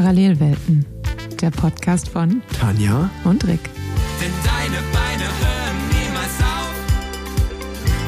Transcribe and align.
Parallelwelten, 0.00 0.86
der 1.42 1.50
Podcast 1.50 2.08
von 2.08 2.40
Tanja 2.58 3.10
und 3.24 3.46
Rick. 3.46 3.60
Denn 4.18 4.32
deine 4.42 4.80
Beine 4.94 5.24
hören 5.24 5.76
niemals 5.90 6.40
auf. 6.40 6.72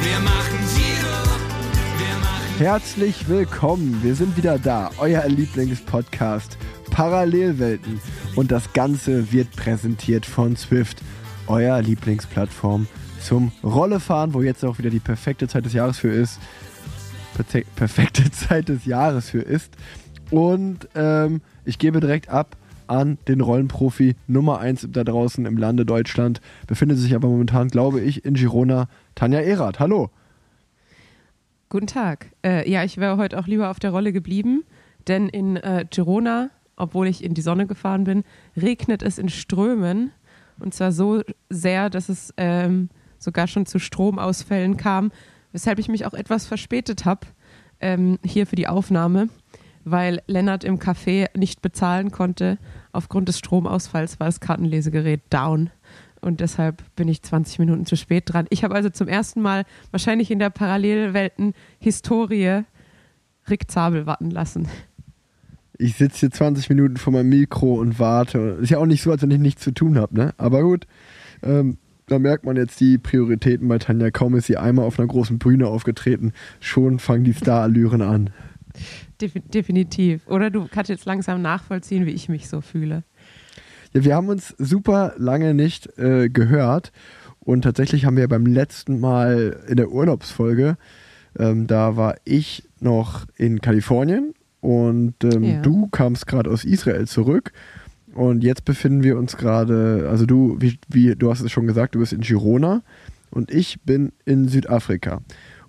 Wir 0.03 0.19
machen 0.21 0.59
Giro, 0.75 1.39
wir 1.99 2.19
machen 2.21 2.57
Herzlich 2.57 3.29
willkommen. 3.29 4.03
Wir 4.03 4.15
sind 4.15 4.39
wieder 4.39 4.59
da. 4.59 4.91
Euer 4.97 5.29
Lieblingspodcast 5.29 6.57
Parallelwelten. 6.91 8.01
Und 8.37 8.53
das 8.53 8.73
Ganze 8.73 9.31
wird 9.31 9.55
präsentiert 9.55 10.25
von 10.25 10.57
Swift, 10.57 11.03
euer 11.47 11.83
Lieblingsplattform 11.83 12.87
zum 13.21 13.53
Rollefahren, 13.63 14.33
wo 14.33 14.41
jetzt 14.41 14.65
auch 14.65 14.79
wieder 14.79 14.89
die 14.89 14.99
perfekte 14.99 15.47
Zeit 15.47 15.67
des 15.67 15.75
Jahres 15.75 15.99
für 15.99 16.09
ist. 16.09 16.41
Perfekte 17.77 18.31
Zeit 18.31 18.71
des 18.71 18.87
Jahres 18.87 19.29
für 19.29 19.43
ist. 19.43 19.75
Und 20.31 20.89
ähm, 20.95 21.43
ich 21.65 21.79
gebe 21.79 22.01
direkt 22.01 22.29
ab 22.29 22.57
an 22.87 23.19
den 23.29 23.41
Rollenprofi 23.41 24.17
Nummer 24.27 24.59
1 24.59 24.89
da 24.91 25.05
draußen 25.05 25.47
im 25.47 25.57
Lande 25.57 25.87
Deutschland. 25.87 26.41
Befindet 26.67 26.99
sich 26.99 27.15
aber 27.15 27.29
momentan, 27.29 27.69
glaube 27.69 28.01
ich, 28.01 28.25
in 28.25 28.35
Girona. 28.35 28.89
Tanja 29.15 29.41
Erath. 29.41 29.81
Hallo. 29.81 30.11
Guten 31.69 31.87
Tag. 31.87 32.27
Äh, 32.45 32.71
ja, 32.71 32.85
ich 32.85 32.99
wäre 32.99 33.17
heute 33.17 33.39
auch 33.39 33.47
lieber 33.47 33.71
auf 33.71 33.79
der 33.79 33.91
Rolle 33.91 34.13
geblieben, 34.13 34.65
denn 35.09 35.29
in 35.29 35.57
äh, 35.57 35.87
Girona, 35.89 36.51
obwohl 36.77 37.07
ich 37.07 37.25
in 37.25 37.35
die 37.35 37.41
Sonne 37.41 37.67
gefahren 37.67 38.05
bin, 38.05 38.25
regnet 38.57 39.03
es 39.03 39.19
in 39.19 39.29
Strömen. 39.29 40.11
Und 40.59 40.75
zwar 40.75 40.93
so 40.93 41.23
sehr, 41.49 41.89
dass 41.89 42.09
es 42.09 42.35
ähm, 42.37 42.91
sogar 43.19 43.47
schon 43.47 43.65
zu 43.65 43.79
Stromausfällen 43.79 44.77
kam, 44.77 45.13
weshalb 45.53 45.79
ich 45.79 45.89
mich 45.89 46.05
auch 46.05 46.15
etwas 46.15 46.47
verspätet 46.47 47.05
habe 47.05 47.27
ähm, 47.81 48.19
hier 48.25 48.47
für 48.47 48.57
die 48.57 48.69
Aufnahme, 48.69 49.29
weil 49.85 50.23
Lennart 50.27 50.65
im 50.65 50.79
Café 50.79 51.29
nicht 51.37 51.61
bezahlen 51.63 52.11
konnte. 52.11 52.59
Aufgrund 52.93 53.29
des 53.29 53.39
Stromausfalls 53.39 54.21
war 54.21 54.27
das 54.27 54.41
Kartenlesegerät 54.41 55.23
down. 55.31 55.71
Und 56.21 56.41
deshalb 56.41 56.83
bin 56.95 57.09
ich 57.09 57.23
20 57.23 57.59
Minuten 57.59 57.85
zu 57.85 57.97
spät 57.97 58.25
dran. 58.27 58.47
Ich 58.51 58.63
habe 58.63 58.75
also 58.75 58.91
zum 58.91 59.09
ersten 59.09 59.43
Mal 59.43 59.65
wahrscheinlich 59.91 60.31
in 60.31 60.39
der 60.39 60.51
Parallelwelten-Historie 60.51 62.63
Rick 63.51 63.71
Zabel 63.71 64.07
warten 64.07 64.31
lassen. 64.31 64.69
Ich 65.79 65.97
sitze 65.97 66.21
hier 66.21 66.31
20 66.31 66.69
Minuten 66.69 66.97
vor 66.97 67.13
meinem 67.13 67.31
Mikro 67.31 67.75
und 67.75 67.99
warte. 67.99 68.59
Ist 68.61 68.71
ja 68.71 68.79
auch 68.79 68.87
nicht 68.87 69.03
so, 69.03 69.11
als 69.11 69.23
wenn 69.23 69.33
ich 69.33 69.41
nichts 69.41 69.63
zu 69.63 69.73
tun 69.73 69.99
habe, 69.99 70.15
ne? 70.15 70.33
Aber 70.37 70.63
gut, 70.63 70.87
ähm, 71.43 71.79
da 72.07 72.21
merkt 72.21 72.45
man 72.45 72.57
jetzt 72.57 72.79
die 72.79 72.99
Prioritäten 72.99 73.67
bei 73.67 73.79
Tanja. 73.79 74.13
Kaum 74.13 74.37
ist 74.37 74.47
sie 74.47 74.57
einmal 74.57 74.85
auf 74.85 75.01
einer 75.01 75.09
großen 75.09 75.39
Bühne 75.39 75.67
aufgetreten, 75.67 76.33
schon 76.61 77.01
fangen 77.01 77.25
die 77.25 77.35
Starallüren 77.35 78.03
an. 78.03 78.31
Defi 79.23 79.41
definitiv. 79.41 80.27
Oder 80.27 80.51
du 80.51 80.67
kannst 80.71 80.91
jetzt 80.91 81.07
langsam 81.07 81.41
nachvollziehen, 81.43 82.05
wie 82.07 82.11
ich 82.11 82.29
mich 82.29 82.49
so 82.49 82.61
fühle. 82.61 83.05
Ja, 83.95 84.05
wir 84.05 84.15
haben 84.17 84.29
uns 84.29 84.55
super 84.59 85.15
lange 85.17 85.55
nicht 85.55 85.99
äh, 85.99 86.29
gehört 86.29 86.93
und 87.41 87.63
tatsächlich 87.63 88.05
haben 88.05 88.17
wir 88.17 88.29
beim 88.29 88.47
letzten 88.47 89.01
Mal 89.01 89.61
in 89.69 89.77
der 89.77 89.91
Urlaubsfolge, 89.91 90.77
ähm, 91.39 91.67
da 91.67 91.97
war 91.97 92.17
ich 92.25 92.69
noch 92.81 93.27
in 93.37 93.61
Kalifornien 93.61 94.35
und 94.61 95.15
ähm, 95.25 95.43
Ja. 95.45 95.61
du 95.63 95.89
kamst 95.89 96.27
gerade 96.27 96.51
aus 96.51 96.65
Israel 96.65 97.07
zurück 97.07 97.53
und 98.15 98.43
jetzt 98.45 98.65
befinden 98.65 99.03
wir 99.03 99.17
uns 99.19 99.37
gerade, 99.37 100.09
also 100.11 100.25
du, 100.27 100.57
wie, 100.61 100.79
wie 100.89 101.15
du 101.15 101.31
hast 101.31 101.41
es 101.41 101.51
schon 101.53 101.67
gesagt, 101.67 101.95
du 101.95 101.99
bist 102.01 102.13
in 102.13 102.21
Girona 102.21 102.83
und 103.31 103.51
ich 103.51 103.81
bin 103.83 104.13
in 104.25 104.49
Südafrika 104.49 105.21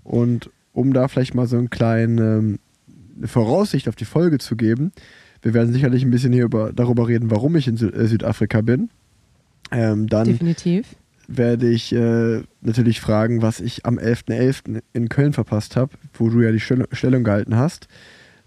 und 0.04 0.50
um 0.74 0.94
da 0.94 1.08
vielleicht 1.08 1.36
mal 1.36 1.48
so 1.48 1.58
einen 1.58 1.70
kleinen 1.70 2.18
ähm, 2.20 2.60
eine 3.18 3.28
Voraussicht 3.28 3.88
auf 3.88 3.96
die 3.96 4.06
Folge 4.06 4.38
zu 4.38 4.56
geben, 4.56 4.92
wir 5.44 5.54
werden 5.54 5.74
sicherlich 5.74 6.04
ein 6.04 6.12
bisschen 6.12 6.34
hier 6.34 6.46
über, 6.46 6.72
darüber 6.74 7.08
reden, 7.08 7.30
warum 7.30 7.56
ich 7.56 7.68
in 7.68 7.78
Sü 7.78 7.90
äh, 7.90 8.08
Südafrika 8.08 8.62
bin. 8.62 8.90
Ähm, 9.72 10.08
dann 10.08 10.26
Definitiv. 10.26 10.88
werde 11.28 11.70
ich 11.70 11.94
äh, 11.94 12.42
natürlich 12.62 13.02
fragen, 13.02 13.42
was 13.42 13.60
ich 13.60 13.86
am 13.86 13.98
11.11. 13.98 14.82
in 14.94 15.10
Köln 15.10 15.34
verpasst 15.34 15.76
habe, 15.76 15.92
wo 16.14 16.30
du 16.30 16.42
ja 16.42 16.52
die 16.52 16.62
Stell 16.62 16.88
Stellung 16.94 17.24
gehalten 17.24 17.58
hast. 17.58 17.88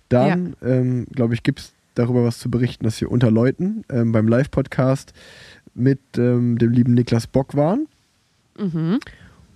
Dann, 0.09 0.57
ähm, 0.63 1.07
glaube 1.13 1.35
ich, 1.35 1.43
gibt 1.43 1.61
es 1.61 1.73
darüber 1.95 2.25
was 2.25 2.39
zu 2.39 2.51
berichten, 2.51 2.85
dass 2.85 3.01
wir 3.01 3.11
unter 3.11 3.31
Leuten 3.31 3.85
ähm, 3.91 4.13
beim 4.13 4.29
Live-Podcast 4.29 5.13
mit 5.75 6.01
ähm, 6.17 6.59
dem 6.59 6.73
lieben 6.73 6.95
Niklas 6.95 7.27
Bock 7.27 7.57
waren. 7.57 7.87
Mhm. 8.59 9.01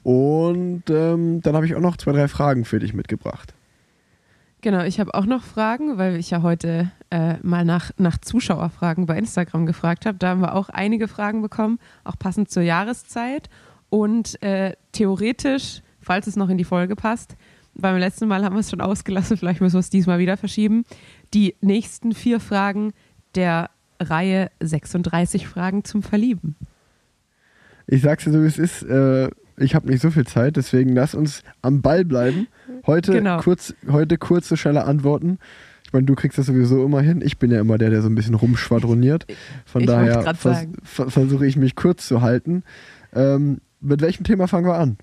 Und 0.03 0.83
ähm, 0.91 1.41
dann 1.41 1.55
habe 1.55 1.67
ich 1.67 1.75
auch 1.75 1.81
noch 1.81 1.97
zwei, 1.97 2.13
drei 2.13 2.29
Fragen 2.29 2.65
für 2.65 2.81
dich 2.81 2.93
mitgebracht. 2.93 3.55
Genau, 4.63 4.85
ich 4.85 5.01
habe 5.01 5.15
auch 5.15 5.25
noch 5.25 5.43
Fragen, 5.43 5.97
weil 5.97 6.17
ich 6.17 6.31
ja 6.31 6.43
heute 6.43 6.91
äh, 7.11 7.37
mal 7.43 7.65
nach, 7.65 7.93
nach 7.97 8.19
Zuschauerfragen 8.19 9.07
bei 9.07 9.17
Instagram 9.17 9.65
gefragt 9.65 10.05
habe. 10.05 10.19
Da 10.19 10.29
haben 10.29 10.41
wir 10.41 10.55
auch 10.55 10.69
einige 10.69 11.09
Fragen 11.09 11.41
bekommen, 11.41 11.79
auch 12.05 12.19
passend 12.19 12.51
zur 12.51 12.63
Jahreszeit. 12.63 13.49
Und 13.89 14.41
äh, 14.43 14.75
theoretisch, 14.93 15.81
falls 16.01 16.27
es 16.27 16.37
noch 16.37 16.51
in 16.51 16.59
die 16.59 16.65
Folge 16.65 16.95
passt, 16.95 17.37
beim 17.75 17.97
letzten 17.97 18.29
Mal 18.29 18.45
haben 18.45 18.55
wir 18.55 18.61
es 18.61 18.71
schon 18.71 18.83
ausgelassen, 18.83 19.37
vielleicht 19.39 19.61
müssen 19.63 19.77
wir 19.77 19.81
es 19.81 19.91
diesmal 19.91 20.19
wieder 20.19 20.37
verschieben, 20.37 20.85
die 21.33 21.55
nächsten 21.63 22.13
vier 22.13 22.39
Fragen 22.39 22.93
der 23.35 23.71
Reihe 23.99 24.51
36 24.61 25.47
Fragen 25.49 25.85
zum 25.85 26.03
Verlieben. 26.03 26.57
Ich 27.87 28.03
sag's 28.03 28.25
dir 28.25 28.33
so, 28.33 28.43
wie 28.43 28.47
es 28.47 28.59
ist. 28.59 28.83
Äh, 28.83 29.31
ich 29.61 29.75
habe 29.75 29.89
nicht 29.89 30.01
so 30.03 30.11
viel 30.11 30.27
Zeit, 30.27 30.57
deswegen 30.57 30.95
lass 30.95 31.15
uns 31.15 31.43
am 31.63 31.83
Ball 31.83 32.05
bleiben. 32.05 32.49
Heute, 32.87 33.13
Genau. 33.13 33.39
kurz, 33.41 33.75
heute 33.89 34.19
kurze, 34.19 34.57
schnelle 34.57 34.85
Antworten. 34.85 35.39
Ich 35.85 35.93
meine, 35.93 36.07
du 36.07 36.15
kriegst 36.15 36.39
das 36.39 36.47
sowieso 36.47 36.85
immer 36.85 37.01
hin. 37.01 37.21
Ich 37.25 37.39
bin 37.39 37.51
ja 37.51 37.61
immer 37.61 37.77
der, 37.77 37.91
der 37.91 38.01
so 38.03 38.09
ein 38.09 38.15
bisschen 38.15 38.35
rumschwadroniert. 38.35 39.27
Von 39.67 39.83
Ich 39.83 39.87
daher 39.87 40.35
vers 40.35 40.67
ver 40.85 41.11
versuche 41.11 41.47
ich 41.47 41.57
mich 41.57 41.75
kurz 41.75 42.07
zu 42.07 42.23
halten. 42.23 42.63
Ähm, 43.13 43.61
mit 43.81 44.01
welchem 44.01 44.25
Thema 44.25 44.47
fangen 44.47 44.67
wir 44.67 44.77
an? 44.77 44.97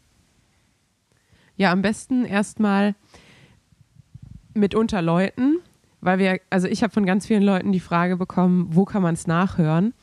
Ja, 1.57 1.71
am 1.71 1.81
besten 1.81 2.25
erstmal 2.25 2.95
mit 4.53 4.75
unter 4.75 5.01
Leuten, 5.01 5.57
weil 6.01 6.19
wir, 6.19 6.39
also 6.49 6.67
ich 6.67 6.83
habe 6.83 6.93
von 6.93 7.05
ganz 7.05 7.25
vielen 7.27 7.43
Leuten 7.43 7.71
die 7.71 7.79
Frage 7.79 8.17
bekommen, 8.17 8.67
wo 8.71 8.85
kann 8.85 9.01
man 9.01 9.13
es 9.13 9.27
nachhören? 9.27 9.93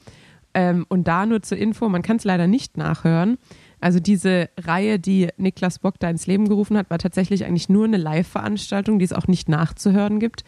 Ähm, 0.53 0.85
und 0.89 1.09
da 1.09 1.27
nur 1.27 1.43
zur 1.43 1.59
Info, 1.59 1.89
man 1.89 2.03
kann 2.03 2.17
es 2.19 2.25
leider 2.25 2.47
nicht 2.47 2.77
nachhören. 2.77 3.39
Also 3.85 4.01
diese 4.01 4.49
Reihe, 4.59 4.99
die 4.99 5.29
Niklas 5.37 5.79
Bock 5.79 5.97
da 5.99 6.09
ins 6.09 6.27
Leben 6.27 6.49
gerufen 6.49 6.79
hat, 6.79 6.89
war 6.89 6.97
tatsächlich 6.97 7.45
eigentlich 7.45 7.69
nur 7.69 7.85
eine 7.85 7.99
Live-Veranstaltung, 7.99 8.99
die 8.99 9.05
es 9.05 9.13
auch 9.13 9.29
nicht 9.29 9.51
nachzuhören 9.51 10.21
gibt. 10.21 10.43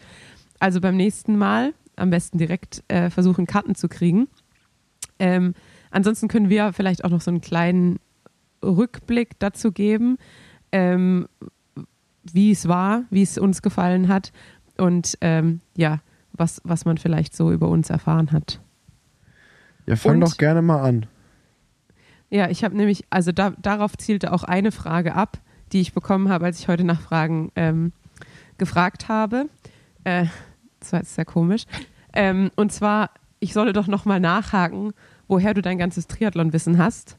Also 0.57 0.81
beim 0.81 0.97
nächsten 0.97 1.37
Mal 1.37 1.75
am 1.97 2.09
besten 2.09 2.39
direkt 2.39 2.83
äh, 2.87 3.11
versuchen, 3.11 3.45
Karten 3.45 3.75
zu 3.75 3.89
kriegen. 3.89 4.27
Ähm, 5.19 5.53
ansonsten 5.91 6.29
können 6.29 6.49
wir 6.49 6.73
vielleicht 6.73 7.05
auch 7.05 7.11
noch 7.11 7.21
so 7.21 7.29
einen 7.29 7.41
kleinen 7.41 7.99
Rückblick 8.65 9.37
dazu 9.37 9.71
geben, 9.71 10.17
ähm, 10.71 11.27
wie 12.23 12.49
es 12.49 12.67
war, 12.67 13.03
wie 13.11 13.21
es 13.21 13.37
uns 13.37 13.61
gefallen 13.61 14.07
hat 14.07 14.31
und 14.79 15.15
ähm, 15.21 15.61
ja, 15.75 16.01
was, 16.33 16.59
was 16.63 16.85
man 16.85 16.97
vielleicht 16.97 17.35
so 17.35 17.51
über 17.51 17.67
uns 17.69 17.91
erfahren 17.91 18.31
hat. 18.31 18.61
Ja, 19.85 19.95
fang 19.95 20.15
Und- 20.15 20.21
doch 20.21 20.37
gerne 20.37 20.63
mal 20.63 20.81
an. 20.81 21.05
Ja, 22.29 22.49
ich 22.49 22.63
habe 22.63 22.75
nämlich, 22.75 23.05
also 23.09 23.31
da, 23.31 23.51
darauf 23.51 23.97
zielte 23.97 24.33
auch 24.33 24.43
eine 24.43 24.71
Frage 24.71 25.15
ab, 25.15 25.39
die 25.71 25.81
ich 25.81 25.93
bekommen 25.93 26.29
habe, 26.29 26.45
als 26.45 26.59
ich 26.59 26.67
heute 26.67 26.83
nach 26.83 26.99
Fragen 26.99 27.51
ähm, 27.55 27.93
gefragt 28.57 29.07
habe. 29.07 29.49
Äh, 30.03 30.25
das 30.79 30.93
war 30.93 30.99
jetzt 30.99 31.15
sehr 31.15 31.25
komisch. 31.25 31.63
Ähm, 32.13 32.51
und 32.55 32.71
zwar, 32.71 33.11
ich 33.39 33.53
solle 33.53 33.73
doch 33.73 33.87
nochmal 33.87 34.19
nachhaken, 34.19 34.93
woher 35.27 35.53
du 35.53 35.61
dein 35.61 35.77
ganzes 35.77 36.07
Triathlon-Wissen 36.07 36.77
hast. 36.77 37.17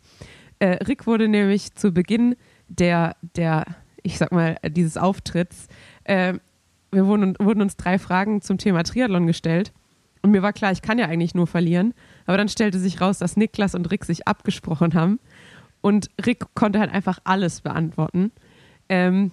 Äh, 0.58 0.84
Rick 0.84 1.06
wurde 1.06 1.28
nämlich 1.28 1.74
zu 1.74 1.92
Beginn 1.92 2.36
der, 2.68 3.16
der, 3.36 3.64
ich 4.02 4.18
sag 4.18 4.32
mal, 4.32 4.56
dieses 4.66 4.96
Auftritts, 4.96 5.68
äh, 6.04 6.34
wir 6.90 7.06
wurden, 7.06 7.36
wurden 7.38 7.62
uns 7.62 7.76
drei 7.76 7.98
Fragen 7.98 8.40
zum 8.40 8.58
Thema 8.58 8.82
Triathlon 8.82 9.26
gestellt. 9.26 9.72
Und 10.22 10.30
mir 10.30 10.42
war 10.42 10.52
klar, 10.52 10.72
ich 10.72 10.82
kann 10.82 10.98
ja 10.98 11.06
eigentlich 11.06 11.34
nur 11.34 11.46
verlieren. 11.46 11.94
Aber 12.28 12.36
dann 12.36 12.50
stellte 12.50 12.78
sich 12.78 13.00
raus, 13.00 13.16
dass 13.16 13.38
Niklas 13.38 13.74
und 13.74 13.90
Rick 13.90 14.04
sich 14.04 14.28
abgesprochen 14.28 14.92
haben. 14.92 15.18
Und 15.80 16.10
Rick 16.26 16.44
konnte 16.54 16.78
halt 16.78 16.92
einfach 16.92 17.20
alles 17.24 17.62
beantworten. 17.62 18.32
Ähm, 18.90 19.32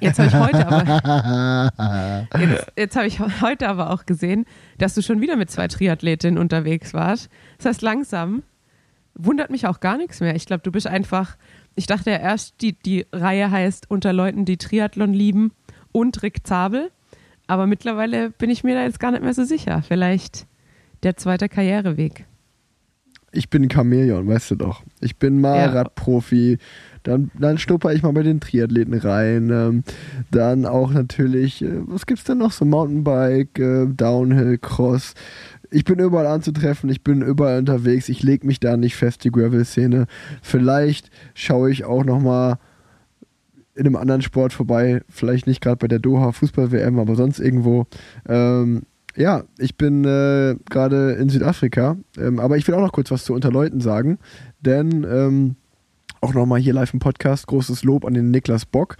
jetzt 0.00 0.18
habe 0.18 0.28
ich 0.28 0.34
heute 0.34 0.66
aber 0.66 2.20
jetzt, 2.40 2.72
jetzt 2.76 2.96
habe 2.96 3.06
ich 3.06 3.20
heute 3.40 3.68
aber 3.68 3.90
auch 3.90 4.06
gesehen, 4.06 4.44
dass 4.76 4.94
du 4.94 5.02
schon 5.02 5.20
wieder 5.20 5.36
mit 5.36 5.52
zwei 5.52 5.68
Triathletinnen 5.68 6.36
unterwegs 6.36 6.94
warst. 6.94 7.30
Das 7.58 7.66
heißt, 7.66 7.82
langsam 7.82 8.42
wundert 9.14 9.50
mich 9.50 9.68
auch 9.68 9.78
gar 9.78 9.96
nichts 9.96 10.18
mehr. 10.18 10.34
Ich 10.34 10.46
glaube, 10.46 10.64
du 10.64 10.72
bist 10.72 10.88
einfach, 10.88 11.36
ich 11.76 11.86
dachte 11.86 12.10
ja 12.10 12.16
erst, 12.16 12.60
die, 12.60 12.72
die 12.72 13.06
Reihe 13.12 13.52
heißt 13.52 13.88
unter 13.88 14.12
Leuten, 14.12 14.44
die 14.44 14.56
Triathlon 14.56 15.14
lieben 15.14 15.52
und 15.92 16.24
Rick 16.24 16.44
Zabel. 16.44 16.90
Aber 17.46 17.68
mittlerweile 17.68 18.30
bin 18.30 18.50
ich 18.50 18.64
mir 18.64 18.74
da 18.74 18.82
jetzt 18.82 18.98
gar 18.98 19.12
nicht 19.12 19.22
mehr 19.22 19.34
so 19.34 19.44
sicher. 19.44 19.84
Vielleicht 19.86 20.48
der 21.02 21.16
zweite 21.16 21.48
Karriereweg. 21.48 22.26
ich 23.32 23.48
bin 23.48 23.70
Chamäleon, 23.70 24.26
weißt 24.26 24.50
du 24.52 24.54
doch. 24.56 24.82
Ich 25.00 25.16
bin 25.16 25.40
mal 25.40 25.56
Ja. 25.56 25.66
Radprofi. 25.66 26.58
Dann, 27.04 27.30
dann 27.38 27.58
schnupper 27.58 27.92
ich 27.94 28.02
mal 28.02 28.12
bei 28.12 28.22
den 28.24 28.40
Triathleten 28.40 28.94
rein. 28.94 29.50
Ähm, 29.50 29.84
dann 30.30 30.66
auch 30.66 30.90
natürlich, 30.92 31.62
äh, 31.62 31.68
was 31.86 32.06
gibt's 32.06 32.24
denn 32.24 32.38
noch? 32.38 32.50
So 32.52 32.64
Mountainbike, 32.64 33.58
äh, 33.58 33.86
Downhill, 33.86 34.58
Cross. 34.58 35.14
Ich 35.70 35.84
bin 35.84 36.00
überall 36.00 36.26
anzutreffen, 36.26 36.90
ich 36.90 37.02
bin 37.04 37.22
überall 37.22 37.60
unterwegs. 37.60 38.08
Ich 38.08 38.22
lege 38.24 38.46
mich 38.46 38.58
da 38.58 38.76
nicht 38.76 38.96
fest, 38.96 39.22
die 39.24 39.30
Gravel-Szene. 39.30 40.06
Vielleicht 40.42 41.10
schaue 41.34 41.70
ich 41.70 41.84
auch 41.84 42.04
noch 42.04 42.20
mal 42.20 42.58
in 43.76 43.86
einem 43.86 43.96
anderen 43.96 44.20
Sport 44.20 44.52
vorbei. 44.52 45.02
Vielleicht 45.08 45.46
nicht 45.46 45.60
gerade 45.62 45.76
bei 45.76 45.86
der 45.88 46.00
Doha 46.00 46.32
Fußball-WM, 46.32 46.98
aber 46.98 47.14
sonst 47.14 47.38
irgendwo. 47.38 47.86
Ähm, 48.28 48.82
ja, 49.20 49.44
ich 49.58 49.76
bin 49.76 50.04
äh, 50.04 50.56
gerade 50.70 51.12
in 51.12 51.28
Südafrika, 51.28 51.96
ähm, 52.16 52.40
aber 52.40 52.56
ich 52.56 52.66
will 52.66 52.74
auch 52.74 52.80
noch 52.80 52.92
kurz 52.92 53.10
was 53.10 53.24
zu 53.24 53.34
Unterleuten 53.34 53.80
sagen, 53.80 54.18
denn 54.60 55.06
ähm, 55.08 55.56
auch 56.22 56.32
nochmal 56.32 56.58
hier 56.58 56.72
live 56.72 56.94
im 56.94 57.00
Podcast 57.00 57.46
großes 57.46 57.84
Lob 57.84 58.06
an 58.06 58.14
den 58.14 58.30
Niklas 58.30 58.64
Bock, 58.64 58.96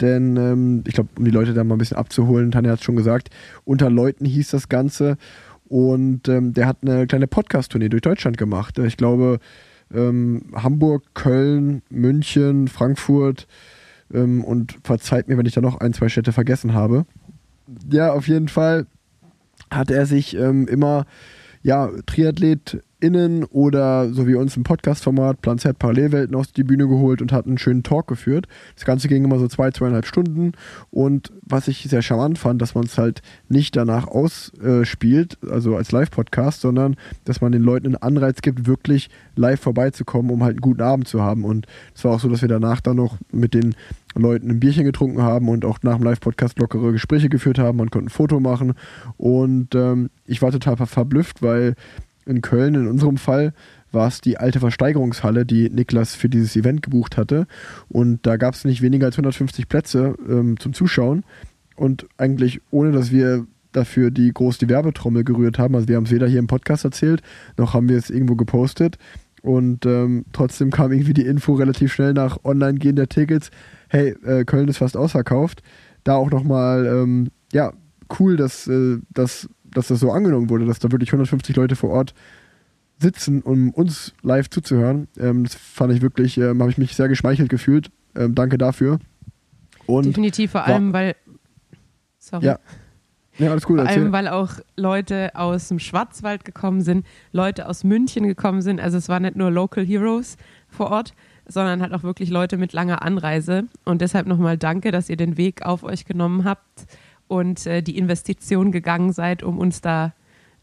denn 0.00 0.36
ähm, 0.36 0.84
ich 0.86 0.94
glaube, 0.94 1.08
um 1.16 1.24
die 1.24 1.30
Leute 1.30 1.54
da 1.54 1.64
mal 1.64 1.76
ein 1.76 1.78
bisschen 1.78 1.96
abzuholen, 1.96 2.50
Tanja 2.50 2.72
hat 2.72 2.80
es 2.80 2.84
schon 2.84 2.96
gesagt, 2.96 3.30
Unterleuten 3.64 4.26
hieß 4.26 4.50
das 4.50 4.68
Ganze 4.68 5.16
und 5.68 6.28
ähm, 6.28 6.52
der 6.52 6.66
hat 6.66 6.78
eine 6.82 7.06
kleine 7.06 7.26
Podcast-Tournee 7.26 7.88
durch 7.88 8.02
Deutschland 8.02 8.36
gemacht. 8.36 8.78
Ich 8.78 8.98
glaube, 8.98 9.38
ähm, 9.94 10.42
Hamburg, 10.54 11.02
Köln, 11.14 11.80
München, 11.88 12.68
Frankfurt 12.68 13.46
ähm, 14.12 14.44
und 14.44 14.76
verzeiht 14.84 15.28
mir, 15.28 15.38
wenn 15.38 15.46
ich 15.46 15.54
da 15.54 15.62
noch 15.62 15.80
ein, 15.80 15.94
zwei 15.94 16.10
Städte 16.10 16.32
vergessen 16.32 16.74
habe. 16.74 17.06
Ja, 17.90 18.12
auf 18.12 18.28
jeden 18.28 18.48
Fall 18.48 18.86
hat 19.74 19.90
er 19.90 20.06
sich 20.06 20.36
ähm, 20.36 20.66
immer 20.68 21.04
ja, 21.62 21.90
TriathletInnen 23.02 23.44
oder 23.44 24.12
so 24.12 24.26
wie 24.26 24.34
uns 24.34 24.56
im 24.56 24.62
Podcast-Format 24.62 25.40
Plan 25.40 25.58
Z 25.58 25.78
Parallelwelten 25.78 26.34
aus 26.34 26.52
die 26.52 26.64
Bühne 26.64 26.88
geholt 26.88 27.20
und 27.20 27.32
hat 27.32 27.46
einen 27.46 27.58
schönen 27.58 27.82
Talk 27.82 28.06
geführt. 28.06 28.46
Das 28.74 28.84
Ganze 28.84 29.08
ging 29.08 29.24
immer 29.24 29.38
so 29.38 29.48
zwei, 29.48 29.70
zweieinhalb 29.70 30.06
Stunden 30.06 30.52
und 30.90 31.32
was 31.42 31.68
ich 31.68 31.82
sehr 31.82 32.02
charmant 32.02 32.38
fand, 32.38 32.62
dass 32.62 32.74
man 32.74 32.84
es 32.84 32.96
halt 32.98 33.22
nicht 33.48 33.76
danach 33.76 34.06
ausspielt, 34.06 35.38
also 35.50 35.76
als 35.76 35.92
Live-Podcast, 35.92 36.60
sondern 36.60 36.96
dass 37.24 37.40
man 37.40 37.52
den 37.52 37.62
Leuten 37.62 37.86
einen 37.86 37.96
Anreiz 37.96 38.40
gibt, 38.40 38.66
wirklich 38.66 39.10
live 39.36 39.60
vorbeizukommen, 39.60 40.30
um 40.30 40.42
halt 40.42 40.52
einen 40.52 40.60
guten 40.60 40.82
Abend 40.82 41.08
zu 41.08 41.20
haben. 41.20 41.44
Und 41.44 41.66
es 41.94 42.04
war 42.04 42.12
auch 42.12 42.20
so, 42.20 42.28
dass 42.28 42.42
wir 42.42 42.48
danach 42.48 42.80
dann 42.80 42.96
noch 42.96 43.18
mit 43.32 43.54
den 43.54 43.74
Leuten 44.14 44.50
ein 44.50 44.60
Bierchen 44.60 44.84
getrunken 44.84 45.22
haben 45.22 45.48
und 45.48 45.64
auch 45.64 45.78
nach 45.82 45.96
dem 45.96 46.04
Live-Podcast 46.04 46.58
lockere 46.58 46.92
Gespräche 46.92 47.30
geführt 47.30 47.58
haben. 47.58 47.78
Man 47.78 47.90
konnte 47.90 48.06
ein 48.06 48.10
Foto 48.10 48.40
machen 48.40 48.74
und 49.16 49.74
ähm, 49.74 50.10
ich 50.26 50.42
war 50.42 50.52
total 50.52 50.76
ver- 50.76 50.86
verblüfft, 50.86 51.40
weil 51.40 51.74
in 52.26 52.40
Köln 52.42 52.74
in 52.74 52.86
unserem 52.86 53.16
Fall 53.16 53.52
war 53.90 54.08
es 54.08 54.20
die 54.20 54.38
alte 54.38 54.60
Versteigerungshalle, 54.60 55.44
die 55.44 55.68
Niklas 55.68 56.14
für 56.14 56.28
dieses 56.28 56.56
Event 56.56 56.82
gebucht 56.82 57.16
hatte. 57.16 57.46
Und 57.88 58.26
da 58.26 58.36
gab 58.36 58.54
es 58.54 58.64
nicht 58.64 58.82
weniger 58.82 59.06
als 59.06 59.16
150 59.16 59.68
Plätze 59.68 60.16
ähm, 60.28 60.58
zum 60.58 60.72
Zuschauen. 60.72 61.24
Und 61.76 62.06
eigentlich 62.16 62.60
ohne, 62.70 62.92
dass 62.92 63.12
wir 63.12 63.46
dafür 63.72 64.10
die 64.10 64.32
groß 64.32 64.58
die 64.58 64.68
Werbetrommel 64.68 65.24
gerührt 65.24 65.58
haben. 65.58 65.74
Also 65.74 65.88
wir 65.88 65.96
haben 65.96 66.04
es 66.04 66.10
weder 66.10 66.28
hier 66.28 66.38
im 66.38 66.46
Podcast 66.46 66.84
erzählt, 66.84 67.22
noch 67.56 67.74
haben 67.74 67.88
wir 67.88 67.96
es 67.96 68.10
irgendwo 68.10 68.36
gepostet. 68.36 68.98
Und 69.42 69.86
ähm, 69.86 70.24
trotzdem 70.32 70.70
kam 70.70 70.92
irgendwie 70.92 71.14
die 71.14 71.26
Info 71.26 71.54
relativ 71.54 71.92
schnell 71.92 72.12
nach 72.12 72.38
Online-Gehen 72.44 72.96
der 72.96 73.08
Tickets. 73.08 73.50
Hey, 73.88 74.10
äh, 74.24 74.44
Köln 74.44 74.68
ist 74.68 74.78
fast 74.78 74.96
ausverkauft. 74.96 75.62
Da 76.04 76.14
auch 76.14 76.30
nochmal, 76.30 76.86
ähm, 76.86 77.28
ja, 77.52 77.72
cool, 78.18 78.36
dass, 78.36 78.68
äh, 78.68 78.98
dass, 79.10 79.48
dass 79.74 79.88
das 79.88 80.00
so 80.00 80.10
angenommen 80.12 80.48
wurde, 80.50 80.66
dass 80.66 80.78
da 80.78 80.90
wirklich 80.92 81.10
150 81.10 81.56
Leute 81.56 81.76
vor 81.76 81.90
Ort 81.90 82.14
sitzen, 82.98 83.42
um 83.42 83.70
uns 83.70 84.14
live 84.22 84.48
zuzuhören. 84.50 85.08
Ähm, 85.18 85.44
das 85.44 85.54
fand 85.54 85.92
ich 85.92 86.02
wirklich, 86.02 86.38
ähm, 86.38 86.60
habe 86.60 86.70
ich 86.70 86.78
mich 86.78 86.94
sehr 86.94 87.08
geschmeichelt 87.08 87.48
gefühlt. 87.48 87.90
Ähm, 88.14 88.34
danke 88.34 88.58
dafür. 88.58 88.98
Und 89.86 90.06
Definitiv, 90.06 90.52
vor 90.52 90.60
war- 90.62 90.68
allem, 90.68 90.92
weil. 90.92 91.16
Sorry. 92.18 92.46
Ja, 92.46 92.58
ja, 93.38 93.50
alles 93.50 93.64
gut, 93.64 93.78
Vor 93.78 93.86
erzähl. 93.86 94.02
allem, 94.02 94.12
weil 94.12 94.28
auch 94.28 94.52
Leute 94.76 95.30
aus 95.34 95.68
dem 95.68 95.78
Schwarzwald 95.78 96.44
gekommen 96.44 96.82
sind, 96.82 97.06
Leute 97.32 97.66
aus 97.68 97.82
München 97.82 98.26
gekommen 98.26 98.60
sind. 98.62 98.80
Also 98.80 98.98
es 98.98 99.08
waren 99.08 99.22
nicht 99.22 99.36
nur 99.36 99.50
Local 99.50 99.84
Heroes 99.84 100.36
vor 100.68 100.90
Ort, 100.90 101.14
sondern 101.48 101.80
halt 101.82 101.92
auch 101.94 102.02
wirklich 102.02 102.28
Leute 102.30 102.58
mit 102.58 102.72
langer 102.74 103.02
Anreise. 103.02 103.64
Und 103.84 104.02
deshalb 104.02 104.26
nochmal 104.26 104.58
danke, 104.58 104.92
dass 104.92 105.08
ihr 105.08 105.16
den 105.16 105.36
Weg 105.38 105.62
auf 105.62 105.82
euch 105.82 106.04
genommen 106.04 106.44
habt 106.44 106.86
und 107.32 107.66
äh, 107.66 107.82
die 107.82 107.96
Investition 107.96 108.72
gegangen 108.72 109.14
seid, 109.14 109.42
um 109.42 109.58
uns 109.58 109.80
da 109.80 110.12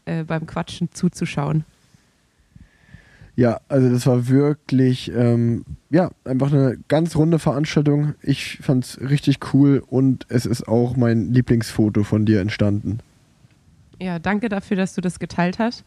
äh, 0.04 0.22
beim 0.22 0.46
Quatschen 0.46 0.92
zuzuschauen. 0.92 1.64
Ja, 3.34 3.60
also 3.68 3.90
das 3.90 4.06
war 4.06 4.28
wirklich, 4.28 5.10
ähm, 5.12 5.64
ja, 5.90 6.12
einfach 6.24 6.52
eine 6.52 6.78
ganz 6.86 7.16
runde 7.16 7.40
Veranstaltung. 7.40 8.14
Ich 8.22 8.58
fand's 8.58 9.00
richtig 9.00 9.52
cool 9.52 9.82
und 9.84 10.26
es 10.28 10.46
ist 10.46 10.68
auch 10.68 10.96
mein 10.96 11.32
Lieblingsfoto 11.32 12.04
von 12.04 12.24
dir 12.24 12.40
entstanden. 12.40 13.00
Ja, 13.98 14.20
danke 14.20 14.48
dafür, 14.48 14.76
dass 14.76 14.94
du 14.94 15.00
das 15.00 15.18
geteilt 15.18 15.58
hast. 15.58 15.84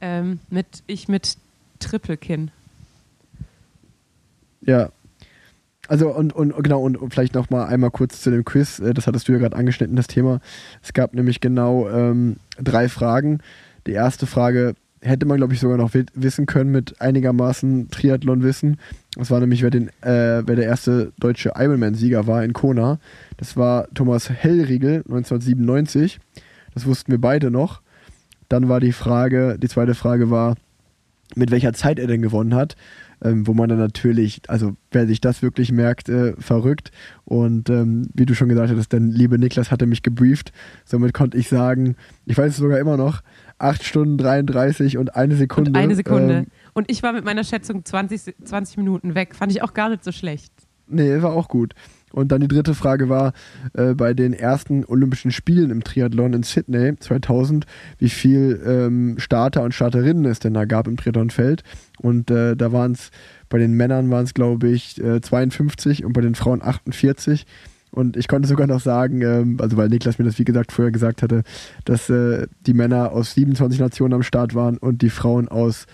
Ähm, 0.00 0.40
mit, 0.50 0.82
ich 0.88 1.06
mit 1.06 1.36
Triple-Kinn. 1.78 2.50
Ja. 4.62 4.90
Also 5.88 6.10
und, 6.14 6.32
und 6.32 6.54
genau, 6.62 6.80
und, 6.82 6.98
vielleicht 7.12 7.34
noch 7.34 7.50
mal 7.50 7.66
einmal 7.66 7.90
kurz 7.90 8.20
zu 8.20 8.30
dem 8.30 8.44
Quiz, 8.44 8.78
äh, 8.80 8.92
das 8.94 9.06
hattest 9.06 9.28
du 9.28 9.32
ja 9.32 9.38
gerade 9.38 9.56
angeschnitten, 9.56 9.96
das 9.96 10.06
Thema. 10.08 10.40
Es 10.82 10.92
gab 10.92 11.14
nämlich 11.14 11.40
genau 11.40 11.88
ähm, 11.88 12.36
drei 12.60 12.88
Fragen. 12.88 13.38
Die 13.86 13.92
erste 13.92 14.26
Frage 14.26 14.74
hätte 15.00 15.26
man, 15.26 15.36
glaube 15.36 15.54
ich, 15.54 15.60
sogar 15.60 15.76
noch 15.76 15.94
wi- 15.94 16.06
wissen 16.14 16.46
können 16.46 16.72
mit 16.72 17.00
einigermaßen 17.00 17.90
Triathlon-Wissen. 17.90 18.78
Das 19.14 19.30
war 19.30 19.38
nämlich, 19.38 19.62
wer, 19.62 19.70
den, 19.70 19.88
äh, 20.02 20.42
wer 20.44 20.56
der 20.56 20.64
erste 20.64 21.12
deutsche 21.20 21.52
Ironman-Sieger 21.56 22.26
war 22.26 22.42
in 22.42 22.52
Kona. 22.52 22.98
Das 23.36 23.56
war 23.56 23.86
Thomas 23.94 24.28
Hellriegel 24.28 25.04
1997. 25.08 26.18
Das 26.74 26.86
wussten 26.86 27.12
wir 27.12 27.20
beide 27.20 27.50
noch. 27.50 27.80
Dann 28.48 28.68
war 28.68 28.80
die 28.80 28.92
Frage, 28.92 29.56
die 29.60 29.68
zweite 29.68 29.94
Frage 29.94 30.30
war, 30.30 30.56
mit 31.34 31.50
welcher 31.50 31.72
Zeit 31.72 31.98
er 31.98 32.06
denn 32.06 32.22
gewonnen 32.22 32.54
hat, 32.54 32.76
ähm, 33.22 33.46
wo 33.46 33.54
man 33.54 33.68
dann 33.68 33.78
natürlich, 33.78 34.42
also 34.48 34.76
wer 34.90 35.06
sich 35.06 35.20
das 35.20 35.42
wirklich 35.42 35.72
merkt, 35.72 36.08
äh, 36.08 36.34
verrückt. 36.38 36.90
Und 37.24 37.70
ähm, 37.70 38.08
wie 38.14 38.26
du 38.26 38.34
schon 38.34 38.48
gesagt 38.48 38.70
hattest, 38.70 38.92
der 38.92 39.00
liebe 39.00 39.38
Niklas 39.38 39.70
hatte 39.70 39.86
mich 39.86 40.02
gebrieft. 40.02 40.52
Somit 40.84 41.14
konnte 41.14 41.36
ich 41.38 41.48
sagen, 41.48 41.96
ich 42.26 42.36
weiß 42.36 42.52
es 42.52 42.56
sogar 42.58 42.78
immer 42.78 42.96
noch, 42.96 43.22
8 43.58 43.82
Stunden 43.82 44.18
33 44.18 44.98
und 44.98 45.16
eine 45.16 45.34
Sekunde. 45.36 45.70
Und 45.70 45.76
eine 45.76 45.94
Sekunde. 45.94 46.34
Ähm, 46.38 46.46
und 46.74 46.90
ich 46.90 47.02
war 47.02 47.12
mit 47.12 47.24
meiner 47.24 47.44
Schätzung 47.44 47.84
20, 47.84 48.20
Se- 48.22 48.34
20 48.44 48.76
Minuten 48.76 49.14
weg. 49.14 49.34
Fand 49.34 49.50
ich 49.52 49.62
auch 49.62 49.72
gar 49.74 49.88
nicht 49.88 50.04
so 50.04 50.12
schlecht. 50.12 50.52
Nee, 50.88 51.22
war 51.22 51.32
auch 51.32 51.48
gut. 51.48 51.74
Und 52.12 52.32
dann 52.32 52.40
die 52.40 52.48
dritte 52.48 52.74
Frage 52.74 53.08
war 53.08 53.32
äh, 53.74 53.94
bei 53.94 54.14
den 54.14 54.32
ersten 54.32 54.84
Olympischen 54.84 55.32
Spielen 55.32 55.70
im 55.70 55.82
Triathlon 55.82 56.32
in 56.32 56.42
Sydney 56.44 56.96
2000, 56.98 57.66
wie 57.98 58.08
viel 58.08 58.62
ähm, 58.64 59.16
Starter 59.18 59.62
und 59.62 59.74
Starterinnen 59.74 60.24
es 60.24 60.38
denn 60.38 60.54
da 60.54 60.64
gab 60.64 60.86
im 60.86 60.96
Triathlonfeld. 60.96 61.62
Und 62.00 62.30
äh, 62.30 62.56
da 62.56 62.72
waren 62.72 62.92
es, 62.92 63.10
bei 63.48 63.58
den 63.58 63.72
Männern 63.72 64.10
waren 64.10 64.24
es 64.24 64.34
glaube 64.34 64.68
ich 64.68 65.02
äh, 65.02 65.20
52 65.20 66.04
und 66.04 66.12
bei 66.12 66.20
den 66.20 66.34
Frauen 66.34 66.62
48. 66.62 67.44
Und 67.90 68.16
ich 68.16 68.28
konnte 68.28 68.48
sogar 68.48 68.66
noch 68.66 68.80
sagen, 68.80 69.22
ähm, 69.22 69.56
also 69.60 69.76
weil 69.76 69.88
Niklas 69.88 70.18
mir 70.18 70.24
das 70.24 70.38
wie 70.38 70.44
gesagt 70.44 70.70
vorher 70.70 70.92
gesagt 70.92 71.22
hatte, 71.22 71.42
dass 71.84 72.08
äh, 72.08 72.46
die 72.66 72.74
Männer 72.74 73.12
aus 73.12 73.34
27 73.34 73.80
Nationen 73.80 74.14
am 74.14 74.22
Start 74.22 74.54
waren 74.54 74.76
und 74.76 75.02
die 75.02 75.10
Frauen 75.10 75.48
aus 75.48 75.86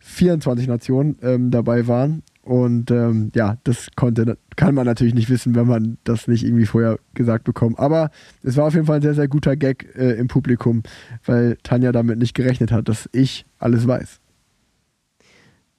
24 0.00 0.66
Nationen 0.66 1.16
ähm, 1.22 1.50
dabei 1.50 1.86
waren. 1.86 2.22
Und 2.42 2.90
ähm, 2.90 3.30
ja, 3.34 3.58
das 3.64 3.88
konnte, 3.96 4.38
kann 4.56 4.74
man 4.74 4.86
natürlich 4.86 5.14
nicht 5.14 5.28
wissen, 5.28 5.54
wenn 5.54 5.66
man 5.66 5.98
das 6.04 6.26
nicht 6.26 6.44
irgendwie 6.44 6.66
vorher 6.66 6.98
gesagt 7.14 7.44
bekommt. 7.44 7.78
Aber 7.78 8.10
es 8.42 8.56
war 8.56 8.66
auf 8.66 8.74
jeden 8.74 8.86
Fall 8.86 8.96
ein 8.96 9.02
sehr, 9.02 9.14
sehr 9.14 9.28
guter 9.28 9.56
Gag 9.56 9.94
äh, 9.94 10.12
im 10.12 10.28
Publikum, 10.28 10.82
weil 11.26 11.58
Tanja 11.62 11.92
damit 11.92 12.18
nicht 12.18 12.34
gerechnet 12.34 12.72
hat, 12.72 12.88
dass 12.88 13.08
ich 13.12 13.44
alles 13.58 13.86
weiß. 13.86 14.20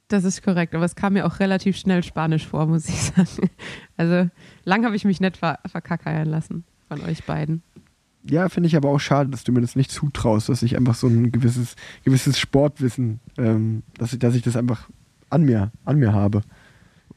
Das 0.07 0.23
ist 0.23 0.43
korrekt, 0.43 0.75
aber 0.75 0.85
es 0.85 0.95
kam 0.95 1.13
mir 1.13 1.25
auch 1.25 1.39
relativ 1.39 1.77
schnell 1.77 2.03
Spanisch 2.03 2.45
vor, 2.45 2.67
muss 2.67 2.87
ich 2.87 3.01
sagen. 3.01 3.49
Also 3.97 4.29
lang 4.63 4.83
habe 4.83 4.95
ich 4.95 5.05
mich 5.05 5.21
nicht 5.21 5.37
ver 5.37 5.59
verkackeiern 5.65 6.27
lassen 6.27 6.63
von 6.87 7.01
euch 7.01 7.23
beiden. 7.23 7.61
Ja, 8.23 8.49
finde 8.49 8.67
ich 8.67 8.75
aber 8.75 8.89
auch 8.89 8.99
schade, 8.99 9.29
dass 9.29 9.43
du 9.43 9.51
mir 9.51 9.61
das 9.61 9.75
nicht 9.75 9.91
zutraust, 9.91 10.49
dass 10.49 10.63
ich 10.63 10.75
einfach 10.75 10.95
so 10.95 11.07
ein 11.07 11.31
gewisses, 11.31 11.75
gewisses 12.03 12.39
Sportwissen, 12.39 13.19
ähm, 13.37 13.83
dass, 13.97 14.13
ich, 14.13 14.19
dass 14.19 14.35
ich 14.35 14.41
das 14.41 14.55
einfach 14.55 14.89
an 15.31 15.43
mir, 15.43 15.71
an 15.85 15.97
mir 15.97 16.13
habe. 16.13 16.41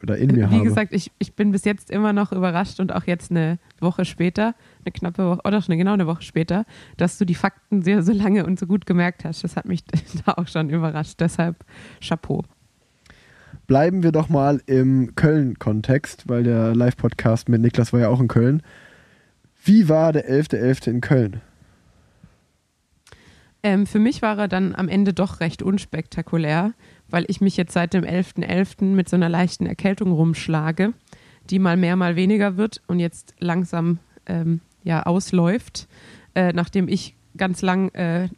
Oder 0.02 0.18
in 0.18 0.32
mir 0.32 0.50
Wie 0.50 0.56
habe. 0.56 0.64
gesagt, 0.64 0.92
ich, 0.92 1.10
ich 1.18 1.34
bin 1.34 1.50
bis 1.52 1.64
jetzt 1.64 1.90
immer 1.90 2.12
noch 2.12 2.32
überrascht 2.32 2.78
und 2.78 2.92
auch 2.92 3.04
jetzt 3.04 3.30
eine 3.30 3.58
Woche 3.80 4.04
später, 4.04 4.54
eine 4.84 4.92
knappe 4.92 5.24
Woche, 5.24 5.40
oder 5.44 5.62
schon 5.62 5.78
genau 5.78 5.94
eine 5.94 6.06
Woche 6.06 6.22
später, 6.22 6.66
dass 6.98 7.16
du 7.16 7.24
die 7.24 7.34
Fakten 7.34 7.80
sehr 7.80 8.02
so 8.02 8.12
lange 8.12 8.44
und 8.44 8.58
so 8.58 8.66
gut 8.66 8.84
gemerkt 8.84 9.24
hast. 9.24 9.44
Das 9.44 9.56
hat 9.56 9.64
mich 9.64 9.84
da 10.26 10.32
auch 10.32 10.46
schon 10.46 10.68
überrascht. 10.68 11.20
Deshalb 11.20 11.64
Chapeau. 12.06 12.42
Bleiben 13.66 14.02
wir 14.02 14.12
doch 14.12 14.28
mal 14.28 14.60
im 14.66 15.14
Köln-Kontext, 15.14 16.28
weil 16.28 16.42
der 16.42 16.74
Live-Podcast 16.74 17.48
mit 17.48 17.62
Niklas 17.62 17.94
war 17.94 18.00
ja 18.00 18.08
auch 18.08 18.20
in 18.20 18.28
Köln. 18.28 18.62
Wie 19.64 19.88
war 19.88 20.12
der 20.12 20.30
11.11. 20.30 20.90
in 20.90 21.00
Köln? 21.00 21.40
Ähm, 23.62 23.86
für 23.86 23.98
mich 23.98 24.20
war 24.20 24.38
er 24.38 24.48
dann 24.48 24.74
am 24.74 24.90
Ende 24.90 25.14
doch 25.14 25.40
recht 25.40 25.62
unspektakulär, 25.62 26.74
weil 27.08 27.24
ich 27.28 27.40
mich 27.40 27.56
jetzt 27.56 27.72
seit 27.72 27.94
dem 27.94 28.04
11.11. 28.04 28.84
mit 28.86 29.08
so 29.08 29.16
einer 29.16 29.28
leichten 29.28 29.66
Erkältung 29.66 30.12
rumschlage, 30.12 30.92
die 31.50 31.58
mal 31.58 31.76
mehr, 31.76 31.96
mal 31.96 32.16
weniger 32.16 32.56
wird 32.56 32.82
und 32.86 33.00
jetzt 33.00 33.34
langsam 33.38 33.98
ähm, 34.26 34.60
ja, 34.82 35.04
ausläuft, 35.04 35.88
äh, 36.34 36.52
nachdem 36.52 36.88
ich 36.88 37.14
ganz 37.36 37.62
lang 37.62 37.88
äh, 37.94 38.28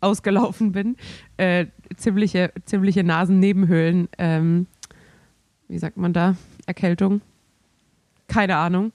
ausgelaufen 0.00 0.72
bin. 0.72 0.96
Äh, 1.36 1.66
ziemliche, 1.96 2.52
ziemliche 2.64 3.04
Nasennebenhöhlen, 3.04 4.08
ähm, 4.18 4.66
wie 5.68 5.78
sagt 5.78 5.96
man 5.96 6.12
da? 6.12 6.36
Erkältung? 6.66 7.20
Keine 8.28 8.56
Ahnung. 8.56 8.92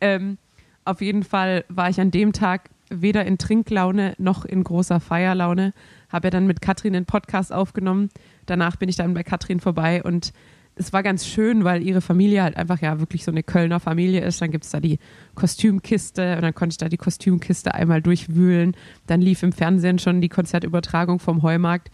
Ähm, 0.00 0.38
auf 0.84 1.00
jeden 1.00 1.22
Fall 1.22 1.64
war 1.68 1.88
ich 1.88 2.00
an 2.00 2.10
dem 2.10 2.32
Tag 2.32 2.70
weder 2.90 3.24
in 3.24 3.38
Trinklaune 3.38 4.14
noch 4.18 4.44
in 4.44 4.62
großer 4.62 5.00
Feierlaune. 5.00 5.72
Habe 6.14 6.28
ja 6.28 6.30
dann 6.30 6.46
mit 6.46 6.60
Katrin 6.60 6.94
einen 6.94 7.06
Podcast 7.06 7.52
aufgenommen. 7.52 8.08
Danach 8.46 8.76
bin 8.76 8.88
ich 8.88 8.94
dann 8.94 9.14
bei 9.14 9.24
Katrin 9.24 9.58
vorbei 9.58 10.00
und 10.00 10.32
es 10.76 10.92
war 10.92 11.02
ganz 11.02 11.26
schön, 11.26 11.64
weil 11.64 11.82
ihre 11.82 12.00
Familie 12.00 12.44
halt 12.44 12.56
einfach 12.56 12.80
ja 12.80 13.00
wirklich 13.00 13.24
so 13.24 13.32
eine 13.32 13.42
Kölner 13.42 13.80
Familie 13.80 14.20
ist. 14.20 14.40
Dann 14.40 14.52
gibt 14.52 14.62
es 14.62 14.70
da 14.70 14.78
die 14.78 15.00
Kostümkiste 15.34 16.36
und 16.36 16.42
dann 16.42 16.54
konnte 16.54 16.74
ich 16.74 16.78
da 16.78 16.88
die 16.88 16.98
Kostümkiste 16.98 17.74
einmal 17.74 18.00
durchwühlen. 18.00 18.76
Dann 19.08 19.20
lief 19.20 19.42
im 19.42 19.50
Fernsehen 19.50 19.98
schon 19.98 20.20
die 20.20 20.28
Konzertübertragung 20.28 21.18
vom 21.18 21.42
Heumarkt. 21.42 21.90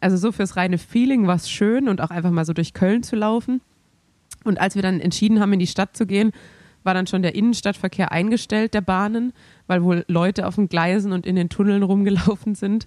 Also 0.00 0.18
so 0.18 0.32
fürs 0.32 0.56
reine 0.56 0.76
Feeling 0.76 1.26
war 1.26 1.36
es 1.36 1.48
schön 1.48 1.88
und 1.88 2.02
auch 2.02 2.10
einfach 2.10 2.30
mal 2.30 2.44
so 2.44 2.52
durch 2.52 2.74
Köln 2.74 3.02
zu 3.02 3.16
laufen. 3.16 3.62
Und 4.44 4.60
als 4.60 4.74
wir 4.74 4.82
dann 4.82 5.00
entschieden 5.00 5.40
haben, 5.40 5.54
in 5.54 5.60
die 5.60 5.66
Stadt 5.66 5.96
zu 5.96 6.04
gehen, 6.04 6.32
war 6.84 6.94
dann 6.94 7.06
schon 7.06 7.22
der 7.22 7.34
Innenstadtverkehr 7.34 8.12
eingestellt 8.12 8.74
der 8.74 8.80
Bahnen, 8.80 9.32
weil 9.66 9.82
wohl 9.82 10.04
Leute 10.08 10.46
auf 10.46 10.56
den 10.56 10.68
Gleisen 10.68 11.12
und 11.12 11.26
in 11.26 11.36
den 11.36 11.48
Tunneln 11.48 11.82
rumgelaufen 11.82 12.54
sind. 12.54 12.86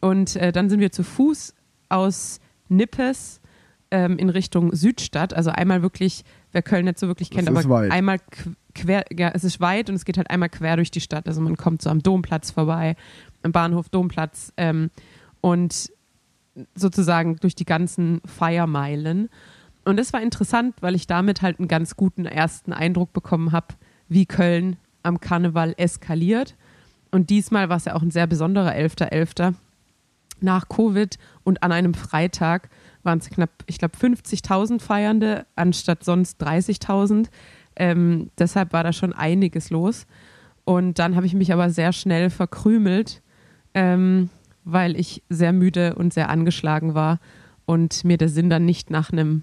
Und 0.00 0.36
äh, 0.36 0.52
dann 0.52 0.70
sind 0.70 0.80
wir 0.80 0.92
zu 0.92 1.02
Fuß 1.02 1.54
aus 1.88 2.40
Nippes 2.68 3.40
ähm, 3.90 4.18
in 4.18 4.28
Richtung 4.28 4.74
Südstadt. 4.74 5.34
Also 5.34 5.50
einmal 5.50 5.82
wirklich, 5.82 6.24
wer 6.52 6.62
Köln 6.62 6.84
nicht 6.84 6.98
so 6.98 7.08
wirklich 7.08 7.30
kennt, 7.30 7.48
aber 7.48 7.68
weit. 7.68 7.90
einmal 7.90 8.18
quer, 8.74 9.04
ja, 9.16 9.30
es 9.34 9.44
ist 9.44 9.60
weit 9.60 9.88
und 9.88 9.96
es 9.96 10.04
geht 10.04 10.16
halt 10.16 10.30
einmal 10.30 10.48
quer 10.48 10.76
durch 10.76 10.90
die 10.90 11.00
Stadt. 11.00 11.26
Also 11.26 11.40
man 11.40 11.56
kommt 11.56 11.82
so 11.82 11.90
am 11.90 12.02
Domplatz 12.02 12.50
vorbei, 12.50 12.96
am 13.42 13.52
Bahnhof 13.52 13.88
Domplatz 13.88 14.52
ähm, 14.56 14.90
und 15.40 15.90
sozusagen 16.74 17.36
durch 17.36 17.54
die 17.54 17.64
ganzen 17.64 18.20
Feiermeilen. 18.24 19.28
Und 19.84 19.96
das 19.96 20.12
war 20.12 20.20
interessant, 20.20 20.74
weil 20.80 20.94
ich 20.94 21.06
damit 21.06 21.42
halt 21.42 21.58
einen 21.58 21.68
ganz 21.68 21.96
guten 21.96 22.26
ersten 22.26 22.72
Eindruck 22.72 23.12
bekommen 23.12 23.52
habe, 23.52 23.68
wie 24.08 24.26
Köln 24.26 24.76
am 25.02 25.20
Karneval 25.20 25.74
eskaliert. 25.76 26.54
Und 27.10 27.30
diesmal 27.30 27.68
war 27.68 27.78
es 27.78 27.86
ja 27.86 27.94
auch 27.94 28.02
ein 28.02 28.10
sehr 28.10 28.26
besonderer 28.26 28.72
11.11. 28.72 29.54
Nach 30.40 30.68
Covid 30.68 31.18
und 31.44 31.62
an 31.62 31.72
einem 31.72 31.94
Freitag 31.94 32.70
waren 33.02 33.18
es 33.18 33.30
knapp, 33.30 33.50
ich 33.66 33.78
glaube, 33.78 33.96
50.000 33.96 34.80
Feiernde 34.80 35.46
anstatt 35.56 36.04
sonst 36.04 36.42
30.000. 36.42 37.28
Ähm, 37.76 38.30
deshalb 38.38 38.72
war 38.72 38.82
da 38.82 38.92
schon 38.92 39.12
einiges 39.12 39.70
los. 39.70 40.06
Und 40.64 40.98
dann 40.98 41.16
habe 41.16 41.24
ich 41.24 41.34
mich 41.34 41.52
aber 41.52 41.70
sehr 41.70 41.92
schnell 41.92 42.28
verkrümelt, 42.28 43.22
ähm, 43.72 44.28
weil 44.64 45.00
ich 45.00 45.22
sehr 45.30 45.52
müde 45.52 45.94
und 45.94 46.12
sehr 46.12 46.28
angeschlagen 46.28 46.94
war 46.94 47.20
und 47.64 48.04
mir 48.04 48.18
der 48.18 48.28
Sinn 48.28 48.50
dann 48.50 48.64
nicht 48.64 48.90
nach 48.90 49.10
einem, 49.10 49.42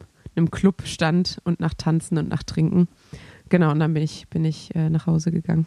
Club 0.52 0.82
stand 0.86 1.40
und 1.46 1.62
nach 1.62 1.74
Tanzen 1.74 2.18
und 2.18 2.28
nach 2.28 2.44
Trinken. 2.44 2.90
Genau, 3.48 3.72
und 3.72 3.80
dann 3.80 3.94
bin 3.94 4.04
ich, 4.04 4.28
bin 4.28 4.44
ich 4.44 4.76
äh, 4.76 4.90
nach 4.90 5.08
Hause 5.08 5.32
gegangen. 5.32 5.66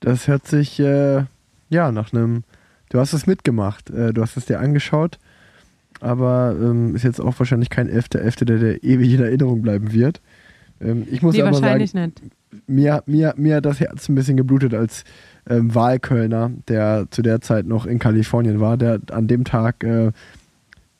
Das 0.00 0.28
hört 0.28 0.46
sich 0.46 0.78
äh, 0.80 1.24
ja 1.70 1.92
nach 1.92 2.12
einem. 2.12 2.44
Du 2.90 2.98
hast 2.98 3.12
es 3.12 3.26
mitgemacht, 3.26 3.90
äh, 3.90 4.12
du 4.12 4.22
hast 4.22 4.36
es 4.36 4.46
dir 4.46 4.60
angeschaut, 4.60 5.18
aber 6.00 6.56
ähm, 6.60 6.94
ist 6.94 7.02
jetzt 7.02 7.20
auch 7.20 7.38
wahrscheinlich 7.38 7.70
kein 7.70 7.88
11.11., 7.88 8.44
der, 8.44 8.58
der 8.58 8.84
ewig 8.84 9.12
in 9.12 9.22
Erinnerung 9.22 9.62
bleiben 9.62 9.92
wird. 9.92 10.20
Ähm, 10.80 11.06
ich 11.10 11.22
muss 11.22 11.34
nee, 11.34 11.42
aber 11.42 11.54
sagen, 11.54 11.78
nicht. 11.78 12.22
mir, 12.66 13.02
mir, 13.06 13.34
mir 13.36 13.56
hat 13.56 13.66
das 13.66 13.80
Herz 13.80 14.08
ein 14.08 14.14
bisschen 14.14 14.36
geblutet 14.36 14.74
als 14.74 15.04
ähm, 15.48 15.74
Wahlkölner, 15.74 16.52
der 16.68 17.06
zu 17.10 17.22
der 17.22 17.40
Zeit 17.40 17.66
noch 17.66 17.86
in 17.86 17.98
Kalifornien 17.98 18.60
war. 18.60 18.76
Der 18.76 19.00
an 19.10 19.28
dem 19.28 19.44
Tag 19.44 19.82
äh, 19.84 20.12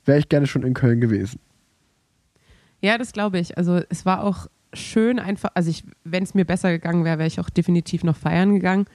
wäre 0.05 0.19
ich 0.19 0.29
gerne 0.29 0.47
schon 0.47 0.63
in 0.63 0.75
Köln 0.75 1.01
gewesen. 1.01 1.39
Ja, 2.81 2.99
das 2.99 3.13
glaube 3.13 3.39
ich. 3.39 3.57
Also 3.57 3.81
es 3.89 4.05
war 4.05 4.23
auch 4.23 4.47
schön 4.75 5.19
einfach, 5.19 5.51
also 5.55 5.73
wenn 6.05 6.23
es 6.23 6.35
mir 6.35 6.45
besser 6.45 6.71
gegangen 6.71 7.05
wäre, 7.05 7.19
wäre 7.19 7.29
ich 7.29 7.41
auch 7.41 7.51
definitiv 7.51 8.05
noch 8.05 8.17
feiern 8.17 8.55
gegangen. 8.55 8.87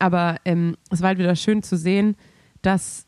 Aber 0.00 0.36
ähm, 0.44 0.76
es 0.90 1.00
war 1.00 1.08
halt 1.08 1.18
wieder 1.18 1.36
schön 1.36 1.62
zu 1.62 1.76
sehen, 1.76 2.16
dass 2.62 3.06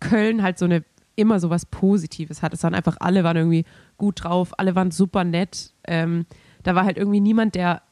Köln 0.00 0.42
halt 0.42 0.58
so 0.58 0.66
eine 0.66 0.84
immer 1.16 1.40
so 1.40 1.48
was 1.48 1.66
Positives 1.66 2.42
hat. 2.42 2.52
Es 2.52 2.62
waren 2.62 2.74
einfach 2.74 2.96
alle 3.00 3.24
waren 3.24 3.36
irgendwie 3.36 3.64
gut 3.96 4.24
drauf, 4.24 4.58
alle 4.58 4.74
waren 4.74 4.90
super 4.90 5.24
nett. 5.24 5.72
Ähm, 5.86 6.26
da 6.62 6.74
war 6.74 6.84
halt 6.84 6.96
irgendwie 6.96 7.20
niemand, 7.20 7.54
der 7.54 7.82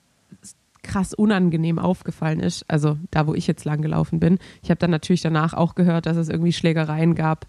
krass 0.82 1.14
unangenehm 1.14 1.78
aufgefallen 1.78 2.40
ist. 2.40 2.64
Also 2.68 2.98
da, 3.10 3.26
wo 3.26 3.34
ich 3.34 3.46
jetzt 3.46 3.64
lang 3.64 3.82
gelaufen 3.82 4.18
bin. 4.18 4.38
Ich 4.62 4.70
habe 4.70 4.78
dann 4.78 4.90
natürlich 4.90 5.20
danach 5.20 5.54
auch 5.54 5.74
gehört, 5.74 6.06
dass 6.06 6.16
es 6.16 6.28
irgendwie 6.28 6.52
Schlägereien 6.52 7.14
gab 7.14 7.46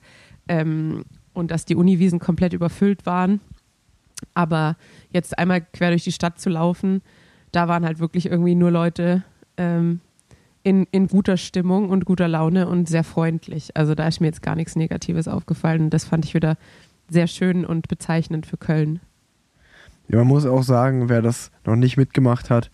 ähm, 0.48 1.06
und 1.34 1.52
dass 1.52 1.66
die 1.66 1.76
Uniwiesen 1.76 2.20
komplett 2.20 2.54
überfüllt 2.54 3.06
waren. 3.06 3.40
Aber 4.34 4.76
jetzt 5.12 5.40
einmal 5.40 5.62
quer 5.62 5.90
durch 5.90 6.04
die 6.04 6.12
Stadt 6.12 6.40
zu 6.40 6.50
laufen, 6.50 7.02
da 7.52 7.68
waren 7.68 7.86
halt 7.86 8.00
wirklich 8.00 8.28
irgendwie 8.28 8.56
nur 8.56 8.72
Leute 8.72 9.24
ähm, 9.58 10.02
in, 10.64 10.86
in 10.92 11.08
guter 11.08 11.38
Stimmung 11.38 11.90
und 11.90 12.06
guter 12.06 12.28
Laune 12.28 12.68
und 12.68 12.88
sehr 12.88 13.04
freundlich. 13.04 13.76
Also 13.76 13.96
da 13.96 14.08
ist 14.08 14.20
mir 14.20 14.28
jetzt 14.28 14.42
gar 14.42 14.56
nichts 14.56 14.76
Negatives 14.76 15.28
aufgefallen. 15.28 15.90
Das 15.90 16.06
fand 16.06 16.26
ich 16.26 16.34
wieder 16.34 16.58
sehr 17.10 17.28
schön 17.28 17.66
und 17.66 17.88
bezeichnend 17.88 18.46
für 18.46 18.58
Köln. 18.58 19.00
Ja, 20.08 20.20
man 20.20 20.28
muss 20.28 20.46
auch 20.46 20.64
sagen, 20.64 21.10
wer 21.10 21.22
das 21.22 21.52
noch 21.66 21.76
nicht 21.76 21.98
mitgemacht 21.98 22.50
hat, 22.50 22.70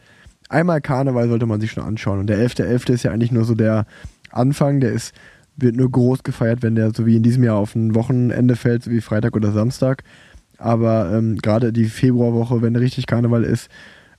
einmal 0.50 0.82
Karneval 0.82 1.30
sollte 1.30 1.46
man 1.46 1.62
sich 1.62 1.72
schon 1.72 1.84
anschauen. 1.84 2.20
Und 2.20 2.28
der 2.28 2.40
11.11. 2.40 2.94
ist 2.94 3.04
ja 3.04 3.12
eigentlich 3.12 3.32
nur 3.32 3.46
so 3.46 3.56
der 3.56 3.86
Anfang, 4.32 4.80
der 4.80 4.92
ist, 4.92 5.14
wird 5.56 5.76
nur 5.76 5.90
groß 5.90 6.24
gefeiert, 6.24 6.62
wenn 6.64 6.76
der 6.76 6.94
so 6.94 7.06
wie 7.06 7.18
in 7.18 7.24
diesem 7.24 7.44
Jahr 7.44 7.58
auf 7.58 7.76
ein 7.76 7.96
Wochenende 7.96 8.56
fällt, 8.56 8.84
so 8.84 8.92
wie 8.92 9.02
Freitag 9.02 9.36
oder 9.36 9.52
Samstag. 9.52 10.04
Aber 10.58 11.12
ähm, 11.14 11.38
gerade 11.38 11.72
die 11.72 11.86
Februarwoche, 11.86 12.62
wenn 12.62 12.76
richtig 12.76 13.08
Karneval 13.08 13.44
ist, 13.44 13.70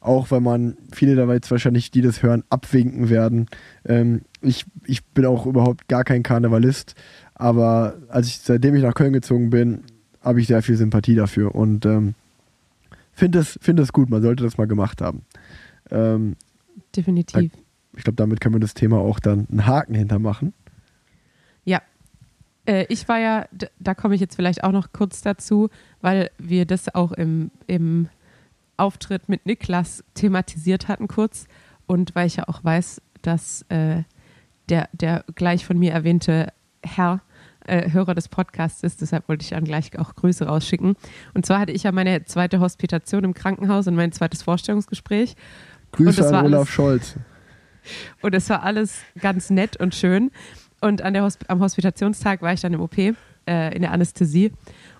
auch 0.01 0.31
wenn 0.31 0.43
man 0.43 0.77
viele 0.93 1.17
dabei 1.17 1.35
jetzt 1.35 1.51
wahrscheinlich, 1.51 1.91
die 1.91 2.03
das 2.03 2.23
hören, 2.23 2.45
abwinken 2.51 3.11
werden. 3.11 3.47
Ähm, 3.85 4.23
ich, 4.41 4.65
ich 4.85 5.05
bin 5.05 5.27
auch 5.27 5.47
überhaupt 5.47 5.89
gar 5.89 6.05
kein 6.05 6.23
Karnevalist, 6.23 6.95
aber 7.35 7.97
als 8.09 8.29
ich, 8.29 8.39
seitdem 8.39 8.75
ich 8.75 8.83
nach 8.83 8.95
Köln 8.95 9.13
gezogen 9.13 9.51
bin, 9.51 9.83
habe 10.21 10.41
ich 10.41 10.47
sehr 10.47 10.63
viel 10.63 10.77
Sympathie 10.77 11.15
dafür 11.15 11.55
und 11.55 11.87
ähm, 11.87 12.15
finde 13.13 13.41
es, 13.41 13.59
find 13.61 13.81
es 13.81 13.93
gut, 13.93 14.11
man 14.11 14.23
sollte 14.23 14.45
das 14.45 14.59
mal 14.59 14.67
gemacht 14.67 15.01
haben. 15.01 15.23
Ähm, 15.91 16.37
Definitiv. 16.95 17.53
ich 17.97 18.05
glaube, 18.05 18.17
damit 18.17 18.41
können 18.41 18.55
wir 18.55 18.61
das 18.61 18.75
Thema 18.75 18.99
auch 18.99 19.21
dann 19.21 19.47
einen 19.51 19.67
Haken 19.67 19.95
hintermachen. 19.95 20.55
Ja. 21.65 21.83
Äh, 22.67 22.87
ich 22.89 23.09
war 23.09 23.19
ja, 23.19 23.47
da 23.79 23.95
komme 23.95 24.15
ich 24.15 24.21
jetzt 24.21 24.37
vielleicht 24.37 24.65
auch 24.65 24.73
noch 24.73 24.93
kurz 24.93 25.23
dazu, 25.23 25.69
weil 26.01 26.31
wir 26.39 26.67
das 26.67 26.95
auch 26.95 27.13
im, 27.13 27.51
im 27.67 28.09
Auftritt 28.79 29.29
mit 29.29 29.47
Niklas 29.47 30.05
thematisiert 30.15 30.89
hatten 30.89 31.09
kurz 31.09 31.47
und 31.87 32.15
weil 32.15 32.27
ich 32.27 32.37
ja 32.37 32.49
auch 32.49 32.63
weiß, 32.65 33.03
dass 33.23 33.63
äh, 33.69 34.03
der, 34.69 34.89
der 34.93 35.25
gleich 35.35 35.65
von 35.65 35.79
mir 35.79 35.93
erwähnte 35.93 36.53
Herr 36.83 37.21
äh, 37.67 37.91
Hörer 37.91 38.15
des 38.15 38.29
Podcasts 38.29 38.83
ist, 38.83 39.01
deshalb 39.01 39.29
wollte 39.29 39.43
ich 39.43 39.51
dann 39.51 39.65
gleich 39.65 39.99
auch 39.99 40.15
Grüße 40.15 40.47
rausschicken. 40.47 40.97
Und 41.35 41.47
zwar 41.47 41.61
hatte 41.61 41.73
ich 41.73 41.83
ja 41.83 41.93
meine 41.93 42.25
zweite 42.25 42.61
Hospitation 42.61 43.25
im 43.25 43.35
Krankenhaus 43.35 43.87
und 43.87 43.95
mein 43.95 44.13
zweites 44.13 44.43
Vorstellungsgespräch 44.43 45.37
Grüße 45.93 46.27
an 46.29 46.47
Olaf 46.47 46.61
alles- 46.61 46.69
Scholz. 46.69 47.17
Und 48.21 48.35
es 48.35 48.51
war 48.51 48.65
alles 48.65 48.99
ganz 49.19 49.49
nett 49.49 49.79
und 49.79 49.95
schön. 49.95 50.31
Und 50.81 51.01
an 51.01 51.15
der 51.15 51.23
Hosp 51.23 51.45
am 51.49 51.61
Hospitationstag 51.61 52.43
war 52.43 52.53
ich 52.53 52.61
dann 52.61 52.75
im 52.75 52.81
OP, 52.83 52.99
äh, 52.99 53.15
in 53.47 53.81
der 53.81 53.93
Anästhesie. 53.93 54.53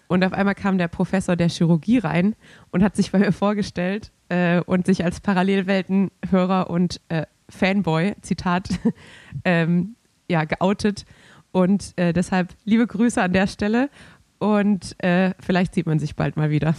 Und 0.09 0.25
auf 0.25 0.33
einmal 0.33 0.55
kam 0.55 0.79
der 0.79 0.89
Professor 0.89 1.37
der 1.37 1.49
Chirurgie 1.49 1.99
rein 1.99 2.35
und 2.71 2.83
hat 2.83 2.97
sich 2.97 3.13
bei 3.13 3.19
mir 3.19 3.33
vorgestellt 3.33 4.11
äh, 4.31 4.61
und 4.61 4.87
sich 4.87 5.05
als 5.05 5.21
Parallelweltenhörer 5.21 6.71
und 6.71 7.01
äh, 7.09 7.27
Fanboy, 7.51 8.15
Zitat, 8.23 8.69
ähm, 9.45 9.95
ja, 10.29 10.45
geoutet. 10.45 11.05
Und 11.53 11.93
äh, 11.97 12.13
deshalb 12.13 12.55
liebe 12.65 12.87
Grüße 12.87 13.23
an 13.23 13.33
der 13.33 13.47
Stelle 13.47 13.91
und 14.39 15.03
äh, 15.03 15.35
vielleicht 15.41 15.75
sieht 15.75 15.87
man 15.87 15.99
sich 15.99 16.17
bald 16.17 16.37
mal 16.37 16.51
wieder. 16.51 16.75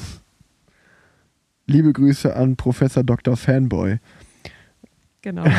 Liebe 1.68 1.94
Grüße 1.94 2.36
an 2.36 2.56
Professor 2.56 3.04
Dr. 3.04 3.38
Fanboy. 3.38 4.00
Genau. 5.22 5.44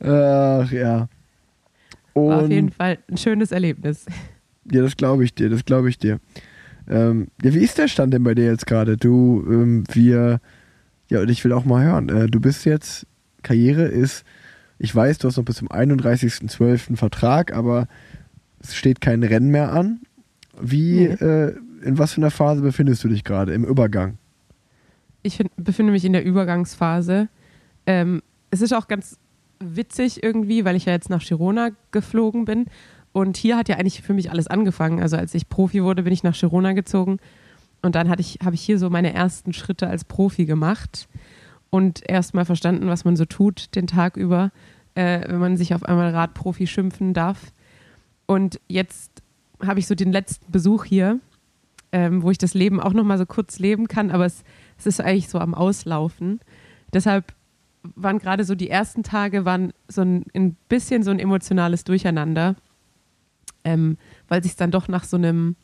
Ach 0.00 0.72
ja. 0.72 1.08
War 2.14 2.36
auf 2.38 2.42
Und 2.44 2.50
jeden 2.50 2.72
Fall 2.72 2.98
ein 3.08 3.16
schönes 3.16 3.52
Erlebnis. 3.52 4.06
Ja, 4.72 4.82
das 4.82 4.96
glaube 4.96 5.24
ich 5.24 5.34
dir, 5.34 5.48
das 5.50 5.64
glaube 5.64 5.88
ich 5.88 5.98
dir. 5.98 6.20
Ähm, 6.88 7.28
ja, 7.42 7.54
wie 7.54 7.58
ist 7.58 7.78
der 7.78 7.88
Stand 7.88 8.12
denn 8.14 8.22
bei 8.24 8.34
dir 8.34 8.46
jetzt 8.46 8.66
gerade? 8.66 8.96
Du, 8.96 9.44
ähm, 9.48 9.84
wir, 9.92 10.40
ja, 11.08 11.20
und 11.20 11.28
ich 11.30 11.44
will 11.44 11.52
auch 11.52 11.64
mal 11.64 11.84
hören. 11.84 12.08
Äh, 12.08 12.26
du 12.28 12.40
bist 12.40 12.64
jetzt, 12.64 13.06
Karriere 13.42 13.84
ist, 13.84 14.24
ich 14.78 14.94
weiß, 14.94 15.18
du 15.18 15.28
hast 15.28 15.36
noch 15.36 15.44
bis 15.44 15.56
zum 15.56 15.68
31.12. 15.68 16.96
Vertrag, 16.96 17.52
aber 17.54 17.86
es 18.62 18.74
steht 18.74 19.00
kein 19.00 19.22
Rennen 19.22 19.50
mehr 19.50 19.72
an. 19.72 20.00
Wie, 20.60 21.08
Nee. 21.08 21.14
äh, 21.14 21.54
in 21.82 21.98
was 21.98 22.14
für 22.14 22.20
einer 22.20 22.30
Phase 22.30 22.60
befindest 22.62 23.02
du 23.04 23.08
dich 23.08 23.24
gerade? 23.24 23.52
Im 23.54 23.64
Übergang? 23.64 24.18
Ich 25.22 25.36
find, 25.36 25.50
befinde 25.56 25.92
mich 25.92 26.04
in 26.04 26.12
der 26.12 26.24
Übergangsphase. 26.24 27.28
Ähm, 27.86 28.22
es 28.50 28.62
ist 28.62 28.72
auch 28.72 28.88
ganz 28.88 29.18
witzig 29.60 30.22
irgendwie, 30.22 30.64
weil 30.64 30.76
ich 30.76 30.86
ja 30.86 30.92
jetzt 30.92 31.10
nach 31.10 31.22
Girona 31.22 31.70
geflogen 31.92 32.44
bin. 32.46 32.66
Und 33.12 33.36
hier 33.36 33.56
hat 33.56 33.68
ja 33.68 33.76
eigentlich 33.76 34.02
für 34.02 34.14
mich 34.14 34.30
alles 34.30 34.46
angefangen. 34.46 35.00
Also 35.00 35.16
als 35.16 35.34
ich 35.34 35.48
Profi 35.48 35.82
wurde, 35.82 36.04
bin 36.04 36.12
ich 36.12 36.22
nach 36.22 36.38
Girona 36.38 36.72
gezogen. 36.72 37.18
Und 37.82 37.94
dann 37.94 38.12
ich, 38.18 38.38
habe 38.44 38.54
ich 38.54 38.60
hier 38.60 38.78
so 38.78 38.90
meine 38.90 39.12
ersten 39.12 39.52
Schritte 39.52 39.88
als 39.88 40.04
Profi 40.04 40.44
gemacht 40.44 41.08
und 41.70 42.02
erst 42.06 42.34
mal 42.34 42.44
verstanden, 42.44 42.88
was 42.88 43.04
man 43.04 43.16
so 43.16 43.24
tut 43.24 43.74
den 43.74 43.86
Tag 43.86 44.16
über, 44.16 44.50
äh, 44.94 45.26
wenn 45.28 45.38
man 45.38 45.56
sich 45.56 45.74
auf 45.74 45.84
einmal 45.84 46.10
Radprofi 46.10 46.66
schimpfen 46.66 47.14
darf. 47.14 47.52
Und 48.26 48.60
jetzt 48.68 49.22
habe 49.64 49.80
ich 49.80 49.86
so 49.86 49.94
den 49.94 50.12
letzten 50.12 50.50
Besuch 50.52 50.84
hier, 50.84 51.20
ähm, 51.92 52.22
wo 52.22 52.30
ich 52.30 52.38
das 52.38 52.54
Leben 52.54 52.80
auch 52.80 52.92
noch 52.92 53.04
mal 53.04 53.18
so 53.18 53.26
kurz 53.26 53.58
leben 53.58 53.88
kann, 53.88 54.10
aber 54.10 54.26
es, 54.26 54.44
es 54.78 54.86
ist 54.86 55.00
eigentlich 55.00 55.28
so 55.28 55.38
am 55.38 55.54
Auslaufen. 55.54 56.40
Deshalb 56.92 57.32
waren 57.82 58.18
gerade 58.18 58.44
so 58.44 58.54
die 58.54 58.68
ersten 58.68 59.02
Tage 59.02 59.44
waren 59.44 59.72
so 59.88 60.02
ein, 60.02 60.24
ein 60.34 60.56
bisschen 60.68 61.02
so 61.02 61.10
ein 61.10 61.18
emotionales 61.18 61.84
Durcheinander, 61.84 62.56
ähm, 63.64 63.98
weil 64.28 64.42
sich 64.42 64.56
dann 64.56 64.70
doch 64.70 64.88
nach 64.88 65.04
so 65.04 65.16
einem 65.16 65.56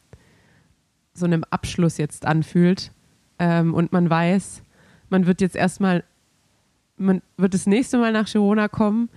so 1.16 1.24
einem 1.24 1.44
Abschluss 1.50 1.96
jetzt 1.96 2.26
anfühlt 2.26 2.92
ähm, 3.38 3.74
und 3.74 3.92
man 3.92 4.08
weiß, 4.08 4.62
man 5.08 5.26
wird 5.26 5.40
jetzt 5.40 5.56
erstmal, 5.56 6.04
man 6.96 7.22
wird 7.36 7.54
das 7.54 7.66
nächste 7.66 7.98
Mal 7.98 8.12
nach 8.12 8.30
Girona 8.30 8.68
kommen, 8.68 9.08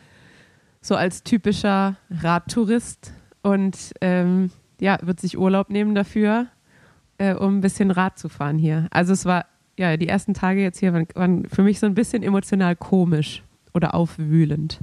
so 0.81 0.95
als 0.95 1.23
typischer 1.23 1.97
Radtourist 2.09 3.13
und 3.41 3.93
ähm, 4.01 4.51
ja, 4.79 4.97
wird 5.01 5.19
sich 5.19 5.37
Urlaub 5.37 5.69
nehmen 5.69 5.93
dafür, 5.93 6.47
äh, 7.17 7.33
um 7.33 7.57
ein 7.57 7.61
bisschen 7.61 7.91
Rad 7.91 8.17
zu 8.17 8.29
fahren 8.29 8.57
hier. 8.57 8.87
Also 8.91 9.13
es 9.13 9.25
war, 9.25 9.45
ja, 9.77 9.97
die 9.97 10.07
ersten 10.07 10.33
Tage 10.33 10.61
jetzt 10.61 10.79
hier 10.79 10.93
waren, 10.93 11.07
waren 11.15 11.45
für 11.49 11.63
mich 11.63 11.79
so 11.79 11.85
ein 11.85 11.95
bisschen 11.95 12.23
emotional 12.23 12.75
komisch 12.75 13.43
oder 13.73 13.93
aufwühlend. 13.93 14.79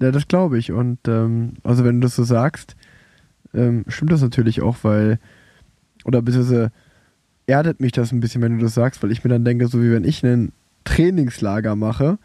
Ja, 0.00 0.12
das 0.12 0.28
glaube 0.28 0.58
ich. 0.58 0.72
Und 0.72 0.98
ähm, 1.08 1.54
also 1.64 1.84
wenn 1.84 2.00
du 2.00 2.06
das 2.06 2.16
so 2.16 2.22
sagst, 2.22 2.76
ähm, 3.54 3.84
stimmt 3.88 4.12
das 4.12 4.22
natürlich 4.22 4.62
auch, 4.62 4.76
weil, 4.82 5.18
oder 6.04 6.22
beziehungsweise 6.22 6.70
erdet 7.46 7.80
mich 7.80 7.92
das 7.92 8.12
ein 8.12 8.20
bisschen, 8.20 8.42
wenn 8.42 8.58
du 8.58 8.64
das 8.64 8.74
sagst, 8.74 9.02
weil 9.02 9.10
ich 9.10 9.24
mir 9.24 9.30
dann 9.30 9.44
denke, 9.44 9.66
so 9.66 9.82
wie 9.82 9.90
wenn 9.90 10.04
ich 10.04 10.24
einen 10.24 10.52
Trainingslager 10.84 11.74
mache, 11.76 12.18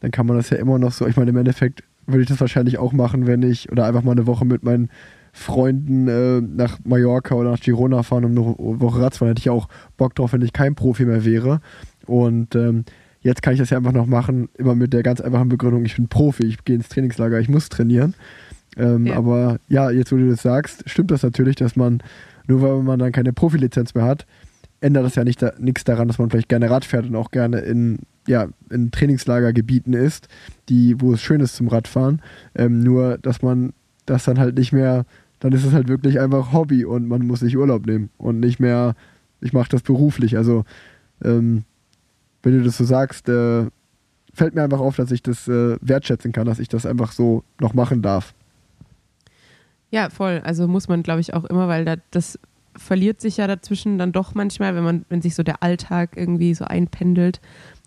dann 0.00 0.10
kann 0.10 0.26
man 0.26 0.36
das 0.36 0.50
ja 0.50 0.58
immer 0.58 0.78
noch 0.78 0.92
so, 0.92 1.06
ich 1.06 1.16
meine, 1.16 1.30
im 1.30 1.36
Endeffekt 1.36 1.82
würde 2.06 2.22
ich 2.22 2.28
das 2.28 2.40
wahrscheinlich 2.40 2.78
auch 2.78 2.92
machen, 2.92 3.26
wenn 3.26 3.42
ich, 3.42 3.72
oder 3.72 3.86
einfach 3.86 4.02
mal 4.02 4.12
eine 4.12 4.26
Woche 4.26 4.44
mit 4.44 4.62
meinen 4.62 4.90
Freunden 5.32 6.08
äh, 6.08 6.40
nach 6.40 6.78
Mallorca 6.84 7.34
oder 7.34 7.50
nach 7.50 7.60
Girona 7.60 8.02
fahren, 8.02 8.24
um 8.24 8.30
eine 8.30 8.80
Woche 8.80 9.00
Rad 9.00 9.14
zu 9.14 9.18
fahren, 9.18 9.28
hätte 9.28 9.40
ich 9.40 9.50
auch 9.50 9.68
Bock 9.96 10.14
drauf, 10.14 10.32
wenn 10.32 10.42
ich 10.42 10.52
kein 10.52 10.74
Profi 10.74 11.04
mehr 11.04 11.24
wäre. 11.24 11.60
Und 12.06 12.54
ähm, 12.54 12.84
jetzt 13.26 13.42
kann 13.42 13.54
ich 13.54 13.58
das 13.58 13.70
ja 13.70 13.76
einfach 13.76 13.92
noch 13.92 14.06
machen, 14.06 14.48
immer 14.56 14.74
mit 14.74 14.92
der 14.92 15.02
ganz 15.02 15.20
einfachen 15.20 15.48
Begründung, 15.48 15.84
ich 15.84 15.96
bin 15.96 16.08
Profi, 16.08 16.44
ich 16.44 16.64
gehe 16.64 16.76
ins 16.76 16.88
Trainingslager, 16.88 17.40
ich 17.40 17.48
muss 17.48 17.68
trainieren. 17.68 18.14
Ähm, 18.76 19.06
Ja. 19.06 19.16
Aber 19.16 19.58
ja, 19.68 19.90
jetzt 19.90 20.12
wo 20.12 20.16
du 20.16 20.28
das 20.28 20.42
sagst, 20.42 20.88
stimmt 20.88 21.10
das 21.10 21.22
natürlich, 21.22 21.56
dass 21.56 21.76
man, 21.76 22.02
nur 22.46 22.62
weil 22.62 22.82
man 22.82 22.98
dann 22.98 23.12
keine 23.12 23.32
Profilizenz 23.32 23.94
mehr 23.94 24.04
hat, 24.04 24.26
ändert 24.80 25.04
das 25.04 25.16
ja 25.16 25.24
nicht 25.24 25.42
da, 25.42 25.52
nichts 25.58 25.84
daran, 25.84 26.06
dass 26.06 26.18
man 26.18 26.30
vielleicht 26.30 26.48
gerne 26.48 26.70
Rad 26.70 26.84
fährt 26.84 27.06
und 27.06 27.16
auch 27.16 27.30
gerne 27.30 27.58
in, 27.60 27.98
ja, 28.28 28.48
in 28.70 28.90
Trainingslagergebieten 28.92 29.92
ist, 29.92 30.28
die, 30.68 31.00
wo 31.00 31.14
es 31.14 31.20
schön 31.20 31.40
ist 31.40 31.56
zum 31.56 31.68
Radfahren. 31.68 32.22
Ähm, 32.54 32.80
nur, 32.80 33.18
dass 33.18 33.42
man 33.42 33.72
das 34.04 34.24
dann 34.24 34.38
halt 34.38 34.56
nicht 34.56 34.72
mehr, 34.72 35.04
dann 35.40 35.52
ist 35.52 35.64
es 35.64 35.72
halt 35.72 35.88
wirklich 35.88 36.20
einfach 36.20 36.52
Hobby 36.52 36.84
und 36.84 37.08
man 37.08 37.26
muss 37.26 37.40
sich 37.40 37.56
Urlaub 37.56 37.86
nehmen 37.86 38.10
und 38.18 38.38
nicht 38.38 38.60
mehr, 38.60 38.94
ich 39.40 39.52
mache 39.52 39.70
das 39.70 39.82
beruflich. 39.82 40.36
Also, 40.36 40.64
ähm, 41.24 41.64
wenn 42.46 42.58
du 42.58 42.62
das 42.62 42.76
so 42.76 42.84
sagst, 42.84 43.28
äh, 43.28 43.66
fällt 44.32 44.54
mir 44.54 44.62
einfach 44.62 44.78
auf, 44.78 44.94
dass 44.94 45.10
ich 45.10 45.20
das 45.20 45.48
äh, 45.48 45.76
wertschätzen 45.80 46.30
kann, 46.30 46.46
dass 46.46 46.60
ich 46.60 46.68
das 46.68 46.86
einfach 46.86 47.10
so 47.10 47.42
noch 47.58 47.74
machen 47.74 48.02
darf. 48.02 48.34
Ja, 49.90 50.10
voll. 50.10 50.40
Also 50.44 50.68
muss 50.68 50.86
man, 50.86 51.02
glaube 51.02 51.20
ich, 51.20 51.34
auch 51.34 51.44
immer, 51.44 51.66
weil 51.66 51.84
da, 51.84 51.96
das 52.12 52.38
verliert 52.76 53.20
sich 53.20 53.38
ja 53.38 53.48
dazwischen 53.48 53.98
dann 53.98 54.12
doch 54.12 54.36
manchmal, 54.36 54.76
wenn 54.76 54.84
man, 54.84 55.04
wenn 55.08 55.22
sich 55.22 55.34
so 55.34 55.42
der 55.42 55.64
Alltag 55.64 56.10
irgendwie 56.14 56.54
so 56.54 56.64
einpendelt 56.64 57.40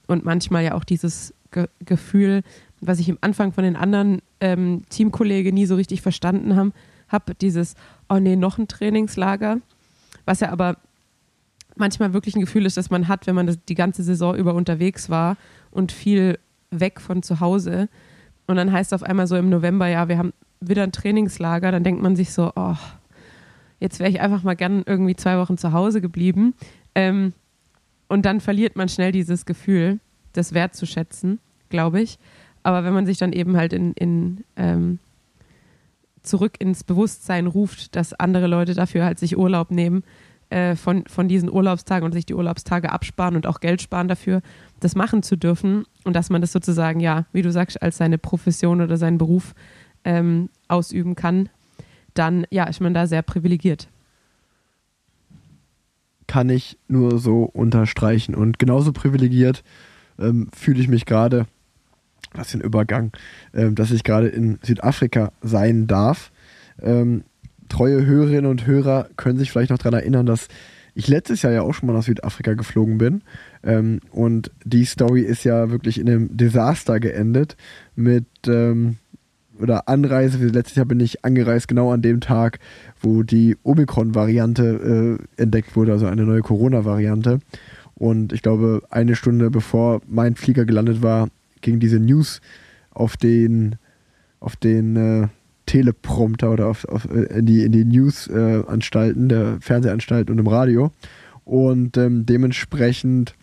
und 0.07 0.25
manchmal 0.25 0.65
ja 0.65 0.73
auch 0.73 0.83
dieses 0.83 1.33
Ge 1.51 1.67
Gefühl, 1.85 2.41
was 2.81 2.99
ich 2.99 3.07
im 3.07 3.17
Anfang 3.21 3.53
von 3.53 3.63
den 3.63 3.77
anderen 3.77 4.21
ähm, 4.41 4.83
Teamkollegen 4.89 5.53
nie 5.53 5.67
so 5.67 5.75
richtig 5.75 6.01
verstanden 6.01 6.73
habe, 7.07 7.35
dieses, 7.35 7.75
oh 8.09 8.19
nee, 8.19 8.35
noch 8.35 8.57
ein 8.57 8.67
Trainingslager, 8.67 9.59
was 10.25 10.41
ja 10.41 10.49
aber 10.49 10.75
manchmal 11.75 12.13
wirklich 12.13 12.35
ein 12.35 12.41
Gefühl 12.41 12.65
ist, 12.65 12.77
das 12.77 12.89
man 12.89 13.07
hat, 13.07 13.27
wenn 13.27 13.35
man 13.35 13.47
das 13.47 13.57
die 13.67 13.75
ganze 13.75 14.03
Saison 14.03 14.35
über 14.35 14.53
unterwegs 14.53 15.09
war 15.09 15.37
und 15.71 15.91
viel 15.91 16.39
weg 16.71 17.01
von 17.01 17.23
zu 17.23 17.39
Hause. 17.39 17.89
Und 18.47 18.55
dann 18.55 18.71
heißt 18.71 18.93
auf 18.93 19.03
einmal 19.03 19.27
so 19.27 19.35
im 19.35 19.49
November, 19.49 19.87
ja, 19.87 20.07
wir 20.07 20.17
haben 20.17 20.33
wieder 20.59 20.83
ein 20.83 20.91
Trainingslager, 20.91 21.71
dann 21.71 21.83
denkt 21.83 22.01
man 22.01 22.15
sich 22.15 22.33
so, 22.33 22.51
oh, 22.55 22.75
jetzt 23.79 23.99
wäre 23.99 24.09
ich 24.09 24.21
einfach 24.21 24.43
mal 24.43 24.55
gern 24.55 24.83
irgendwie 24.85 25.15
zwei 25.15 25.37
Wochen 25.37 25.57
zu 25.57 25.71
Hause 25.71 26.01
geblieben. 26.01 26.53
Ähm, 26.95 27.33
und 28.07 28.25
dann 28.25 28.41
verliert 28.41 28.75
man 28.75 28.89
schnell 28.89 29.11
dieses 29.11 29.45
Gefühl, 29.45 29.99
das 30.33 30.53
wertzuschätzen, 30.53 31.39
glaube 31.69 32.01
ich. 32.01 32.19
Aber 32.63 32.83
wenn 32.83 32.93
man 32.93 33.05
sich 33.05 33.17
dann 33.17 33.31
eben 33.31 33.55
halt 33.55 33.71
in, 33.71 33.93
in 33.93 34.43
ähm, 34.57 34.99
zurück 36.23 36.55
ins 36.59 36.83
Bewusstsein 36.83 37.47
ruft, 37.47 37.95
dass 37.95 38.13
andere 38.13 38.47
Leute 38.47 38.73
dafür 38.73 39.05
halt 39.05 39.19
sich 39.19 39.37
Urlaub 39.37 39.71
nehmen 39.71 40.03
äh, 40.49 40.75
von, 40.75 41.05
von 41.07 41.27
diesen 41.27 41.51
Urlaubstagen 41.51 42.05
und 42.05 42.13
sich 42.13 42.25
die 42.25 42.33
Urlaubstage 42.33 42.91
absparen 42.91 43.35
und 43.35 43.47
auch 43.47 43.59
Geld 43.59 43.81
sparen 43.81 44.07
dafür, 44.07 44.41
das 44.79 44.95
machen 44.95 45.23
zu 45.23 45.37
dürfen 45.37 45.85
und 46.03 46.15
dass 46.15 46.29
man 46.29 46.41
das 46.41 46.51
sozusagen, 46.51 46.99
ja, 46.99 47.25
wie 47.33 47.41
du 47.41 47.51
sagst, 47.51 47.81
als 47.81 47.97
seine 47.97 48.17
Profession 48.17 48.81
oder 48.81 48.97
seinen 48.97 49.17
Beruf 49.17 49.53
ähm, 50.03 50.49
ausüben 50.67 51.15
kann, 51.15 51.49
dann 52.13 52.45
ja, 52.49 52.65
ist 52.65 52.81
man 52.81 52.93
da 52.93 53.07
sehr 53.07 53.21
privilegiert. 53.21 53.87
Kann 56.27 56.49
ich 56.49 56.77
nur 56.87 57.19
so 57.19 57.43
unterstreichen. 57.43 58.35
Und 58.35 58.59
genauso 58.59 58.91
privilegiert 58.91 59.63
ähm, 60.19 60.49
fühle 60.55 60.79
ich 60.79 60.87
mich 60.87 61.05
gerade, 61.05 61.45
das 62.33 62.49
ist 62.49 62.55
ein 62.55 62.61
Übergang, 62.61 63.11
ähm, 63.53 63.75
dass 63.75 63.91
ich 63.91 64.03
gerade 64.03 64.27
in 64.27 64.59
Südafrika 64.61 65.31
sein 65.41 65.87
darf. 65.87 66.31
Ähm, 66.81 67.23
treue 67.69 68.05
Hörerinnen 68.05 68.49
und 68.49 68.67
Hörer 68.67 69.07
können 69.15 69.37
sich 69.37 69.51
vielleicht 69.51 69.71
noch 69.71 69.77
daran 69.77 69.99
erinnern, 69.99 70.25
dass 70.25 70.47
ich 70.95 71.07
letztes 71.07 71.41
Jahr 71.43 71.53
ja 71.53 71.61
auch 71.61 71.73
schon 71.73 71.87
mal 71.87 71.93
nach 71.93 72.03
Südafrika 72.03 72.53
geflogen 72.53 72.97
bin. 72.97 73.21
Ähm, 73.63 74.01
und 74.11 74.51
die 74.65 74.85
Story 74.85 75.21
ist 75.21 75.43
ja 75.43 75.71
wirklich 75.71 75.99
in 75.99 76.09
einem 76.09 76.35
Desaster 76.35 76.99
geendet 76.99 77.55
mit 77.95 78.25
ähm, 78.47 78.97
oder 79.59 79.87
Anreise. 79.87 80.45
Letztes 80.47 80.75
Jahr 80.75 80.85
bin 80.85 80.99
ich 80.99 81.23
angereist, 81.23 81.67
genau 81.67 81.91
an 81.91 82.01
dem 82.01 82.21
Tag, 82.21 82.59
wo 82.99 83.23
die 83.23 83.57
Omikron-Variante 83.63 85.19
äh, 85.37 85.41
entdeckt 85.41 85.75
wurde, 85.75 85.91
also 85.91 86.05
eine 86.05 86.23
neue 86.23 86.41
Corona-Variante. 86.41 87.39
Und 87.95 88.31
ich 88.33 88.41
glaube, 88.41 88.83
eine 88.89 89.15
Stunde 89.15 89.51
bevor 89.51 90.01
mein 90.07 90.35
Flieger 90.35 90.65
gelandet 90.65 91.01
war, 91.01 91.29
ging 91.61 91.79
diese 91.79 91.99
News 91.99 92.41
auf 92.91 93.17
den, 93.17 93.75
auf 94.39 94.55
den 94.55 94.95
äh, 94.95 95.27
Teleprompter 95.69 96.49
oder 96.51 96.65
auf, 96.65 96.85
auf, 96.85 97.05
äh, 97.05 97.37
in 97.37 97.45
die, 97.45 97.63
in 97.63 97.71
die 97.71 97.85
News-Anstalten, 97.85 99.29
der 99.29 99.57
Fernsehanstalten 99.61 100.33
und 100.33 100.39
im 100.39 100.47
Radio. 100.47 100.91
Und 101.45 101.95
ähm, 101.95 102.25
dementsprechend 102.25 103.35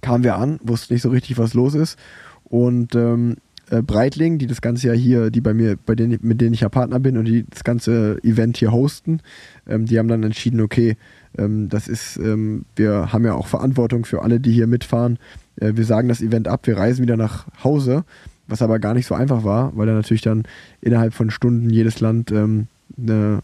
kamen 0.00 0.24
wir 0.24 0.36
an, 0.36 0.58
wussten 0.62 0.94
nicht 0.94 1.02
so 1.02 1.10
richtig, 1.10 1.36
was 1.36 1.52
los 1.52 1.74
ist. 1.74 1.98
Und 2.44 2.94
ähm, 2.94 3.36
äh, 3.70 3.82
Breitling, 3.82 4.38
die 4.38 4.46
das 4.46 4.62
ganze 4.62 4.86
ja 4.86 4.94
hier, 4.94 5.30
die 5.30 5.42
bei 5.42 5.52
mir, 5.52 5.76
bei 5.76 5.94
denen, 5.94 6.18
mit 6.22 6.40
denen 6.40 6.54
ich 6.54 6.60
ja 6.60 6.70
Partner 6.70 6.98
bin 6.98 7.18
und 7.18 7.26
die 7.26 7.44
das 7.50 7.62
ganze 7.62 8.18
Event 8.22 8.56
hier 8.56 8.72
hosten, 8.72 9.20
ähm, 9.68 9.84
die 9.84 9.98
haben 9.98 10.08
dann 10.08 10.22
entschieden, 10.22 10.62
okay, 10.62 10.96
ähm, 11.36 11.68
das 11.68 11.88
ist, 11.88 12.16
ähm, 12.16 12.64
wir 12.76 13.12
haben 13.12 13.26
ja 13.26 13.34
auch 13.34 13.48
Verantwortung 13.48 14.06
für 14.06 14.22
alle, 14.22 14.40
die 14.40 14.52
hier 14.52 14.66
mitfahren. 14.66 15.18
Äh, 15.56 15.72
wir 15.74 15.84
sagen 15.84 16.08
das 16.08 16.22
Event 16.22 16.48
ab, 16.48 16.66
wir 16.66 16.78
reisen 16.78 17.02
wieder 17.02 17.18
nach 17.18 17.46
Hause, 17.62 18.04
was 18.46 18.62
aber 18.62 18.78
gar 18.78 18.94
nicht 18.94 19.06
so 19.06 19.14
einfach 19.14 19.44
war, 19.44 19.76
weil 19.76 19.86
dann 19.86 19.96
natürlich 19.96 20.22
dann 20.22 20.44
innerhalb 20.80 21.14
von 21.14 21.30
Stunden 21.30 21.70
jedes 21.70 22.00
Land 22.00 22.30
ähm, 22.30 22.68
eine, 22.98 23.42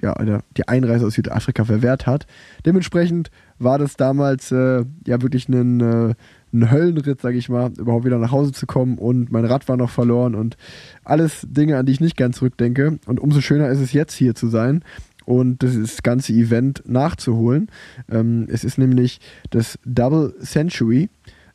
ja, 0.00 0.14
die 0.56 0.68
Einreise 0.68 1.06
aus 1.06 1.14
Südafrika 1.14 1.64
verwehrt 1.64 2.06
hat. 2.06 2.26
Dementsprechend 2.66 3.30
war 3.58 3.78
das 3.78 3.96
damals 3.96 4.52
äh, 4.52 4.84
ja 5.06 5.22
wirklich 5.22 5.48
ein, 5.48 5.80
äh, 5.80 6.14
ein 6.52 6.70
Höllenritt, 6.70 7.20
sage 7.20 7.38
ich 7.38 7.48
mal, 7.48 7.72
überhaupt 7.76 8.04
wieder 8.04 8.18
nach 8.18 8.32
Hause 8.32 8.52
zu 8.52 8.66
kommen 8.66 8.98
und 8.98 9.32
mein 9.32 9.44
Rad 9.44 9.68
war 9.68 9.76
noch 9.76 9.90
verloren 9.90 10.34
und 10.34 10.56
alles 11.04 11.46
Dinge, 11.48 11.78
an 11.78 11.86
die 11.86 11.92
ich 11.92 12.00
nicht 12.00 12.16
gern 12.16 12.32
zurückdenke. 12.32 12.98
Und 13.06 13.20
umso 13.20 13.40
schöner 13.40 13.68
ist 13.68 13.80
es 13.80 13.92
jetzt 13.92 14.14
hier 14.14 14.34
zu 14.34 14.48
sein 14.48 14.82
und 15.24 15.62
das 15.62 16.02
ganze 16.02 16.32
Event 16.32 16.82
nachzuholen. 16.86 17.68
Ähm, 18.10 18.46
es 18.50 18.64
ist 18.64 18.78
nämlich 18.78 19.20
das 19.50 19.78
Double 19.84 20.34
Century. 20.42 21.08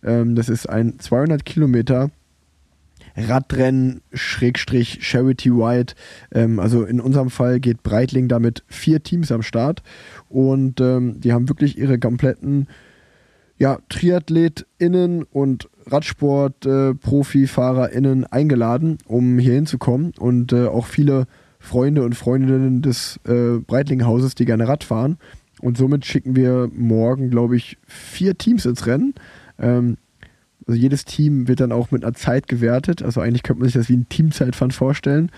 Ähm, 0.04 0.36
das 0.36 0.50
ist 0.50 0.68
ein 0.68 1.00
200 1.00 1.46
Kilometer 1.46 2.10
Radrennen 3.20 4.02
Schrägstrich 4.14 5.00
Charity 5.02 5.52
White. 5.52 5.96
Ähm, 6.32 6.60
also 6.60 6.84
in 6.84 7.00
unserem 7.00 7.30
Fall 7.30 7.60
geht 7.60 7.84
Breitling 7.84 8.28
damit 8.28 8.64
vier 8.68 9.04
Teams 9.04 9.32
am 9.32 9.44
Start 9.44 9.84
und 10.30 10.82
ähm, 10.82 11.22
die 11.22 11.34
haben 11.34 11.48
wirklich 11.50 11.78
ihre 11.78 12.00
kompletten 12.00 12.66
ja, 13.58 13.78
TriathletInnen 13.90 15.22
und 15.24 15.70
Radsport-ProfifahrerInnen 15.86 18.26
eingeladen, 18.26 18.98
um 19.06 19.38
hier 19.38 19.54
hinzukommen 19.56 20.14
und 20.18 20.54
äh, 20.54 20.68
auch 20.68 20.86
viele 20.86 21.28
Freunde 21.60 22.04
und 22.04 22.16
Freundinnen 22.16 22.82
des 22.82 23.20
äh, 23.28 23.58
Breitling-Hauses, 23.60 24.36
die 24.36 24.46
gerne 24.46 24.70
Rad 24.70 24.86
fahren. 24.86 25.18
Und 25.60 25.78
somit 25.78 26.06
schicken 26.06 26.38
wir 26.38 26.70
morgen, 26.74 27.30
glaube 27.30 27.58
ich, 27.58 27.78
vier 27.86 28.38
Teams 28.38 28.66
ins 28.66 28.88
Rennen. 28.88 29.14
Ähm, 29.60 29.98
also 30.70 30.80
jedes 30.80 31.04
Team 31.04 31.48
wird 31.48 31.62
dann 31.62 31.72
auch 31.72 31.90
mit 31.90 32.06
einer 32.06 32.14
Zeit 32.14 32.48
gewertet. 32.48 33.02
Also 33.02 33.22
eigentlich 33.22 33.42
könnte 33.42 33.62
man 33.62 33.68
sich 33.68 33.74
das 33.74 33.90
wie 33.90 33.98
ein 33.98 34.08
Teamzeitfahren 34.08 34.70
vorstellen. 34.70 35.32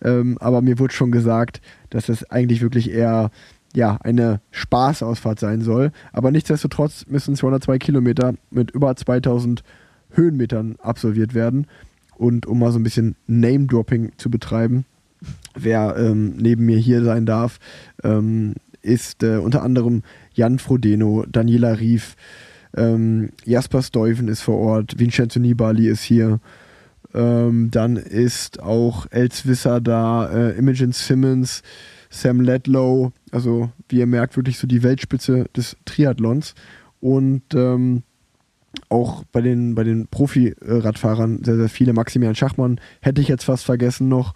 Ähm, 0.00 0.38
aber 0.38 0.62
mir 0.62 0.78
wurde 0.78 0.94
schon 0.94 1.10
gesagt, 1.10 1.60
dass 1.90 2.06
das 2.06 2.30
eigentlich 2.30 2.60
wirklich 2.62 2.92
eher 2.92 3.32
ja, 3.74 3.98
eine 4.02 4.40
Spaßausfahrt 4.52 5.40
sein 5.40 5.62
soll. 5.62 5.90
Aber 6.12 6.30
nichtsdestotrotz 6.30 7.06
müssen 7.08 7.34
202 7.34 7.78
Kilometer 7.78 8.34
mit 8.52 8.70
über 8.70 8.94
2000 8.94 9.64
Höhenmetern 10.12 10.76
absolviert 10.80 11.34
werden. 11.34 11.66
Und 12.16 12.46
um 12.46 12.60
mal 12.60 12.70
so 12.70 12.78
ein 12.78 12.84
bisschen 12.84 13.16
Name-Dropping 13.26 14.12
zu 14.16 14.30
betreiben, 14.30 14.84
wer 15.56 15.96
ähm, 15.98 16.36
neben 16.36 16.66
mir 16.66 16.78
hier 16.78 17.02
sein 17.02 17.26
darf, 17.26 17.58
ähm, 18.04 18.54
ist 18.80 19.24
äh, 19.24 19.38
unter 19.38 19.64
anderem 19.64 20.04
Jan 20.34 20.60
Frodeno, 20.60 21.24
Daniela 21.28 21.80
Rief, 21.80 22.14
ähm, 22.78 23.30
Jasper 23.44 23.82
Stuyven 23.82 24.28
ist 24.28 24.42
vor 24.42 24.58
Ort, 24.58 24.98
Vincenzo 24.98 25.40
Nibali 25.40 25.88
ist 25.88 26.02
hier. 26.02 26.40
Ähm, 27.14 27.70
dann 27.70 27.96
ist 27.96 28.60
auch 28.60 29.06
Elswisser 29.10 29.80
da, 29.80 30.30
äh, 30.30 30.58
Imogen 30.58 30.92
Simmons, 30.92 31.62
Sam 32.10 32.40
Ledlow, 32.40 33.12
also 33.32 33.70
wie 33.88 33.98
ihr 33.98 34.06
merkt, 34.06 34.36
wirklich 34.36 34.58
so 34.58 34.66
die 34.66 34.82
Weltspitze 34.82 35.46
des 35.56 35.76
Triathlons. 35.84 36.54
Und 37.00 37.42
ähm, 37.54 38.02
auch 38.88 39.24
bei 39.32 39.40
den, 39.40 39.74
bei 39.74 39.84
den 39.84 40.06
Profi-Radfahrern 40.06 41.42
sehr, 41.44 41.56
sehr 41.56 41.68
viele. 41.68 41.92
Maximilian 41.92 42.34
Schachmann 42.34 42.80
hätte 43.00 43.20
ich 43.20 43.28
jetzt 43.28 43.44
fast 43.44 43.64
vergessen 43.64 44.08
noch. 44.08 44.34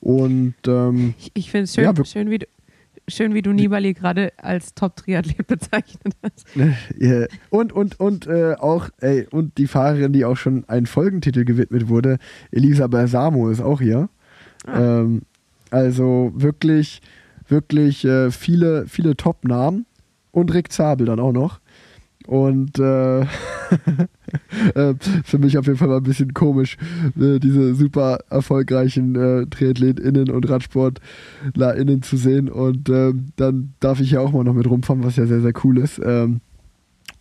Und 0.00 0.54
ähm, 0.66 1.14
Ich, 1.18 1.30
ich 1.34 1.50
finde 1.50 1.64
es 1.64 1.74
schön, 1.74 1.84
Ja, 1.84 2.04
schön, 2.04 2.30
wie 2.30 2.38
du, 2.38 2.46
schön, 3.08 3.34
wie 3.34 3.42
du 3.42 3.52
Nibali 3.52 3.94
gerade 3.94 4.32
als 4.36 4.74
Top-Triathlet 4.74 5.46
bezeichnet 5.46 6.14
hast. 6.22 6.46
Ja, 6.98 7.26
und 7.50 7.72
und 7.72 8.00
und 8.00 8.26
äh, 8.26 8.54
auch 8.54 8.88
ey, 9.00 9.26
und 9.30 9.58
die 9.58 9.66
Fahrerin, 9.66 10.12
die 10.12 10.24
auch 10.24 10.36
schon 10.36 10.68
einen 10.68 10.86
Folgentitel 10.86 11.44
gewidmet 11.44 11.88
wurde, 11.88 12.18
Elisa 12.50 12.86
Balsamo 12.86 13.48
ist 13.50 13.60
auch 13.60 13.80
hier. 13.80 14.08
Ah. 14.66 15.00
Ähm, 15.00 15.22
also 15.70 16.32
wirklich 16.34 17.02
wirklich 17.48 18.04
äh, 18.04 18.30
viele 18.30 18.86
viele 18.86 19.16
Top-Namen 19.16 19.86
und 20.30 20.52
Rick 20.52 20.72
Zabel 20.72 21.06
dann 21.06 21.20
auch 21.20 21.32
noch. 21.32 21.60
Und 22.26 22.78
äh, 22.78 23.26
äh, 24.74 24.94
für 25.24 25.38
mich 25.38 25.58
auf 25.58 25.66
jeden 25.66 25.78
Fall 25.78 25.88
mal 25.88 25.98
ein 25.98 26.02
bisschen 26.02 26.34
komisch, 26.34 26.76
äh, 27.20 27.38
diese 27.38 27.74
super 27.74 28.18
erfolgreichen 28.30 29.14
äh, 29.14 29.46
TriathletInnen 29.46 30.30
und 30.30 30.48
RadsportlerInnen 30.48 32.02
zu 32.02 32.16
sehen. 32.16 32.48
Und 32.48 32.88
ähm, 32.88 33.26
dann 33.36 33.74
darf 33.80 34.00
ich 34.00 34.12
ja 34.12 34.20
auch 34.20 34.32
mal 34.32 34.44
noch 34.44 34.54
mit 34.54 34.68
rumfahren, 34.68 35.04
was 35.04 35.16
ja 35.16 35.26
sehr, 35.26 35.40
sehr 35.40 35.52
cool 35.64 35.78
ist. 35.78 36.00
Ähm, 36.04 36.40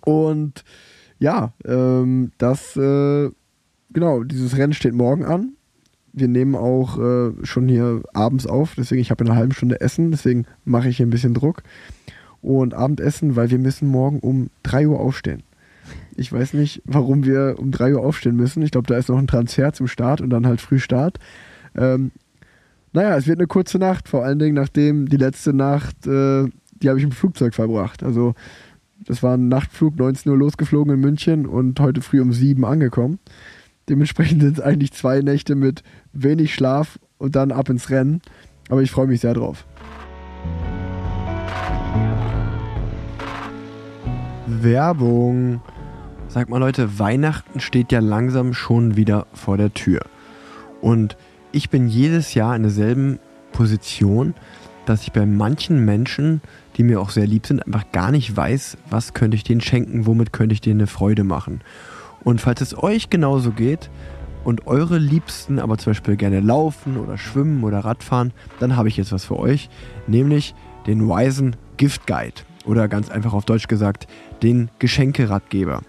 und 0.06 0.64
ja, 1.20 1.54
ähm, 1.66 2.32
das, 2.38 2.76
äh, 2.76 3.30
genau, 3.92 4.24
dieses 4.24 4.58
Rennen 4.58 4.74
steht 4.74 4.94
morgen 4.94 5.26
an. 5.26 5.54
Wir 6.12 6.28
nehmen 6.28 6.56
auch 6.56 7.00
äh, 7.00 7.32
schon 7.44 7.68
hier 7.68 8.04
abends 8.14 8.46
auf, 8.46 8.76
deswegen, 8.76 9.02
ich 9.02 9.10
habe 9.10 9.24
in 9.24 9.30
einer 9.30 9.40
halben 9.40 9.54
Stunde 9.54 9.82
Essen, 9.82 10.12
deswegen 10.12 10.46
mache 10.64 10.90
ich 10.90 10.98
hier 10.98 11.08
ein 11.08 11.12
bisschen 11.12 11.34
Druck. 11.34 11.64
Und 12.42 12.74
Abendessen, 12.74 13.36
weil 13.36 13.50
wir 13.50 13.58
müssen 13.58 13.88
morgen 13.88 14.20
um 14.20 14.50
3 14.64 14.90
Uhr 14.90 15.00
aufstehen. 15.00 15.44
Ich 16.16 16.32
weiß 16.32 16.54
nicht, 16.54 16.82
warum 16.86 17.26
wir 17.26 17.56
um 17.58 17.72
3 17.72 17.96
Uhr 17.96 18.06
aufstehen 18.06 18.36
müssen. 18.36 18.62
Ich 18.62 18.72
glaube, 18.72 18.88
da 18.88 18.98
ist 18.98 19.10
noch 19.10 19.18
ein 19.18 19.28
Transfer 19.28 19.74
zum 19.74 19.88
Start 19.88 20.22
und 20.22 20.30
dann 20.30 20.46
halt 20.46 20.62
Frühstart. 20.62 21.18
Ähm, 21.76 22.12
naja, 22.92 23.18
es 23.18 23.28
wird 23.28 23.40
eine 23.40 23.48
kurze 23.48 23.80
Nacht, 23.80 24.08
vor 24.08 24.24
allen 24.24 24.38
Dingen 24.38 24.54
nachdem 24.54 25.10
die 25.10 25.18
letzte 25.18 25.54
Nacht, 25.54 26.06
äh, 26.06 26.46
die 26.72 26.90
habe 26.90 27.00
ich 27.00 27.04
im 27.04 27.12
Flugzeug 27.12 27.56
verbracht. 27.56 28.04
Also 28.04 28.36
das 29.06 29.24
war 29.24 29.36
ein 29.36 29.48
Nachtflug, 29.48 29.98
19 29.98 30.32
Uhr 30.32 30.38
losgeflogen 30.38 30.94
in 30.94 31.00
München 31.00 31.46
und 31.46 31.80
heute 31.80 32.02
früh 32.02 32.22
um 32.22 32.32
7 32.32 32.64
angekommen. 32.64 33.20
Dementsprechend 33.90 34.42
sind 34.42 34.60
es 34.60 34.64
eigentlich 34.64 34.94
zwei 34.94 35.20
Nächte 35.20 35.56
mit 35.56 35.84
wenig 36.14 36.54
Schlaf 36.54 37.00
und 37.18 37.36
dann 37.36 37.52
ab 37.52 37.70
ins 37.70 37.90
Rennen. 37.90 38.22
Aber 38.70 38.82
ich 38.82 38.92
freue 38.92 39.08
mich 39.08 39.22
sehr 39.22 39.34
drauf. 39.34 39.66
Werbung. 44.48 45.62
Sag 46.34 46.50
mal 46.50 46.58
Leute, 46.58 46.98
Weihnachten 46.98 47.60
steht 47.60 47.92
ja 47.92 48.00
langsam 48.00 48.56
schon 48.56 48.98
wieder 48.98 49.28
vor 49.36 49.56
der 49.56 49.72
Tür. 49.72 50.02
Und 50.82 51.16
ich 51.52 51.70
bin 51.70 51.88
jedes 51.88 52.34
Jahr 52.34 52.56
in 52.56 52.64
derselben 52.64 53.20
Position, 53.52 54.34
dass 54.88 55.04
ich 55.04 55.12
bei 55.12 55.28
manchen 55.28 55.86
Menschen, 55.86 56.42
die 56.76 56.82
mir 56.82 57.02
auch 57.02 57.12
sehr 57.12 57.28
lieb 57.28 57.46
sind, 57.46 57.64
einfach 57.64 57.92
gar 57.92 58.10
nicht 58.10 58.36
weiß, 58.36 58.78
was 58.90 59.14
könnte 59.14 59.36
ich 59.36 59.44
denen 59.44 59.62
schenken, 59.62 60.08
womit 60.08 60.34
könnte 60.34 60.54
ich 60.54 60.62
denen 60.62 60.80
eine 60.80 60.88
Freude 60.88 61.24
machen. 61.24 61.62
Und 62.24 62.42
falls 62.42 62.62
es 62.62 62.76
euch 62.82 63.12
genauso 63.12 63.52
geht 63.52 63.92
und 64.44 64.66
eure 64.66 64.98
Liebsten 64.98 65.60
aber 65.60 65.78
zum 65.78 65.92
Beispiel 65.92 66.16
gerne 66.16 66.40
laufen 66.40 66.98
oder 66.98 67.20
schwimmen 67.20 67.64
oder 67.64 67.86
Radfahren, 67.86 68.34
dann 68.60 68.76
habe 68.76 68.88
ich 68.88 68.98
jetzt 68.98 69.12
was 69.12 69.24
für 69.24 69.38
euch, 69.38 69.70
nämlich 70.08 70.56
den 70.88 71.08
Wisen 71.08 71.56
Gift 71.78 72.08
Guide 72.08 72.42
oder 72.66 72.88
ganz 72.88 73.12
einfach 73.12 73.34
auf 73.34 73.46
Deutsch 73.46 73.68
gesagt, 73.68 74.08
den 74.42 74.72
Geschenkeratgeber. 74.80 75.84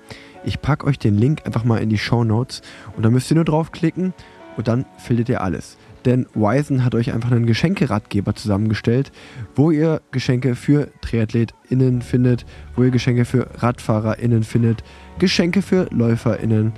Ich 0.44 0.60
packe 0.60 0.86
euch 0.86 0.98
den 0.98 1.16
Link 1.16 1.42
einfach 1.46 1.64
mal 1.64 1.78
in 1.78 1.88
die 1.88 1.98
Show 1.98 2.24
Notes 2.24 2.62
und 2.96 3.04
da 3.04 3.10
müsst 3.10 3.30
ihr 3.30 3.36
nur 3.36 3.44
draufklicken 3.44 4.12
und 4.56 4.68
dann 4.68 4.84
findet 4.98 5.28
ihr 5.28 5.40
alles. 5.40 5.76
Denn 6.04 6.26
Wisen 6.34 6.84
hat 6.84 6.94
euch 6.94 7.12
einfach 7.12 7.30
einen 7.30 7.46
Geschenkeratgeber 7.46 8.34
zusammengestellt, 8.34 9.10
wo 9.54 9.70
ihr 9.70 10.02
Geschenke 10.10 10.54
für 10.54 10.88
TriathletInnen 11.00 12.02
findet, 12.02 12.44
wo 12.76 12.82
ihr 12.82 12.90
Geschenke 12.90 13.24
für 13.24 13.48
RadfahrerInnen 13.62 14.44
findet, 14.44 14.84
Geschenke 15.18 15.62
für 15.62 15.88
LäuferInnen, 15.90 16.72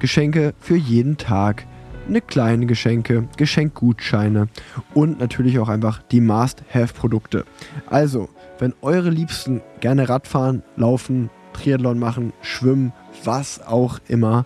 Geschenke 0.00 0.54
für 0.58 0.76
jeden 0.76 1.16
Tag, 1.16 1.66
eine 2.08 2.20
kleine 2.20 2.66
Geschenke, 2.66 3.28
Geschenkgutscheine 3.36 4.48
und 4.92 5.20
natürlich 5.20 5.58
auch 5.58 5.68
einfach 5.68 6.02
die 6.02 6.20
Must-Have-Produkte. 6.20 7.44
Also, 7.86 8.28
wenn 8.58 8.74
eure 8.82 9.10
Liebsten 9.10 9.62
gerne 9.80 10.08
Radfahren, 10.08 10.62
Laufen, 10.76 11.30
Triathlon 11.54 11.98
machen, 11.98 12.32
Schwimmen, 12.42 12.92
was 13.24 13.66
auch 13.66 13.98
immer, 14.08 14.44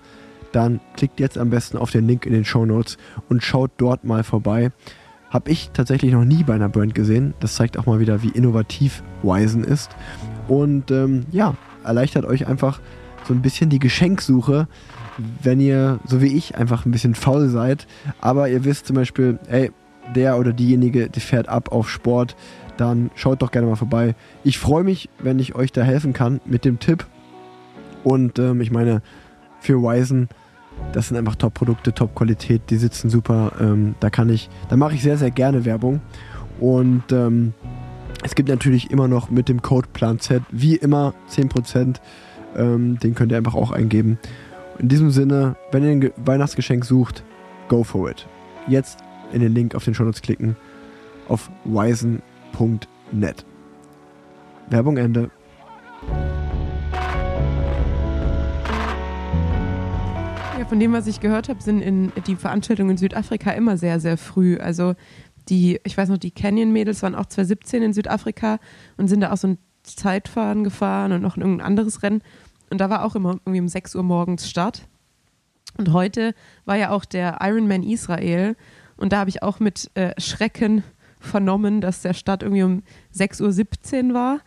dann 0.53 0.81
klickt 0.97 1.21
jetzt 1.21 1.39
am 1.39 1.51
besten 1.51 1.77
auf 1.77 1.91
den 1.91 2.07
Link 2.07 2.27
in 2.27 2.33
den 2.33 2.45
Show 2.45 2.65
Notes 2.65 2.97
und 3.29 3.43
schaut 3.43 3.71
dort 3.77 4.05
mal 4.05 4.25
vorbei. 4.25 4.71
Habe 5.31 5.51
ich 5.51 5.71
tatsächlich 5.73 6.13
noch 6.13 6.25
nie 6.25 6.43
bei 6.43 6.55
einer 6.55 6.71
Brand 6.71 6.95
gesehen. 6.95 7.35
Das 7.41 7.55
zeigt 7.55 7.79
auch 7.79 7.85
mal 7.85 8.01
wieder, 8.01 8.23
wie 8.23 8.31
innovativ 8.31 9.03
Wisen 9.23 9.63
ist. 9.63 9.91
Und 10.49 10.91
ähm, 10.91 11.27
ja, 11.31 11.55
erleichtert 11.85 12.25
euch 12.25 12.47
einfach 12.47 12.81
so 13.25 13.35
ein 13.35 13.43
bisschen 13.43 13.69
die 13.69 13.79
Geschenksuche, 13.79 14.69
wenn 15.43 15.61
ihr, 15.61 16.01
so 16.07 16.23
wie 16.23 16.35
ich, 16.35 16.57
einfach 16.57 16.87
ein 16.87 16.93
bisschen 16.93 17.15
faul 17.15 17.49
seid. 17.49 17.87
Aber 18.21 18.49
ihr 18.49 18.65
wisst 18.65 18.87
zum 18.87 18.97
Beispiel, 18.97 19.39
ey, 19.49 19.71
der 20.15 20.39
oder 20.39 20.55
diejenige, 20.55 21.11
die 21.11 21.21
fährt 21.21 21.49
ab 21.49 21.73
auf 21.73 21.91
Sport, 21.91 22.35
dann 22.79 23.11
schaut 23.15 23.43
doch 23.43 23.51
gerne 23.51 23.67
mal 23.67 23.77
vorbei. 23.77 24.15
Ich 24.45 24.59
freue 24.59 24.85
mich, 24.85 25.11
wenn 25.19 25.39
ich 25.39 25.55
euch 25.55 25.73
da 25.73 25.83
helfen 25.83 26.13
kann 26.15 26.41
mit 26.47 26.65
dem 26.65 26.79
Tipp. 26.79 27.07
Und 28.05 28.39
ähm, 28.39 28.61
ich 28.63 28.71
meine, 28.71 29.03
für 29.61 29.83
Wisen, 29.83 30.29
das 30.93 31.09
sind 31.09 31.17
einfach 31.17 31.35
Top-Produkte, 31.35 31.93
Top-Qualität, 31.93 32.63
die 32.71 32.77
sitzen 32.77 33.11
super. 33.11 33.53
Ähm, 33.61 33.97
da 34.01 34.09
kann 34.09 34.31
ich, 34.31 34.49
da 34.69 34.77
mache 34.77 34.95
ich 34.95 35.03
sehr, 35.03 35.19
sehr 35.19 35.31
gerne 35.33 35.65
Werbung. 35.65 36.01
Und 36.61 37.03
ähm, 37.13 37.53
es 38.25 38.35
gibt 38.35 38.49
natürlich 38.49 38.91
immer 38.91 39.09
noch 39.09 39.31
mit 39.31 39.49
dem 39.49 39.61
Code 39.63 39.89
PlanZ, 39.93 40.41
wie 40.51 40.77
immer, 40.77 41.15
10%. 41.31 41.97
Ähm, 42.57 42.99
den 43.01 43.15
könnt 43.15 43.33
ihr 43.33 43.39
einfach 43.39 43.55
auch 43.55 43.73
eingeben. 43.73 44.19
In 44.79 44.89
diesem 44.89 45.11
Sinne, 45.11 45.57
wenn 45.73 45.85
ihr 45.85 45.91
ein 45.91 46.01
Ge- 46.01 46.13
Weihnachtsgeschenk 46.17 46.85
sucht, 46.85 47.25
go 47.69 47.83
for 47.83 48.09
it. 48.11 48.27
Jetzt 48.69 49.01
in 49.33 49.41
den 49.41 49.55
Link 49.55 49.75
auf 49.75 49.85
den 49.85 49.95
Shownotes 49.95 50.23
klicken 50.23 50.57
auf 51.29 51.51
wisen.net. 52.53 53.45
Werbung 54.71 54.97
Ende. 54.97 55.31
Ja, 60.59 60.65
von 60.67 60.79
dem, 60.79 60.93
was 60.93 61.07
ich 61.07 61.21
gehört 61.21 61.49
habe, 61.49 61.63
sind 61.63 61.81
in 61.81 62.13
die 62.27 62.37
Veranstaltungen 62.37 62.91
in 62.91 62.97
Südafrika 62.97 63.53
immer 63.53 63.77
sehr, 63.77 64.01
sehr 64.01 64.19
früh. 64.19 64.59
Also 64.59 64.95
die, 65.49 65.81
ich 65.85 65.97
weiß 65.97 66.11
noch, 66.11 66.19
die 66.19 66.31
Canyon-Mädels 66.31 67.03
waren 67.03 67.15
auch 67.15 67.27
2017 67.27 67.83
in 67.83 67.93
Südafrika 67.93 68.59
und 68.97 69.09
sind 69.09 69.21
da 69.21 69.33
auch 69.33 69.39
so 69.39 69.49
ein 69.49 69.59
Zeitfahren 69.83 70.65
gefahren 70.65 71.13
und 71.13 71.23
noch 71.23 71.37
irgendein 71.37 71.67
anderes 71.67 72.03
Rennen. 72.03 72.23
Und 72.71 72.81
da 72.81 72.91
war 72.91 73.05
auch 73.05 73.15
immer 73.15 73.31
irgendwie 73.31 73.61
um 73.61 73.69
6 73.69 73.95
Uhr 73.95 74.03
morgens 74.03 74.51
Start. 74.51 74.87
Und 75.79 75.93
heute 75.93 76.35
war 76.67 76.77
ja 76.77 76.91
auch 76.91 77.07
der 77.07 77.39
Ironman 77.41 77.83
Israel 77.83 78.57
und 78.99 79.13
da 79.13 79.21
habe 79.21 79.31
ich 79.31 79.43
auch 79.43 79.61
mit 79.61 79.91
äh, 79.95 80.13
Schrecken 80.21 80.83
vernommen, 81.21 81.81
dass 81.81 82.03
der 82.03 82.15
Start 82.15 82.43
irgendwie 82.43 82.63
um 82.63 82.83
6.17 83.15 84.09
Uhr 84.09 84.15
war 84.15 84.41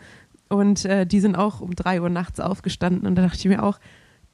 und 0.50 0.86
äh, 0.86 1.06
die 1.06 1.20
sind 1.20 1.36
auch 1.36 1.62
um 1.62 1.76
3 1.76 2.02
Uhr 2.02 2.10
nachts 2.10 2.40
aufgestanden 2.40 3.08
und 3.08 3.16
da 3.16 3.24
dachte 3.24 3.38
ich 3.38 3.46
mir 3.46 3.64
auch, 3.64 3.80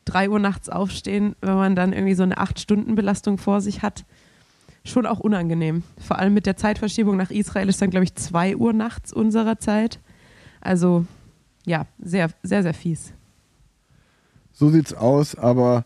3 0.06 0.30
Uhr 0.30 0.40
nachts 0.40 0.70
aufstehen, 0.70 1.36
wenn 1.42 1.56
man 1.56 1.76
dann 1.76 1.94
irgendwie 1.94 2.16
so 2.16 2.24
eine 2.24 2.38
8-Stunden-Belastung 2.38 3.38
vor 3.38 3.62
sich 3.62 3.82
hat, 3.82 4.06
schon 4.86 5.06
auch 5.06 5.20
unangenehm. 5.20 5.84
Vor 6.00 6.18
allem 6.18 6.34
mit 6.34 6.46
der 6.46 6.58
Zeitverschiebung 6.58 7.18
nach 7.18 7.30
Israel 7.30 7.70
ist 7.70 7.82
dann, 7.82 7.90
glaube 7.90 8.06
ich, 8.06 8.16
2 8.16 8.56
Uhr 8.56 8.74
nachts 8.74 9.12
unserer 9.12 9.60
Zeit. 9.60 10.00
Also 10.62 11.06
ja, 11.66 11.86
sehr, 12.00 12.30
sehr, 12.44 12.64
sehr 12.64 12.74
fies. 12.74 13.14
So 14.54 14.70
sieht's 14.70 14.94
aus, 14.94 15.36
aber 15.36 15.86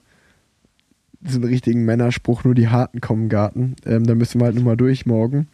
diesen 1.20 1.44
richtigen 1.44 1.86
Männerspruch, 1.86 2.44
nur 2.44 2.56
die 2.56 2.70
Harten 2.70 3.02
kommen 3.02 3.30
Garten. 3.30 3.76
Ähm, 3.86 4.06
da 4.06 4.16
müssen 4.16 4.40
wir 4.40 4.46
halt 4.46 4.56
nochmal 4.56 4.78
durch 4.78 5.06
morgen. 5.06 5.48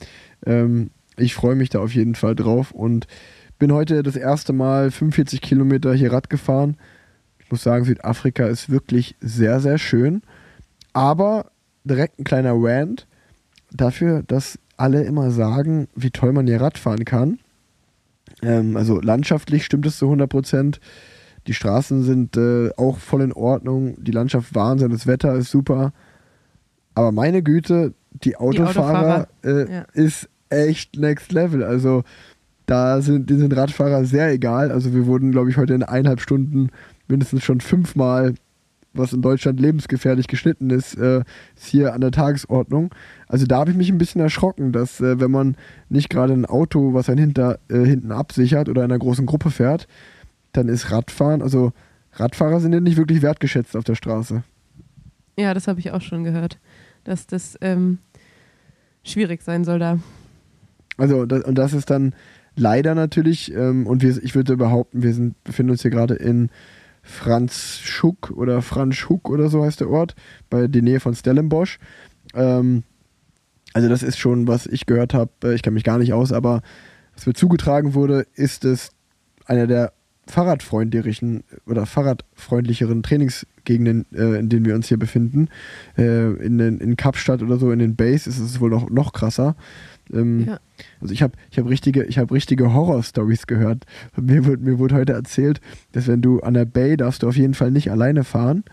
Ähm, 0.46 0.92
ich 1.18 1.34
freue 1.34 1.56
mich 1.56 1.70
da 1.70 1.80
auf 1.80 1.94
jeden 1.94 2.16
Fall 2.16 2.36
drauf 2.36 2.72
und 2.72 3.08
bin 3.60 3.72
heute 3.74 4.04
das 4.04 4.16
erste 4.16 4.54
Mal 4.54 4.92
45 4.92 5.42
Kilometer 5.42 5.94
hier 5.94 6.14
Rad 6.14 6.30
gefahren. 6.30 6.78
Ich 7.40 7.50
muss 7.50 7.64
sagen, 7.64 7.86
Südafrika 7.86 8.46
ist 8.46 8.70
wirklich 8.70 9.16
sehr, 9.20 9.60
sehr 9.60 9.78
schön. 9.78 10.22
Aber 10.94 11.52
direkt 11.84 12.20
ein 12.20 12.24
kleiner 12.24 12.54
Rant 12.56 13.08
dafür, 13.72 14.24
dass 14.24 14.60
alle 14.78 15.04
immer 15.04 15.32
sagen, 15.32 15.88
wie 15.96 16.12
toll 16.12 16.34
man 16.34 16.46
hier 16.46 16.62
Rad 16.62 16.78
fahren 16.78 17.06
kann. 17.06 17.40
Ähm, 18.44 18.78
also 18.78 19.00
landschaftlich 19.02 19.66
stimmt 19.66 19.86
es 19.86 19.98
zu 19.98 20.06
100 20.06 20.30
Prozent. 20.30 20.80
Die 21.48 21.54
Straßen 21.54 22.04
sind 22.04 22.38
äh, 22.38 22.70
auch 22.78 22.98
voll 23.00 23.22
in 23.22 23.34
Ordnung. 23.34 23.96
Die 24.04 24.12
Landschaft 24.12 24.54
Wahnsinn, 24.54 24.92
das 24.92 25.08
Wetter 25.08 25.34
ist 25.36 25.50
super. 25.50 25.94
Aber 26.98 27.12
meine 27.12 27.44
Güte, 27.44 27.94
die 28.10 28.38
Autofahrer, 28.38 29.28
Autofahrer, 29.44 29.68
äh, 29.68 29.72
ja. 29.72 29.86
ist 29.94 30.28
echt 30.50 30.98
next 30.98 31.32
level. 31.32 31.64
Also 31.64 32.04
da 32.66 33.02
sind, 33.02 33.30
die 33.30 33.36
sind 33.36 33.56
Radfahrer 33.56 34.04
sehr 34.04 34.32
egal. 34.32 34.72
Also 34.72 34.96
wir 34.96 35.06
wurden, 35.06 35.32
glaube 35.32 35.52
ich, 35.52 35.58
heute 35.58 35.76
in 35.76 35.84
eineinhalb 35.84 36.22
Stunden 36.22 36.72
mindestens 37.08 37.44
schon 37.44 37.62
fünfmal, 37.62 38.34
was 38.94 39.14
in 39.14 39.22
Deutschland 39.22 39.60
lebensgefährlich 39.60 40.28
geschnitten 40.28 40.72
ist, 40.72 40.96
äh, 40.96 41.20
ist 41.56 41.68
hier 41.68 41.94
an 41.94 42.02
der 42.02 42.10
Tagesordnung. 42.10 42.90
Also 43.28 43.46
da 43.46 43.60
habe 43.60 43.70
ich 43.70 43.78
mich 43.78 43.92
ein 43.92 44.00
bisschen 44.00 44.22
erschrocken, 44.22 44.72
dass 44.72 45.00
äh, 45.00 45.20
wenn 45.20 45.30
man 45.30 45.56
nicht 45.90 46.10
gerade 46.10 46.34
ein 46.34 46.48
Auto, 46.48 46.96
was 46.96 47.10
einen 47.10 47.20
hinter, 47.20 47.60
äh, 47.70 47.78
hinten 47.78 48.12
absichert 48.12 48.70
oder 48.70 48.84
in 48.84 48.92
einer 48.92 48.98
großen 48.98 49.28
Gruppe 49.28 49.52
fährt, 49.52 49.88
dann 50.52 50.68
ist 50.68 50.90
Radfahren, 50.90 51.44
also 51.44 51.74
Radfahrer 52.14 52.60
sind 52.60 52.74
ja 52.74 52.80
nicht 52.80 52.98
wirklich 52.98 53.22
wertgeschätzt 53.22 53.78
auf 53.78 53.84
der 53.84 53.94
Straße. 53.94 54.42
Ja, 55.40 55.54
das 55.54 55.68
habe 55.68 55.80
ich 55.80 55.92
auch 55.92 56.02
schon 56.02 56.24
gehört, 56.24 56.58
dass 57.08 57.28
das 57.28 57.58
ähm, 57.62 58.00
schwierig 59.04 59.42
sein 59.42 59.64
soll 59.64 59.80
da. 59.80 60.00
Also 60.98 61.26
das, 61.26 61.44
und 61.44 61.56
das 61.56 61.74
ist 61.74 61.90
dann 61.90 62.14
leider 62.56 62.96
natürlich, 62.96 63.54
ähm, 63.54 63.88
und 63.88 64.02
wir, 64.02 64.22
ich 64.22 64.36
würde 64.36 64.58
behaupten, 64.58 65.04
wir 65.04 65.14
sind, 65.14 65.42
befinden 65.44 65.72
uns 65.72 65.82
hier 65.82 65.92
gerade 65.92 66.16
in 66.16 66.50
Franzschuck 67.04 68.32
oder 68.32 68.62
Franschhuck 68.62 69.30
oder 69.30 69.50
so 69.50 69.64
heißt 69.64 69.80
der 69.80 69.90
Ort, 69.90 70.16
bei 70.50 70.68
der 70.68 70.82
Nähe 70.82 71.00
von 71.00 71.16
Stellenbosch. 71.16 71.80
Ähm, 72.34 72.84
also 73.74 73.88
das 73.88 74.04
ist 74.04 74.18
schon, 74.18 74.48
was 74.48 74.66
ich 74.66 74.86
gehört 74.86 75.14
habe, 75.14 75.32
äh, 75.44 75.54
ich 75.54 75.62
kenne 75.62 75.76
mich 75.76 75.84
gar 75.84 76.00
nicht 76.00 76.14
aus, 76.14 76.34
aber 76.34 76.62
was 77.16 77.26
mir 77.26 77.34
zugetragen 77.34 77.94
wurde, 77.94 78.28
ist 78.34 78.66
es 78.66 78.92
einer 79.46 79.68
der 79.68 79.94
fahrradfreundlicheren 80.28 81.44
oder 81.66 81.86
fahrradfreundlicheren 81.86 83.04
Trainingsgegenden, 83.04 84.06
äh, 84.14 84.40
in 84.40 84.50
denen 84.50 84.66
wir 84.66 84.76
uns 84.76 84.88
hier 84.88 84.98
befinden. 84.98 85.50
Äh, 85.98 86.34
in, 86.44 86.58
den, 86.58 86.80
in 86.80 86.96
Kapstadt 86.98 87.42
oder 87.42 87.58
so, 87.58 87.72
in 87.72 87.80
den 87.80 87.96
Base 87.96 88.30
ist 88.30 88.40
es 88.40 88.60
wohl 88.60 88.70
noch, 88.70 88.90
noch 88.90 89.14
krasser. 89.14 89.56
Ähm, 90.14 90.46
Ja. 90.48 90.60
Also 91.02 91.14
ich 91.14 91.24
habe 91.24 91.34
ich 91.50 91.58
hab 91.58 91.68
richtige, 91.68 92.04
ich 92.04 92.18
hab 92.20 92.32
richtige 92.32 92.74
Horror-Stories 92.74 93.48
gehört. 93.48 93.86
Mir 94.16 94.46
wurde, 94.46 94.64
mir 94.64 94.78
wurde 94.80 94.96
heute 94.96 95.14
erzählt, 95.14 95.60
dass 95.94 96.08
wenn 96.08 96.22
du 96.22 96.40
an 96.42 96.54
der 96.54 96.66
Bay 96.66 96.96
darfst 96.98 97.24
du 97.24 97.28
auf 97.28 97.36
jeden 97.36 97.56
Fall 97.56 97.72
nicht 97.72 97.90
alleine 97.92 98.24
fahren, 98.24 98.64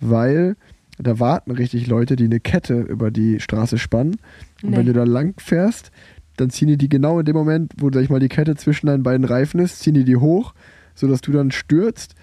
weil 0.00 0.56
da 0.98 1.18
warten 1.18 1.50
richtig 1.50 1.86
Leute, 1.86 2.16
die 2.16 2.24
eine 2.24 2.38
Kette 2.40 2.80
über 2.80 3.10
die 3.10 3.40
Straße 3.40 3.78
spannen. 3.78 4.16
Und 4.62 4.70
Nee. 4.70 4.76
wenn 4.76 4.86
du 4.86 4.92
da 4.92 5.04
lang 5.04 5.34
fährst, 5.40 5.90
dann 6.36 6.50
ziehen 6.50 6.68
die 6.68 6.76
die 6.76 6.88
genau 6.88 7.18
in 7.18 7.24
dem 7.26 7.34
Moment, 7.36 7.72
wo, 7.78 7.90
sag 7.92 8.02
ich 8.02 8.10
mal, 8.10 8.20
die 8.20 8.28
Kette 8.28 8.54
zwischen 8.56 8.86
deinen 8.86 9.02
beiden 9.02 9.24
Reifen 9.24 9.60
ist, 9.60 9.80
ziehen 9.80 9.94
die 9.94 10.04
die 10.04 10.16
hoch, 10.16 10.52
sodass 10.94 11.20
du 11.20 11.32
dann 11.32 11.50
stürzt 11.50 12.14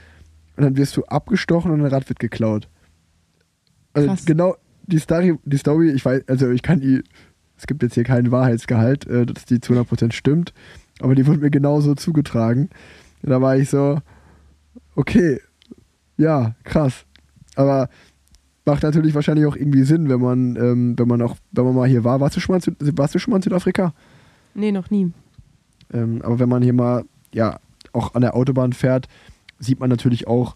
und 0.57 0.63
dann 0.63 0.77
wirst 0.77 0.95
du 0.97 1.03
abgestochen 1.05 1.71
und 1.71 1.79
dein 1.79 1.91
Rad 1.91 2.10
wird 2.10 2.19
geklaut. 2.19 2.67
Also 3.93 4.07
Krass. 4.07 4.25
genau 4.25 4.55
die 4.84 4.99
Story, 4.99 5.38
die 5.45 5.57
Story, 5.57 5.91
ich 5.91 6.03
weiß, 6.03 6.27
also 6.27 6.49
ich 6.49 6.62
kann 6.62 6.79
die, 6.79 7.03
es 7.57 7.67
gibt 7.67 7.84
jetzt 7.84 7.95
hier 7.95 8.03
keinen 8.03 8.31
Wahrheitsgehalt, 8.31 9.05
äh, 9.07 9.25
dass 9.25 9.45
die 9.45 9.60
zu 9.60 9.73
100% 9.73 10.12
stimmt, 10.13 10.53
aber 10.99 11.15
die 11.15 11.25
wurde 11.27 11.39
mir 11.39 11.51
genauso 11.51 11.95
zugetragen. 11.95 12.69
Und 13.21 13.29
da 13.29 13.41
war 13.41 13.57
ich 13.57 13.69
so, 13.69 13.99
okay, 14.95 15.39
ja, 16.17 16.55
krass. 16.63 17.05
Aber 17.55 17.89
macht 18.65 18.84
natürlich 18.84 19.15
wahrscheinlich 19.15 19.45
auch 19.45 19.55
irgendwie 19.55 19.84
Sinn, 19.84 20.10
wenn 20.10 20.21
man, 20.21 20.55
ähm, 20.55 20.97
wenn 20.97 21.07
man 21.07 21.21
auch, 21.21 21.36
wenn 21.51 21.65
man 21.65 21.75
mal 21.75 21.88
hier 21.88 22.03
war. 22.03 22.19
Warst 22.19 22.36
du 22.36 22.39
schon 22.39 22.55
mal, 22.55 22.62
in 22.67 22.97
warst 22.97 23.15
du 23.15 23.19
schon 23.19 23.31
mal 23.31 23.38
in 23.38 23.43
Südafrika? 23.43 23.93
Nee, 24.53 24.71
noch 24.71 24.89
nie. 24.89 25.12
Ähm, 25.93 26.21
aber 26.21 26.39
wenn 26.39 26.49
man 26.49 26.62
hier 26.62 26.73
mal, 26.73 27.03
ja, 27.34 27.60
auch 27.93 28.15
an 28.15 28.21
der 28.21 28.36
Autobahn 28.36 28.73
fährt, 28.73 29.08
sieht 29.60 29.80
man 29.80 29.89
natürlich 29.89 30.27
auch, 30.27 30.56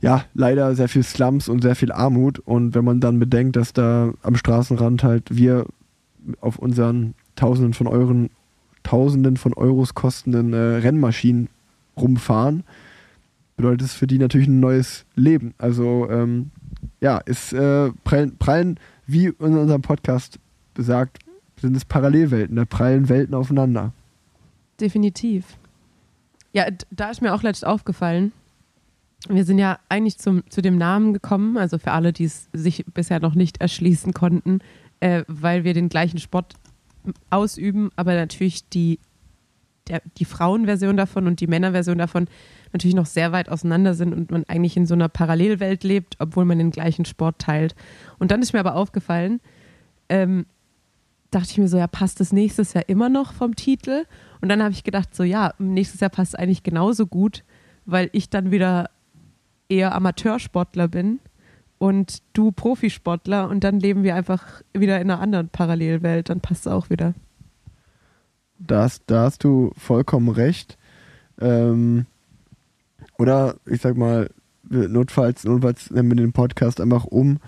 ja, 0.00 0.24
leider 0.34 0.74
sehr 0.74 0.88
viel 0.88 1.02
Slums 1.02 1.48
und 1.48 1.62
sehr 1.62 1.76
viel 1.76 1.92
Armut. 1.92 2.38
Und 2.38 2.74
wenn 2.74 2.84
man 2.84 3.00
dann 3.00 3.18
bedenkt, 3.18 3.56
dass 3.56 3.72
da 3.72 4.12
am 4.22 4.36
Straßenrand 4.36 5.04
halt 5.04 5.36
wir 5.36 5.66
auf 6.40 6.58
unseren 6.58 7.14
Tausenden 7.36 7.74
von 7.74 7.86
Euren, 7.86 8.30
Tausenden 8.82 9.36
von 9.36 9.52
Euros 9.54 9.94
kostenden 9.94 10.52
äh, 10.52 10.56
Rennmaschinen 10.56 11.48
rumfahren, 11.96 12.64
bedeutet 13.56 13.82
es 13.82 13.94
für 13.94 14.06
die 14.06 14.18
natürlich 14.18 14.48
ein 14.48 14.60
neues 14.60 15.04
Leben. 15.16 15.54
Also, 15.58 16.08
ähm, 16.10 16.50
ja, 17.00 17.18
ist 17.18 17.52
äh, 17.52 17.90
prallen, 18.04 18.36
prallen, 18.38 18.80
wie 19.06 19.26
in 19.26 19.34
unserem 19.56 19.82
Podcast 19.82 20.38
besagt, 20.74 21.18
sind 21.60 21.76
es 21.76 21.84
Parallelwelten, 21.84 22.56
da 22.56 22.64
prallen 22.64 23.08
Welten 23.08 23.34
aufeinander. 23.34 23.92
Definitiv. 24.80 25.44
Ja, 26.52 26.66
da 26.90 27.10
ist 27.10 27.22
mir 27.22 27.34
auch 27.34 27.42
letztens 27.42 27.68
aufgefallen, 27.68 28.32
wir 29.28 29.44
sind 29.44 29.58
ja 29.58 29.78
eigentlich 29.88 30.18
zum, 30.18 30.48
zu 30.50 30.62
dem 30.62 30.78
Namen 30.78 31.12
gekommen, 31.12 31.58
also 31.58 31.78
für 31.78 31.92
alle, 31.92 32.12
die 32.12 32.24
es 32.24 32.48
sich 32.52 32.84
bisher 32.86 33.20
noch 33.20 33.34
nicht 33.34 33.60
erschließen 33.60 34.14
konnten, 34.14 34.60
äh, 35.00 35.24
weil 35.28 35.64
wir 35.64 35.74
den 35.74 35.88
gleichen 35.88 36.18
Sport 36.18 36.54
ausüben, 37.28 37.90
aber 37.96 38.14
natürlich 38.14 38.68
die, 38.68 38.98
der, 39.88 40.02
die 40.16 40.24
Frauenversion 40.24 40.96
davon 40.96 41.26
und 41.26 41.40
die 41.40 41.46
Männerversion 41.46 41.98
davon 41.98 42.28
natürlich 42.72 42.94
noch 42.94 43.06
sehr 43.06 43.32
weit 43.32 43.48
auseinander 43.48 43.94
sind 43.94 44.14
und 44.14 44.30
man 44.30 44.44
eigentlich 44.44 44.76
in 44.76 44.86
so 44.86 44.94
einer 44.94 45.08
Parallelwelt 45.08 45.84
lebt, 45.84 46.16
obwohl 46.18 46.44
man 46.44 46.58
den 46.58 46.70
gleichen 46.70 47.04
Sport 47.04 47.38
teilt. 47.40 47.74
Und 48.18 48.30
dann 48.30 48.42
ist 48.42 48.52
mir 48.52 48.60
aber 48.60 48.74
aufgefallen, 48.74 49.40
ähm, 50.08 50.46
dachte 51.30 51.50
ich 51.50 51.58
mir 51.58 51.68
so, 51.68 51.78
ja, 51.78 51.86
passt 51.86 52.20
das 52.20 52.32
nächstes 52.32 52.72
Jahr 52.72 52.88
immer 52.88 53.08
noch 53.08 53.32
vom 53.32 53.56
Titel? 53.56 54.04
Und 54.40 54.48
dann 54.48 54.62
habe 54.62 54.72
ich 54.72 54.84
gedacht, 54.84 55.14
so 55.14 55.22
ja, 55.22 55.54
nächstes 55.58 56.00
Jahr 56.00 56.10
passt 56.10 56.34
es 56.34 56.40
eigentlich 56.40 56.62
genauso 56.62 57.06
gut, 57.06 57.44
weil 57.86 58.10
ich 58.12 58.30
dann 58.30 58.50
wieder 58.50 58.90
eher 59.68 59.94
Amateursportler 59.94 60.88
bin 60.88 61.20
und 61.78 62.22
du 62.32 62.52
Profisportler 62.52 63.48
und 63.48 63.64
dann 63.64 63.80
leben 63.80 64.02
wir 64.02 64.14
einfach 64.14 64.62
wieder 64.74 65.00
in 65.00 65.10
einer 65.10 65.20
anderen 65.20 65.48
Parallelwelt, 65.48 66.28
dann 66.28 66.40
passt 66.40 66.66
es 66.66 66.72
auch 66.72 66.90
wieder. 66.90 67.14
Da 68.58 68.82
hast, 68.82 69.04
da 69.06 69.22
hast 69.22 69.44
du 69.44 69.72
vollkommen 69.76 70.28
recht. 70.28 70.76
Ähm, 71.40 72.06
oder 73.18 73.56
ich 73.64 73.80
sag 73.80 73.96
mal, 73.96 74.30
notfalls, 74.64 75.44
notfalls 75.44 75.90
nennen 75.90 76.10
wir 76.10 76.16
den 76.16 76.32
Podcast 76.32 76.80
einfach 76.80 77.04
um 77.04 77.38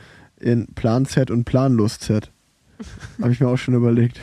in 0.40 0.66
Plan-Z 0.74 1.30
und 1.30 1.44
Planlos-Z. 1.44 2.32
Habe 3.20 3.32
ich 3.32 3.40
mir 3.40 3.48
auch 3.48 3.56
schon 3.56 3.74
überlegt. 3.74 4.20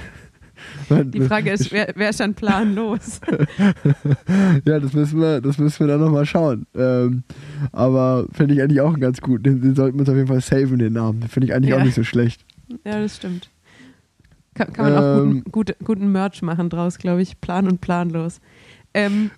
Die 0.89 1.21
Frage 1.21 1.51
ist, 1.51 1.71
wer, 1.71 1.93
wer 1.95 2.09
ist 2.09 2.19
dann 2.19 2.33
planlos? 2.33 3.21
ja, 4.65 4.79
das 4.79 4.93
müssen 4.93 5.19
wir, 5.21 5.39
das 5.41 5.57
müssen 5.57 5.79
wir 5.79 5.87
dann 5.87 6.01
nochmal 6.01 6.25
schauen. 6.25 6.65
Ähm, 6.75 7.23
aber 7.71 8.27
finde 8.33 8.55
ich 8.55 8.61
eigentlich 8.61 8.81
auch 8.81 8.91
einen 8.93 9.01
ganz 9.01 9.21
gut. 9.21 9.45
Den, 9.45 9.61
den 9.61 9.75
sollten 9.75 9.97
wir 9.97 10.01
uns 10.01 10.09
auf 10.09 10.15
jeden 10.15 10.27
Fall 10.27 10.41
saven, 10.41 10.77
den 10.79 10.93
Namen. 10.93 11.21
Den 11.21 11.29
finde 11.29 11.47
ich 11.47 11.53
eigentlich 11.53 11.71
Ja. 11.71 11.77
auch 11.79 11.83
nicht 11.83 11.95
so 11.95 12.03
schlecht. 12.03 12.43
ja, 12.85 12.99
das 13.01 13.15
stimmt. 13.15 13.49
Kann, 14.53 14.73
kann 14.73 14.91
man 14.93 14.97
auch 14.97 15.17
Ähm. 15.21 15.29
guten, 15.43 15.51
gute, 15.51 15.75
guten 15.83 16.11
Merch 16.11 16.41
machen 16.41 16.69
draus, 16.69 16.97
glaube 16.97 17.21
ich. 17.21 17.39
Plan 17.39 17.67
und 17.67 17.79
planlos. 17.81 18.41
Ähm, 18.93 19.31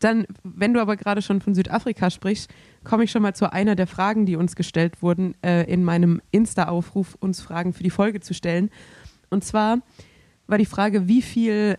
dann, 0.00 0.26
wenn 0.42 0.74
du 0.74 0.80
aber 0.80 0.96
gerade 0.96 1.22
schon 1.22 1.40
von 1.40 1.54
Südafrika 1.54 2.10
sprichst, 2.10 2.50
komme 2.84 3.04
ich 3.04 3.10
schon 3.10 3.22
mal 3.22 3.34
zu 3.34 3.52
einer 3.52 3.74
der 3.74 3.86
Fragen, 3.86 4.26
die 4.26 4.36
uns 4.36 4.56
gestellt 4.56 5.02
wurden, 5.02 5.34
äh, 5.42 5.64
in 5.70 5.84
meinem 5.84 6.20
Insta-Aufruf, 6.30 7.16
uns 7.18 7.40
Fragen 7.40 7.72
für 7.72 7.82
die 7.82 7.90
Folge 7.90 8.20
zu 8.20 8.34
stellen. 8.34 8.70
Und 9.30 9.44
zwar 9.44 9.78
war 10.46 10.58
die 10.58 10.66
Frage, 10.66 11.08
wie 11.08 11.22
viel 11.22 11.76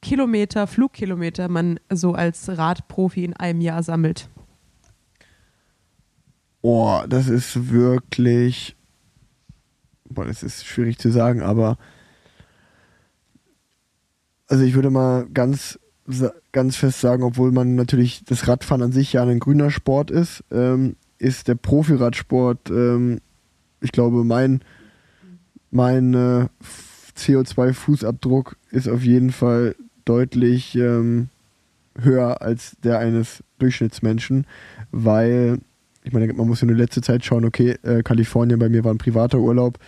Kilometer, 0.00 0.66
Flugkilometer 0.66 1.48
man 1.48 1.78
so 1.92 2.14
als 2.14 2.48
Radprofi 2.48 3.24
in 3.24 3.34
einem 3.34 3.60
Jahr 3.60 3.82
sammelt. 3.82 4.28
Oh, 6.62 7.02
das 7.08 7.28
ist 7.28 7.70
wirklich. 7.70 8.76
Boah, 10.08 10.24
das 10.24 10.42
ist 10.42 10.66
schwierig 10.66 10.98
zu 10.98 11.10
sagen, 11.10 11.42
aber. 11.42 11.78
Also 14.46 14.64
ich 14.64 14.74
würde 14.74 14.90
mal 14.90 15.26
ganz, 15.28 15.78
ganz 16.58 16.74
fest 16.74 17.00
sagen, 17.00 17.22
obwohl 17.22 17.52
man 17.52 17.76
natürlich 17.76 18.24
das 18.24 18.48
Radfahren 18.48 18.82
an 18.82 18.90
sich 18.90 19.12
ja 19.12 19.22
ein 19.22 19.38
grüner 19.38 19.70
Sport 19.70 20.10
ist, 20.10 20.42
ähm, 20.50 20.96
ist 21.18 21.46
der 21.46 21.54
Profiradsport, 21.54 22.68
ähm, 22.68 23.20
ich 23.80 23.92
glaube, 23.92 24.24
mein, 24.24 24.62
mein 25.70 26.14
äh, 26.14 26.46
CO2-Fußabdruck 27.16 28.56
ist 28.72 28.88
auf 28.88 29.04
jeden 29.04 29.30
Fall 29.30 29.76
deutlich 30.04 30.74
ähm, 30.74 31.28
höher 31.96 32.42
als 32.42 32.76
der 32.82 32.98
eines 32.98 33.44
Durchschnittsmenschen, 33.60 34.44
weil 34.90 35.60
ich 36.02 36.12
meine, 36.12 36.32
man 36.32 36.48
muss 36.48 36.60
ja 36.60 36.66
nur 36.66 36.76
letzte 36.76 37.02
Zeit 37.02 37.24
schauen, 37.24 37.44
okay, 37.44 37.76
äh, 37.84 38.02
Kalifornien 38.02 38.58
bei 38.58 38.68
mir 38.68 38.82
war 38.82 38.92
ein 38.92 38.98
privater 38.98 39.38
Urlaub, 39.38 39.78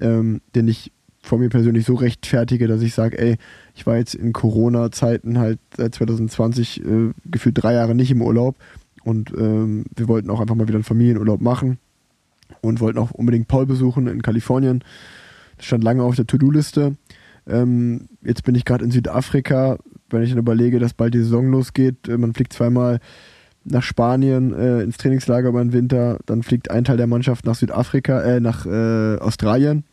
ähm, 0.00 0.40
den 0.56 0.66
ich 0.66 0.90
von 1.22 1.40
mir 1.40 1.48
persönlich 1.48 1.84
so 1.84 1.94
rechtfertige, 1.94 2.66
dass 2.66 2.82
ich 2.82 2.94
sage, 2.94 3.18
ey, 3.18 3.36
ich 3.74 3.86
war 3.86 3.96
jetzt 3.96 4.14
in 4.14 4.32
Corona-Zeiten 4.32 5.38
halt 5.38 5.58
seit 5.76 5.94
2020 5.94 6.84
äh, 6.84 7.10
gefühlt 7.24 7.62
drei 7.62 7.74
Jahre 7.74 7.94
nicht 7.94 8.10
im 8.10 8.22
Urlaub 8.22 8.56
und 9.04 9.32
ähm, 9.36 9.84
wir 9.94 10.08
wollten 10.08 10.30
auch 10.30 10.40
einfach 10.40 10.54
mal 10.54 10.66
wieder 10.66 10.76
einen 10.76 10.84
Familienurlaub 10.84 11.40
machen 11.40 11.78
und 12.62 12.80
wollten 12.80 12.98
auch 12.98 13.10
unbedingt 13.10 13.48
Paul 13.48 13.66
besuchen 13.66 14.06
in 14.06 14.22
Kalifornien. 14.22 14.82
Das 15.56 15.66
stand 15.66 15.84
lange 15.84 16.02
auf 16.02 16.16
der 16.16 16.26
To-Do-Liste. 16.26 16.96
Ähm, 17.46 18.08
jetzt 18.22 18.44
bin 18.44 18.54
ich 18.54 18.64
gerade 18.64 18.84
in 18.84 18.90
Südafrika, 18.90 19.78
wenn 20.08 20.22
ich 20.22 20.30
dann 20.30 20.38
überlege, 20.38 20.78
dass 20.78 20.94
bald 20.94 21.14
die 21.14 21.18
Saison 21.18 21.50
losgeht. 21.50 22.08
Äh, 22.08 22.18
man 22.18 22.34
fliegt 22.34 22.52
zweimal 22.52 23.00
nach 23.64 23.82
Spanien 23.82 24.54
äh, 24.54 24.82
ins 24.82 24.96
Trainingslager 24.96 25.50
über 25.50 25.62
den 25.62 25.72
Winter, 25.72 26.18
dann 26.26 26.42
fliegt 26.42 26.70
ein 26.70 26.84
Teil 26.84 26.96
der 26.96 27.06
Mannschaft 27.06 27.44
nach 27.44 27.54
Südafrika, 27.54 28.20
äh, 28.22 28.40
nach 28.40 28.66
äh, 28.66 29.18
Australien. 29.18 29.84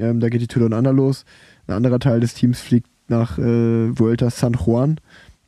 Ähm, 0.00 0.20
da 0.20 0.28
geht 0.28 0.40
die 0.40 0.48
Tour 0.48 0.68
Down 0.68 0.78
Under 0.78 0.92
los. 0.92 1.24
Ein 1.66 1.74
anderer 1.74 1.98
Teil 1.98 2.20
des 2.20 2.34
Teams 2.34 2.60
fliegt 2.60 2.88
nach 3.08 3.38
äh, 3.38 3.98
Vuelta 3.98 4.30
San 4.30 4.54
Juan. 4.54 4.98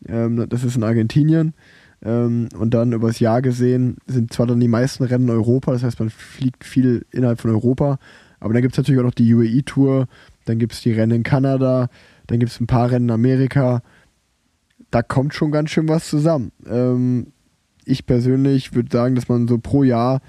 Ähm, 0.07 0.47
das 0.49 0.65
ist 0.65 0.77
in 0.77 0.85
Argentinien. 0.85 1.55
Ähm, 2.05 2.49
und 2.59 2.75
dann 2.75 2.93
übers 2.93 3.21
Jahr 3.21 3.43
gesehen 3.43 3.97
sind 4.07 4.33
zwar 4.33 4.47
dann 4.47 4.61
die 4.61 4.69
meisten 4.69 5.05
Rennen 5.05 5.29
in 5.29 5.35
Europa, 5.35 5.73
das 5.73 5.85
heißt, 5.85 6.01
man 6.01 6.11
fliegt 6.11 6.65
viel 6.65 7.07
innerhalb 7.11 7.41
von 7.41 7.51
Europa. 7.51 7.99
Aber 8.41 8.53
dann 8.53 8.63
gibt 8.63 8.75
es 8.75 8.79
natürlich 8.79 9.01
auch 9.01 9.05
noch 9.05 9.15
die 9.15 9.33
UAE-Tour, 9.33 10.09
dann 10.45 10.59
gibt 10.59 10.73
es 10.73 10.83
die 10.83 10.93
Rennen 10.93 11.19
in 11.19 11.23
Kanada, 11.23 11.89
dann 12.27 12.41
gibt 12.41 12.51
es 12.51 12.61
ein 12.61 12.67
paar 12.67 12.91
Rennen 12.91 13.07
in 13.07 13.15
Amerika. 13.15 13.83
Da 14.91 15.03
kommt 15.03 15.33
schon 15.33 15.53
ganz 15.53 15.71
schön 15.71 15.89
was 15.89 16.09
zusammen. 16.09 16.51
Ähm, 16.67 17.29
ich 17.85 18.05
persönlich 18.05 18.75
würde 18.75 18.91
sagen, 18.91 19.15
dass 19.15 19.29
man 19.29 19.47
so 19.47 19.59
pro 19.59 19.85
Jahr 19.85 20.21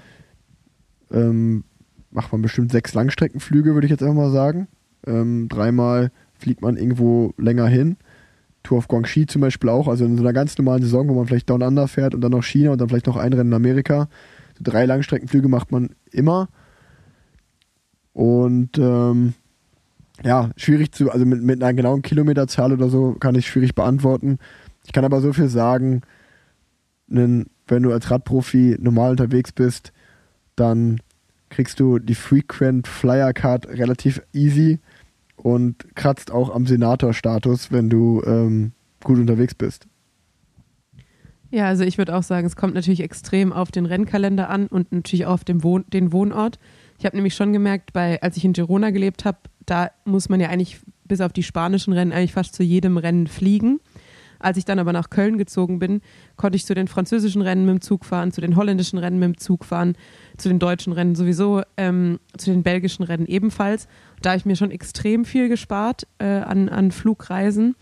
ähm, 1.10 1.64
macht 2.14 2.32
man 2.32 2.42
bestimmt 2.42 2.72
sechs 2.72 2.94
Langstreckenflüge, 2.94 3.74
würde 3.74 3.86
ich 3.86 3.90
jetzt 3.90 4.02
einfach 4.02 4.14
mal 4.14 4.30
sagen. 4.30 4.68
Ähm, 5.06 5.48
dreimal 5.48 6.10
fliegt 6.38 6.62
man 6.62 6.76
irgendwo 6.76 7.34
länger 7.36 7.66
hin. 7.66 7.96
Tour 8.62 8.78
of 8.78 8.88
Guangxi 8.88 9.26
zum 9.26 9.42
Beispiel 9.42 9.68
auch, 9.68 9.88
also 9.88 10.04
in 10.04 10.16
so 10.16 10.22
einer 10.22 10.32
ganz 10.32 10.56
normalen 10.56 10.82
Saison, 10.82 11.08
wo 11.08 11.14
man 11.14 11.26
vielleicht 11.26 11.50
Down 11.50 11.62
Under 11.62 11.86
fährt 11.88 12.14
und 12.14 12.22
dann 12.22 12.32
noch 12.32 12.44
China 12.44 12.70
und 12.70 12.80
dann 12.80 12.88
vielleicht 12.88 13.06
noch 13.06 13.16
ein 13.16 13.32
Rennen 13.32 13.50
in 13.50 13.54
Amerika. 13.54 14.08
So 14.56 14.64
drei 14.64 14.86
Langstreckenflüge 14.86 15.48
macht 15.48 15.72
man 15.72 15.90
immer. 16.10 16.48
Und 18.12 18.78
ähm, 18.78 19.34
ja, 20.22 20.50
schwierig 20.56 20.92
zu, 20.92 21.10
also 21.10 21.26
mit, 21.26 21.42
mit 21.42 21.62
einer 21.62 21.74
genauen 21.74 22.02
Kilometerzahl 22.02 22.72
oder 22.72 22.88
so 22.88 23.16
kann 23.18 23.34
ich 23.34 23.46
schwierig 23.46 23.74
beantworten. 23.74 24.38
Ich 24.86 24.92
kann 24.92 25.04
aber 25.04 25.20
so 25.20 25.32
viel 25.32 25.48
sagen, 25.48 26.02
wenn 27.06 27.48
du 27.68 27.92
als 27.92 28.10
Radprofi 28.10 28.76
normal 28.80 29.10
unterwegs 29.10 29.52
bist, 29.52 29.92
dann 30.56 31.00
kriegst 31.54 31.78
du 31.78 32.00
die 32.00 32.16
Frequent 32.16 32.88
Flyer 32.88 33.32
Card 33.32 33.68
relativ 33.68 34.20
easy 34.32 34.80
und 35.36 35.94
kratzt 35.94 36.32
auch 36.32 36.52
am 36.52 36.66
Senator-Status, 36.66 37.70
wenn 37.70 37.88
du 37.88 38.22
ähm, 38.26 38.72
gut 39.04 39.18
unterwegs 39.18 39.54
bist. 39.54 39.86
Ja, 41.50 41.66
also 41.68 41.84
ich 41.84 41.96
würde 41.96 42.16
auch 42.16 42.24
sagen, 42.24 42.44
es 42.44 42.56
kommt 42.56 42.74
natürlich 42.74 43.00
extrem 43.00 43.52
auf 43.52 43.70
den 43.70 43.86
Rennkalender 43.86 44.50
an 44.50 44.66
und 44.66 44.90
natürlich 44.90 45.26
auch 45.26 45.34
auf 45.34 45.44
den, 45.44 45.62
Wohn 45.62 45.84
den 45.92 46.12
Wohnort. 46.12 46.58
Ich 46.98 47.06
habe 47.06 47.16
nämlich 47.16 47.36
schon 47.36 47.52
gemerkt, 47.52 47.92
bei, 47.92 48.20
als 48.20 48.36
ich 48.36 48.44
in 48.44 48.52
Girona 48.52 48.90
gelebt 48.90 49.24
habe, 49.24 49.38
da 49.64 49.90
muss 50.04 50.28
man 50.28 50.40
ja 50.40 50.48
eigentlich 50.48 50.80
bis 51.04 51.20
auf 51.20 51.32
die 51.32 51.44
spanischen 51.44 51.92
Rennen 51.92 52.12
eigentlich 52.12 52.32
fast 52.32 52.56
zu 52.56 52.64
jedem 52.64 52.96
Rennen 52.96 53.28
fliegen. 53.28 53.78
Als 54.40 54.58
ich 54.58 54.64
dann 54.64 54.78
aber 54.78 54.92
nach 54.92 55.10
Köln 55.10 55.38
gezogen 55.38 55.78
bin, 55.78 56.00
konnte 56.36 56.56
ich 56.56 56.66
zu 56.66 56.74
den 56.74 56.88
französischen 56.88 57.40
Rennen 57.40 57.64
mit 57.64 57.76
dem 57.76 57.80
Zug 57.80 58.04
fahren, 58.04 58.32
zu 58.32 58.40
den 58.40 58.56
holländischen 58.56 58.98
Rennen 58.98 59.18
mit 59.18 59.26
dem 59.26 59.38
Zug 59.38 59.64
fahren, 59.64 59.96
zu 60.36 60.48
den 60.48 60.58
deutschen 60.58 60.92
Rennen 60.92 61.14
sowieso, 61.14 61.62
ähm, 61.76 62.18
zu 62.36 62.50
den 62.50 62.62
belgischen 62.62 63.04
Rennen 63.04 63.26
ebenfalls. 63.26 63.88
Da 64.20 64.30
habe 64.30 64.38
ich 64.38 64.46
mir 64.46 64.56
schon 64.56 64.70
extrem 64.70 65.24
viel 65.24 65.48
gespart 65.48 66.06
äh, 66.18 66.24
an, 66.24 66.68
an 66.68 66.90
Flugreisen. 66.90 67.76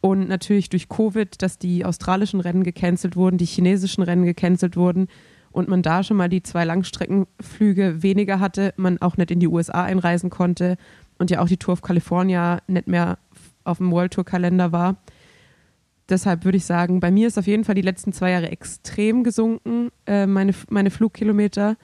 Und 0.00 0.28
natürlich 0.28 0.68
durch 0.68 0.88
Covid, 0.88 1.42
dass 1.42 1.58
die 1.58 1.84
australischen 1.84 2.40
Rennen 2.40 2.62
gecancelt 2.62 3.16
wurden, 3.16 3.38
die 3.38 3.46
chinesischen 3.46 4.02
Rennen 4.02 4.24
gecancelt 4.24 4.76
wurden 4.76 5.08
und 5.50 5.68
man 5.68 5.82
da 5.82 6.02
schon 6.02 6.18
mal 6.18 6.28
die 6.28 6.42
zwei 6.42 6.64
Langstreckenflüge 6.64 8.02
weniger 8.02 8.40
hatte, 8.40 8.74
man 8.76 9.00
auch 9.00 9.16
nicht 9.16 9.30
in 9.30 9.40
die 9.40 9.48
USA 9.48 9.84
einreisen 9.84 10.30
konnte 10.30 10.76
und 11.18 11.30
ja 11.30 11.40
auch 11.40 11.48
die 11.48 11.56
Tour 11.56 11.72
of 11.72 11.82
California 11.82 12.60
nicht 12.66 12.88
mehr 12.88 13.18
auf 13.64 13.78
dem 13.78 13.90
World 13.90 14.12
Tour 14.12 14.24
Kalender 14.24 14.70
war. 14.70 14.96
Deshalb 16.08 16.44
würde 16.44 16.58
ich 16.58 16.64
sagen, 16.64 17.00
bei 17.00 17.10
mir 17.10 17.26
ist 17.26 17.38
auf 17.38 17.46
jeden 17.46 17.64
Fall 17.64 17.74
die 17.74 17.82
letzten 17.82 18.12
zwei 18.12 18.30
Jahre 18.30 18.50
extrem 18.50 19.24
gesunken, 19.24 19.90
äh, 20.06 20.26
meine, 20.26 20.52
meine 20.70 20.90
Flugkilometer. 20.90 21.76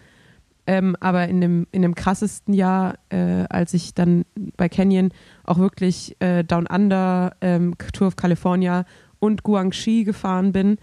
Ähm, 0.65 0.97
aber 1.01 1.27
in 1.27 1.41
dem, 1.41 1.67
in 1.73 1.83
dem 1.83 1.97
krassesten 1.97 2.55
Jahr, 2.55 2.95
äh, 3.09 3.45
als 3.49 3.75
ich 3.75 3.95
dann 3.95 4.25
bei 4.57 4.69
Canyon 4.69 5.11
auch 5.43 5.59
wirklich 5.59 6.17
äh, 6.21 6.45
Down 6.45 6.69
Under, 6.69 7.35
ähm, 7.41 7.75
Tour 7.93 8.07
of 8.07 8.17
California 8.17 8.85
und 9.19 9.43
Guangxi 9.43 10.05
gefahren 10.05 10.53
bin, 10.53 10.79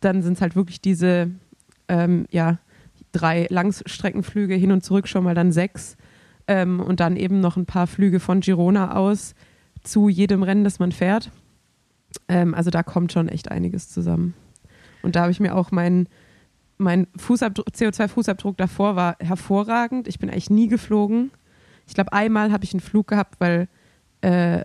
dann 0.00 0.22
sind 0.22 0.34
es 0.34 0.40
halt 0.40 0.56
wirklich 0.56 0.80
diese 0.80 1.30
ähm, 1.88 2.26
ja, 2.30 2.58
drei 3.12 3.46
Langstreckenflüge 3.50 4.54
hin 4.54 4.72
und 4.72 4.82
zurück 4.82 5.08
schon 5.08 5.24
mal 5.24 5.34
dann 5.34 5.52
sechs 5.52 5.98
ähm, 6.46 6.80
und 6.80 7.00
dann 7.00 7.16
eben 7.16 7.40
noch 7.40 7.58
ein 7.58 7.66
paar 7.66 7.86
Flüge 7.86 8.20
von 8.20 8.40
Girona 8.40 8.96
aus 8.96 9.34
zu 9.82 10.08
jedem 10.08 10.42
Rennen, 10.42 10.64
das 10.64 10.78
man 10.78 10.92
fährt. 10.92 11.30
Ähm, 12.28 12.54
also 12.54 12.70
da 12.70 12.82
kommt 12.82 13.12
schon 13.12 13.28
echt 13.28 13.50
einiges 13.50 13.88
zusammen. 13.88 14.34
Und 15.02 15.16
da 15.16 15.22
habe 15.22 15.32
ich 15.32 15.40
mir 15.40 15.54
auch 15.54 15.70
meinen 15.70 16.08
mein 16.78 17.08
Fußabdruck, 17.16 17.66
CO2-Fußabdruck 17.68 18.56
davor 18.56 18.96
war 18.96 19.16
hervorragend. 19.18 20.08
Ich 20.08 20.18
bin 20.18 20.30
eigentlich 20.30 20.50
nie 20.50 20.68
geflogen. 20.68 21.32
Ich 21.86 21.94
glaube, 21.94 22.12
einmal 22.12 22.52
habe 22.52 22.64
ich 22.64 22.72
einen 22.72 22.80
Flug 22.80 23.08
gehabt, 23.08 23.40
weil 23.40 23.68
äh, 24.20 24.64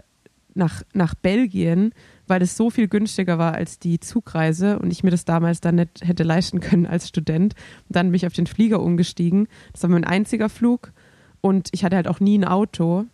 nach, 0.54 0.84
nach 0.94 1.16
Belgien, 1.16 1.94
weil 2.28 2.42
es 2.42 2.56
so 2.56 2.70
viel 2.70 2.88
günstiger 2.88 3.38
war 3.40 3.56
als 3.56 3.80
die 3.80 4.00
Zugreise 4.00 4.80
und 4.80 4.92
ich 4.92 5.04
mir 5.04 5.10
das 5.10 5.26
damals 5.26 5.62
dann 5.62 5.76
nicht 5.76 6.02
hätte 6.02 6.24
leisten 6.24 6.60
können 6.60 6.86
als 6.86 7.08
Student. 7.08 7.56
Und 7.90 7.96
dann 7.96 8.08
bin 8.08 8.16
ich 8.16 8.28
auf 8.28 8.34
den 8.34 8.48
Flieger 8.48 8.82
umgestiegen. 8.82 9.48
Das 9.72 9.84
war 9.84 9.90
mein 9.90 10.06
einziger 10.06 10.50
Flug 10.50 10.94
und 11.42 11.70
ich 11.72 11.84
hatte 11.84 11.96
halt 11.96 12.08
auch 12.08 12.20
nie 12.20 12.38
ein 12.38 12.46
Auto. 12.46 13.06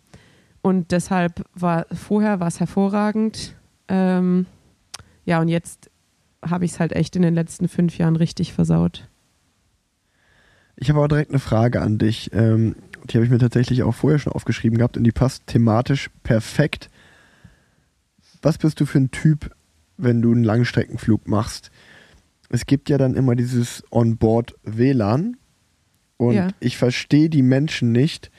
Und 0.62 0.92
deshalb 0.92 1.44
war 1.54 1.86
vorher 1.92 2.38
war 2.38 2.48
es 2.48 2.60
hervorragend. 2.60 3.56
Ähm, 3.90 4.46
ja, 5.26 5.40
und 5.40 5.48
jetzt 5.48 5.90
habe 6.42 6.64
ich 6.64 6.70
es 6.72 6.80
halt 6.80 6.92
echt 6.92 7.16
in 7.16 7.22
den 7.22 7.34
letzten 7.34 7.68
fünf 7.68 7.98
Jahren 7.98 8.16
richtig 8.16 8.52
versaut. 8.54 9.08
Ich 10.76 10.88
habe 10.88 10.98
aber 11.00 11.08
direkt 11.08 11.30
eine 11.30 11.38
Frage 11.40 11.82
an 11.82 11.98
dich. 11.98 12.30
Ähm, 12.32 12.76
die 13.04 13.16
habe 13.16 13.24
ich 13.24 13.30
mir 13.30 13.38
tatsächlich 13.38 13.82
auch 13.82 13.92
vorher 13.94 14.18
schon 14.18 14.32
aufgeschrieben 14.32 14.78
gehabt 14.78 14.96
und 14.96 15.04
die 15.04 15.12
passt 15.12 15.46
thematisch 15.46 16.10
perfekt. 16.22 16.88
Was 18.40 18.56
bist 18.56 18.80
du 18.80 18.86
für 18.86 18.98
ein 18.98 19.10
Typ, 19.10 19.50
wenn 19.98 20.22
du 20.22 20.32
einen 20.32 20.44
Langstreckenflug 20.44 21.28
machst? 21.28 21.70
Es 22.48 22.64
gibt 22.64 22.88
ja 22.88 22.96
dann 22.96 23.14
immer 23.14 23.36
dieses 23.36 23.84
Onboard 23.90 24.54
WLAN 24.64 25.36
und 26.16 26.34
Ja. 26.34 26.48
ich 26.60 26.78
verstehe 26.78 27.28
die 27.28 27.42
Menschen 27.42 27.92
nicht, 27.92 28.30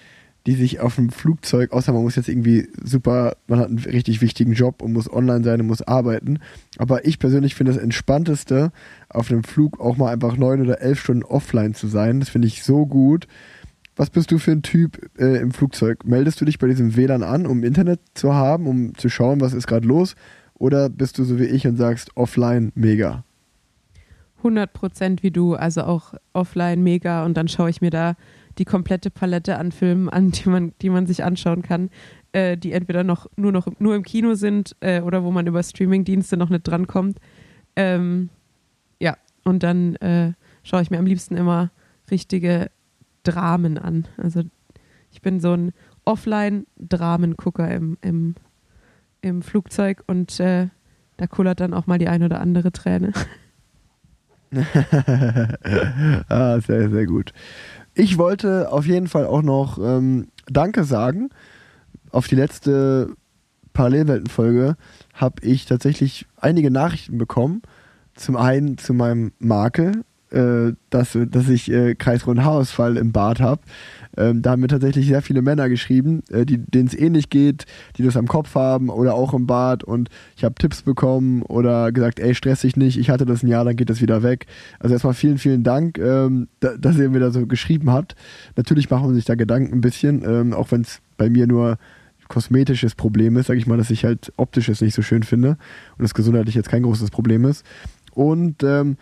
die 0.47 0.55
sich 0.55 0.79
auf 0.79 0.97
einem 0.97 1.09
Flugzeug, 1.09 1.71
außer 1.71 1.93
man 1.93 2.01
muss 2.01 2.15
jetzt 2.15 2.27
irgendwie 2.27 2.67
super, 2.83 3.35
man 3.47 3.59
hat 3.59 3.67
einen 3.67 3.77
richtig 3.77 4.21
wichtigen 4.21 4.53
Job 4.53 4.81
und 4.81 4.93
muss 4.93 5.11
online 5.11 5.43
sein 5.43 5.61
und 5.61 5.67
muss 5.67 5.83
arbeiten. 5.83 6.39
Aber 6.77 7.05
ich 7.05 7.19
persönlich 7.19 7.53
finde 7.53 7.73
das 7.73 7.81
Entspannteste, 7.81 8.71
auf 9.09 9.29
einem 9.29 9.43
Flug 9.43 9.79
auch 9.79 9.97
mal 9.97 10.11
einfach 10.11 10.37
neun 10.37 10.61
oder 10.61 10.81
elf 10.81 10.99
Stunden 10.99 11.23
offline 11.23 11.75
zu 11.75 11.87
sein. 11.87 12.19
Das 12.19 12.29
finde 12.29 12.47
ich 12.47 12.63
so 12.63 12.87
gut. 12.87 13.27
Was 13.95 14.09
bist 14.09 14.31
du 14.31 14.39
für 14.39 14.51
ein 14.51 14.63
Typ 14.63 15.11
äh, 15.19 15.37
im 15.37 15.51
Flugzeug? 15.51 16.05
Meldest 16.05 16.41
du 16.41 16.45
dich 16.45 16.57
bei 16.57 16.67
diesem 16.67 16.95
WLAN 16.95 17.23
an, 17.23 17.45
um 17.45 17.63
Internet 17.63 17.99
zu 18.15 18.33
haben, 18.33 18.65
um 18.65 18.95
zu 18.95 19.09
schauen, 19.09 19.41
was 19.41 19.53
ist 19.53 19.67
gerade 19.67 19.87
los? 19.87 20.15
Oder 20.55 20.89
bist 20.89 21.19
du 21.19 21.23
so 21.23 21.39
wie 21.39 21.45
ich 21.45 21.67
und 21.67 21.77
sagst 21.77 22.15
offline 22.15 22.71
mega? 22.73 23.25
100 24.37 24.73
Prozent 24.73 25.23
wie 25.23 25.29
du, 25.29 25.53
also 25.53 25.83
auch 25.83 26.15
offline 26.33 26.81
mega 26.81 27.25
und 27.25 27.37
dann 27.37 27.47
schaue 27.47 27.69
ich 27.69 27.81
mir 27.81 27.91
da 27.91 28.15
die 28.57 28.65
komplette 28.65 29.09
Palette 29.09 29.57
an 29.57 29.71
Filmen 29.71 30.09
an, 30.09 30.31
die 30.31 30.49
man, 30.49 30.73
die 30.81 30.89
man 30.89 31.07
sich 31.07 31.23
anschauen 31.23 31.61
kann, 31.61 31.89
äh, 32.31 32.57
die 32.57 32.71
entweder 32.71 33.03
noch 33.03 33.27
nur 33.35 33.51
noch 33.51 33.67
nur 33.79 33.95
im 33.95 34.03
Kino 34.03 34.33
sind 34.35 34.75
äh, 34.81 35.01
oder 35.01 35.23
wo 35.23 35.31
man 35.31 35.47
über 35.47 35.61
Streamingdienste 35.63 36.37
noch 36.37 36.49
nicht 36.49 36.67
drankommt. 36.67 37.17
Ähm, 37.75 38.29
ja, 38.99 39.17
und 39.43 39.63
dann 39.63 39.95
äh, 39.95 40.33
schaue 40.63 40.81
ich 40.81 40.91
mir 40.91 40.99
am 40.99 41.05
liebsten 41.05 41.37
immer 41.37 41.71
richtige 42.09 42.69
Dramen 43.23 43.77
an. 43.77 44.07
Also 44.17 44.43
ich 45.11 45.21
bin 45.21 45.39
so 45.39 45.53
ein 45.53 45.71
Offline-Dramengucker 46.05 47.69
im, 47.71 47.97
im, 48.01 48.35
im 49.21 49.41
Flugzeug 49.41 50.03
und 50.07 50.39
äh, 50.39 50.67
da 51.17 51.27
kullert 51.27 51.59
dann 51.59 51.73
auch 51.73 51.87
mal 51.87 51.97
die 51.97 52.07
ein 52.07 52.23
oder 52.23 52.39
andere 52.39 52.71
Träne. 52.71 53.11
ah, 56.27 56.59
sehr, 56.59 56.89
sehr 56.89 57.05
gut. 57.05 57.31
Ich 57.93 58.17
wollte 58.17 58.71
auf 58.71 58.85
jeden 58.85 59.07
Fall 59.07 59.25
auch 59.25 59.41
noch 59.41 59.77
ähm, 59.77 60.27
Danke 60.47 60.83
sagen. 60.83 61.29
Auf 62.11 62.27
die 62.27 62.35
letzte 62.35 63.15
Parallelwelten-Folge 63.73 64.75
habe 65.13 65.45
ich 65.45 65.65
tatsächlich 65.65 66.25
einige 66.37 66.71
Nachrichten 66.71 67.17
bekommen. 67.17 67.61
Zum 68.15 68.35
einen 68.35 68.77
zu 68.77 68.93
meinem 68.93 69.31
Makel, 69.39 70.03
äh, 70.31 70.73
dass, 70.89 71.17
dass 71.29 71.49
ich 71.49 71.71
äh, 71.71 71.95
kreisrunden 71.95 72.45
Haarausfall 72.45 72.97
im 72.97 73.11
Bart 73.11 73.39
habe. 73.39 73.61
Ähm, 74.17 74.41
da 74.41 74.51
haben 74.51 74.61
mir 74.61 74.67
tatsächlich 74.67 75.07
sehr 75.07 75.21
viele 75.21 75.41
Männer 75.41 75.69
geschrieben, 75.69 76.23
äh, 76.29 76.45
denen 76.45 76.87
es 76.87 76.93
ähnlich 76.93 77.29
geht, 77.29 77.65
die 77.97 78.03
das 78.03 78.17
am 78.17 78.27
Kopf 78.27 78.55
haben 78.55 78.89
oder 78.89 79.13
auch 79.13 79.33
im 79.33 79.47
Bart. 79.47 79.83
Und 79.83 80.09
ich 80.35 80.43
habe 80.43 80.55
Tipps 80.55 80.81
bekommen 80.81 81.43
oder 81.43 81.91
gesagt, 81.91 82.19
ey, 82.19 82.35
stress 82.35 82.61
dich 82.61 82.75
nicht, 82.75 82.97
ich 82.97 83.09
hatte 83.09 83.25
das 83.25 83.43
ein 83.43 83.47
Jahr, 83.47 83.65
dann 83.65 83.75
geht 83.75 83.89
das 83.89 84.01
wieder 84.01 84.23
weg. 84.23 84.47
Also 84.79 84.93
erstmal 84.93 85.13
vielen, 85.13 85.37
vielen 85.37 85.63
Dank, 85.63 85.97
ähm, 85.97 86.47
da, 86.59 86.75
dass 86.77 86.97
ihr 86.97 87.09
mir 87.09 87.19
da 87.19 87.31
so 87.31 87.45
geschrieben 87.47 87.91
habt. 87.91 88.15
Natürlich 88.55 88.89
machen 88.89 89.09
wir 89.09 89.15
sich 89.15 89.25
da 89.25 89.35
Gedanken 89.35 89.73
ein 89.73 89.81
bisschen, 89.81 90.23
ähm, 90.25 90.53
auch 90.53 90.71
wenn 90.71 90.81
es 90.81 91.01
bei 91.17 91.29
mir 91.29 91.47
nur 91.47 91.77
kosmetisches 92.31 92.95
Problem 92.95 93.35
ist, 93.35 93.47
sage 93.47 93.59
ich 93.59 93.67
mal, 93.67 93.77
dass 93.77 93.91
ich 93.91 94.05
halt 94.05 94.31
optisches 94.37 94.79
nicht 94.79 94.95
so 94.95 95.01
schön 95.01 95.23
finde 95.23 95.57
und 95.97 96.03
das 96.03 96.13
gesundheitlich 96.13 96.55
jetzt 96.55 96.69
kein 96.69 96.83
großes 96.83 97.11
Problem 97.11 97.43
ist. 97.43 97.65
Und 98.13 98.63
ähm, 98.63 98.95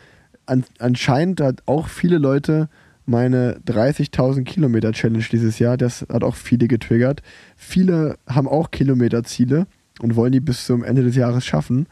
an, 0.49 0.65
anscheinend 0.79 1.41
hat 1.41 1.63
auch 1.65 1.87
viele 1.87 2.17
Leute 2.17 2.69
meine 3.05 3.59
30.000 3.65 4.43
Kilometer 4.43 4.91
Challenge 4.91 5.25
dieses 5.31 5.57
Jahr, 5.57 5.77
das 5.77 6.05
hat 6.11 6.23
auch 6.23 6.35
viele 6.35 6.67
getriggert. 6.67 7.23
Viele 7.55 8.17
haben 8.27 8.47
auch 8.47 8.69
Kilometerziele 8.69 9.65
und 9.99 10.15
wollen 10.15 10.31
die 10.31 10.39
bis 10.39 10.65
zum 10.65 10.83
Ende 10.83 11.03
des 11.03 11.15
Jahres 11.15 11.45
schaffen. 11.45 11.87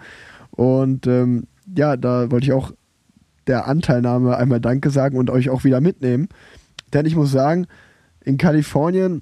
Und 0.52 1.08
ähm, 1.08 1.48
ja, 1.76 1.98
da 1.98 2.30
wollte 2.32 2.46
ich 2.46 2.54
auch 2.54 2.72
der 3.48 3.68
Anteilnahme 3.68 4.38
einmal 4.38 4.62
Danke 4.62 4.90
sagen 4.90 5.18
und 5.18 5.30
euch 5.30 5.50
auch 5.50 5.64
wieder 5.64 5.82
mitnehmen. 5.82 6.30
Denn 6.94 7.06
ich 7.06 7.16
muss 7.16 7.32
sagen, 7.32 7.66
in 8.24 8.38
Kalifornien, 8.38 9.22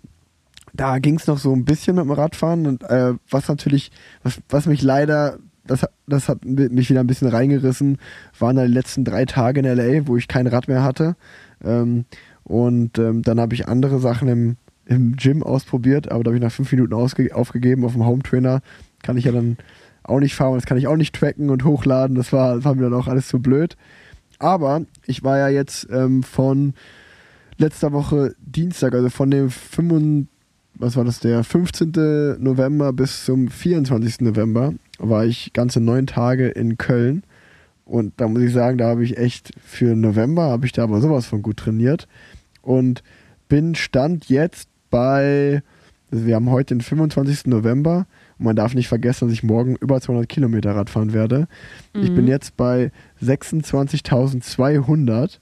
da 0.73 0.99
ging 0.99 1.15
es 1.15 1.27
noch 1.27 1.37
so 1.37 1.53
ein 1.53 1.63
bisschen 1.63 1.95
mit 1.95 2.05
dem 2.05 2.11
Radfahren. 2.11 2.67
Und, 2.67 2.83
äh, 2.83 3.13
was 3.29 3.47
natürlich, 3.47 3.91
was, 4.23 4.39
was 4.49 4.65
mich 4.65 4.81
leider 4.81 5.37
das, 5.67 5.85
das 6.07 6.29
hat 6.29 6.45
mich 6.45 6.89
wieder 6.89 6.99
ein 6.99 7.07
bisschen 7.07 7.27
reingerissen, 7.27 7.97
waren 8.39 8.55
da 8.55 8.65
die 8.65 8.73
letzten 8.73 9.03
drei 9.03 9.25
Tage 9.25 9.59
in 9.59 9.65
LA, 9.65 10.07
wo 10.07 10.17
ich 10.17 10.27
kein 10.27 10.47
Rad 10.47 10.67
mehr 10.67 10.83
hatte. 10.83 11.15
Ähm, 11.63 12.05
und 12.43 12.99
ähm, 12.99 13.23
dann 13.23 13.39
habe 13.39 13.55
ich 13.55 13.67
andere 13.67 13.99
Sachen 13.99 14.27
im, 14.27 14.57
im 14.85 15.15
Gym 15.15 15.41
ausprobiert, 15.41 16.11
aber 16.11 16.23
da 16.23 16.29
habe 16.29 16.37
ich 16.37 16.43
nach 16.43 16.51
fünf 16.51 16.71
Minuten 16.71 16.93
aufgegeben 16.93 17.85
auf 17.85 17.93
dem 17.93 18.05
Home 18.05 18.21
Trainer. 18.21 18.61
Kann 19.01 19.17
ich 19.17 19.25
ja 19.25 19.31
dann 19.31 19.57
auch 20.03 20.19
nicht 20.19 20.35
fahren, 20.35 20.55
das 20.55 20.65
kann 20.65 20.77
ich 20.77 20.87
auch 20.87 20.97
nicht 20.97 21.15
tracken 21.15 21.49
und 21.49 21.63
hochladen. 21.63 22.15
Das 22.15 22.31
war, 22.31 22.55
das 22.55 22.65
war 22.65 22.75
mir 22.75 22.83
dann 22.83 22.93
auch 22.93 23.07
alles 23.07 23.27
zu 23.27 23.39
blöd. 23.39 23.75
Aber 24.37 24.81
ich 25.05 25.23
war 25.23 25.37
ja 25.37 25.49
jetzt 25.49 25.87
ähm, 25.91 26.21
von 26.21 26.73
letzter 27.57 27.93
Woche 27.93 28.35
Dienstag, 28.39 28.93
also 28.93 29.09
von 29.09 29.31
dem 29.31 29.49
25, 29.49 30.29
was 30.77 30.97
war 30.97 31.05
das, 31.05 31.19
der 31.19 31.43
15. 31.43 32.37
November 32.39 32.91
bis 32.93 33.25
zum 33.25 33.47
24. 33.47 34.21
November, 34.21 34.73
war 34.99 35.25
ich 35.25 35.53
ganze 35.53 35.79
neun 35.79 36.07
Tage 36.07 36.47
in 36.47 36.77
Köln. 36.77 37.23
Und 37.85 38.13
da 38.17 38.27
muss 38.27 38.41
ich 38.41 38.51
sagen, 38.51 38.77
da 38.77 38.87
habe 38.87 39.03
ich 39.03 39.17
echt 39.17 39.51
für 39.63 39.95
November 39.95 40.43
habe 40.43 40.65
ich 40.65 40.71
da 40.71 40.83
aber 40.83 41.01
sowas 41.01 41.27
von 41.27 41.41
gut 41.41 41.57
trainiert. 41.57 42.07
Und 42.61 43.03
bin 43.47 43.75
Stand 43.75 44.29
jetzt 44.29 44.69
bei, 44.89 45.61
also 46.11 46.25
wir 46.25 46.35
haben 46.35 46.49
heute 46.49 46.75
den 46.75 46.81
25. 46.81 47.45
November 47.45 48.07
und 48.39 48.45
man 48.45 48.55
darf 48.55 48.73
nicht 48.73 48.87
vergessen, 48.87 49.27
dass 49.27 49.33
ich 49.33 49.43
morgen 49.43 49.75
über 49.75 50.01
200 50.01 50.27
Kilometer 50.27 50.75
Rad 50.75 50.89
fahren 50.89 51.13
werde. 51.13 51.47
Mhm. 51.93 52.01
Ich 52.01 52.13
bin 52.13 52.25
mhm. 52.25 52.31
jetzt 52.31 52.57
bei 52.57 52.91
26.200. 53.23 55.37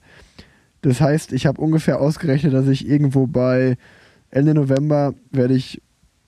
Das 0.82 1.00
heißt, 1.00 1.32
ich 1.32 1.46
habe 1.46 1.62
ungefähr 1.62 2.00
ausgerechnet, 2.00 2.52
dass 2.52 2.68
ich 2.68 2.86
irgendwo 2.86 3.26
bei 3.26 3.78
Ende 4.30 4.52
November 4.52 5.14
werde 5.30 5.54
ich 5.54 5.80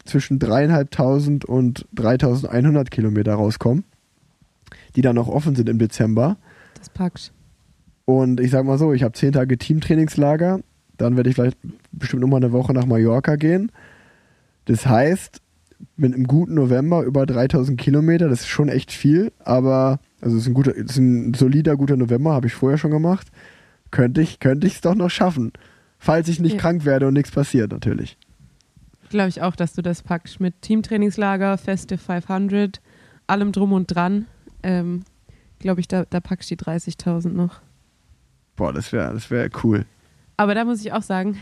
zwischen 0.07 0.39
dreieinhalbtausend 0.39 1.45
und 1.45 1.87
3100 1.95 2.91
Kilometer 2.91 3.35
rauskommen, 3.35 3.85
die 4.95 5.03
dann 5.03 5.17
noch 5.17 5.29
offen 5.29 5.55
sind 5.55 5.69
im 5.69 5.79
Dezember. 5.79 6.37
Das 6.79 6.91
packt. 6.91 7.33
Und 8.05 8.41
ich 8.41 8.51
sag 8.51 8.65
mal 8.65 8.79
so, 8.79 8.93
ich 8.93 9.03
habe 9.03 9.13
zehn 9.13 9.33
Tage 9.33 9.59
Teamtrainingslager, 9.59 10.61
dann 10.97 11.17
werde 11.17 11.29
ich 11.29 11.37
vielleicht 11.37 11.59
bestimmt 11.93 12.23
nochmal 12.23 12.43
eine 12.43 12.53
Woche 12.53 12.73
nach 12.73 12.87
Mallorca 12.87 13.37
gehen. 13.37 13.73
Das 14.67 14.87
heißt, 14.87 15.41
mit 15.97 16.15
einem 16.15 16.25
guten 16.25 16.55
November 16.55 17.03
über 17.03 17.27
3000 17.27 17.79
Kilometer, 17.79 18.29
das 18.29 18.41
ist 18.41 18.49
schon 18.49 18.69
echt 18.69 18.93
viel, 18.93 19.33
aber 19.41 20.01
also 20.21 20.37
es 20.37 20.43
ist 20.43 20.49
ein 20.49 20.55
guter, 20.55 20.75
ist 20.75 20.97
ein 20.97 21.35
solider, 21.35 21.77
guter 21.77 21.97
November, 21.97 22.33
habe 22.33 22.47
ich 22.47 22.55
vorher 22.55 22.79
schon 22.79 22.91
gemacht. 22.91 23.29
Könnte 23.91 24.21
ich, 24.21 24.41
könnte 24.41 24.67
ich 24.67 24.75
es 24.75 24.81
doch 24.81 24.95
noch 24.95 25.11
schaffen. 25.11 25.53
Falls 25.99 26.29
ich 26.29 26.41
nicht 26.41 26.55
ja. 26.55 26.59
krank 26.59 26.85
werde 26.85 27.09
und 27.09 27.15
nichts 27.15 27.31
passiert, 27.31 27.73
natürlich. 27.73 28.17
Glaube 29.11 29.29
ich 29.29 29.43
auch, 29.43 29.57
dass 29.57 29.75
du 29.75 29.83
das 29.83 30.03
packst 30.03 30.41
mit 30.41 30.63
Teamtrainingslager, 30.63 31.59
Festive 31.59 31.99
500, 31.99 32.81
allem 33.27 33.53
drum 33.53 33.73
und 33.73 33.87
dran. 33.87 34.27
Ähm, 34.63 35.05
Glaube 35.59 35.81
ich, 35.81 35.89
da, 35.89 36.05
da 36.05 36.21
packst 36.21 36.51
du 36.51 36.57
die 36.57 36.65
30.000 36.65 37.31
noch. 37.31 37.61
Boah, 38.57 38.73
das 38.73 38.93
wäre 38.93 39.13
das 39.13 39.31
wär 39.31 39.49
cool. 39.63 39.87
Aber 40.37 40.55
da 40.55 40.65
muss 40.65 40.81
ich 40.81 40.93
auch 40.93 41.03
sagen, 41.03 41.39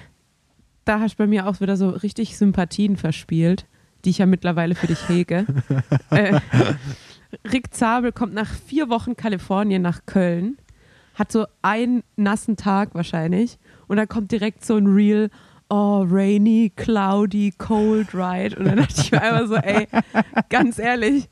da 0.85 1.01
hast 1.01 1.15
du 1.15 1.19
bei 1.19 1.27
mir 1.27 1.47
auch 1.47 1.61
wieder 1.61 1.77
so 1.77 1.91
richtig 1.91 2.37
Sympathien 2.37 2.97
verspielt, 2.97 3.67
die 4.05 4.11
ich 4.11 4.19
ja 4.19 4.27
mittlerweile 4.27 4.75
für 4.75 4.87
dich 4.87 5.09
hege. 5.09 5.47
äh, 6.11 6.41
Rick 7.51 7.75
Zabel 7.75 8.13
kommt 8.13 8.35
nach 8.35 8.49
vier 8.49 8.89
Wochen 8.89 9.17
Kalifornien 9.17 9.83
nach 9.83 10.07
Köln, 10.07 10.59
hat 11.15 11.33
so 11.33 11.47
einen 11.63 12.03
nassen 12.17 12.57
Tag 12.57 12.95
wahrscheinlich 12.95 13.59
und 13.89 13.97
dann 13.97 14.09
kommt 14.09 14.31
direkt 14.31 14.65
so 14.65 14.77
ein 14.77 14.87
Reel, 14.87 15.31
oh, 15.69 16.05
rainy, 16.09 16.73
cloudy, 16.75 17.53
cold 17.57 18.15
ride. 18.15 18.57
Und 18.57 18.67
dann 18.67 18.77
dachte 18.77 19.01
ich 19.01 19.13
mir 19.13 19.23
einfach 19.23 19.47
so, 19.47 19.57
ey, 19.57 19.87
ganz 20.49 20.79
ehrlich, 20.79 21.29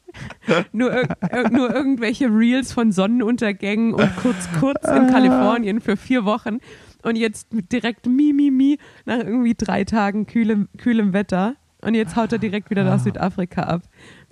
nur, 0.72 0.93
ir 0.93 1.51
nur 1.51 1.74
irgendwelche 1.74 2.26
Reels 2.26 2.72
von 2.72 2.93
Sonnenuntergängen 2.93 3.95
und 3.95 4.16
kurz, 4.16 4.49
kurz 4.59 4.87
in 4.89 5.09
Kalifornien 5.09 5.80
für 5.80 5.97
vier 5.97 6.24
Wochen. 6.24 6.59
Und 7.03 7.16
jetzt 7.16 7.49
direkt 7.51 8.07
mi, 8.07 8.33
mi, 8.33 8.51
mi 8.51 8.78
nach 9.05 9.18
irgendwie 9.18 9.55
drei 9.55 9.85
Tagen 9.85 10.26
kühlem, 10.26 10.68
kühlem 10.78 11.12
Wetter. 11.12 11.57
Und 11.80 11.95
jetzt 11.95 12.14
haut 12.14 12.33
er 12.33 12.39
direkt 12.39 12.70
wieder 12.70 12.85
nach 12.85 13.01
Südafrika 13.01 13.62
ab. 13.62 13.83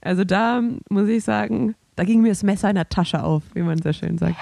Also 0.00 0.24
da 0.24 0.62
muss 0.88 1.08
ich 1.08 1.24
sagen, 1.24 1.74
da 1.96 2.04
ging 2.04 2.22
mir 2.22 2.28
das 2.28 2.42
Messer 2.42 2.70
in 2.70 2.76
der 2.76 2.88
Tasche 2.88 3.22
auf, 3.22 3.42
wie 3.54 3.62
man 3.62 3.82
so 3.82 3.92
schön 3.92 4.18
sagt. 4.18 4.36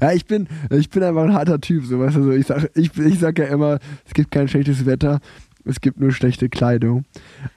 Ja, 0.00 0.12
ich 0.12 0.26
bin, 0.26 0.48
ich 0.70 0.90
bin 0.90 1.02
einfach 1.02 1.22
ein 1.22 1.34
harter 1.34 1.60
Typ. 1.60 1.84
So, 1.84 1.98
weißt 1.98 2.16
du, 2.16 2.22
so, 2.24 2.32
ich 2.32 2.46
sage 2.46 2.70
ich, 2.74 2.96
ich 2.98 3.18
sag 3.18 3.38
ja 3.38 3.46
immer, 3.46 3.78
es 4.04 4.14
gibt 4.14 4.30
kein 4.30 4.48
schlechtes 4.48 4.86
Wetter, 4.86 5.20
es 5.64 5.80
gibt 5.80 6.00
nur 6.00 6.12
schlechte 6.12 6.48
Kleidung. 6.48 7.04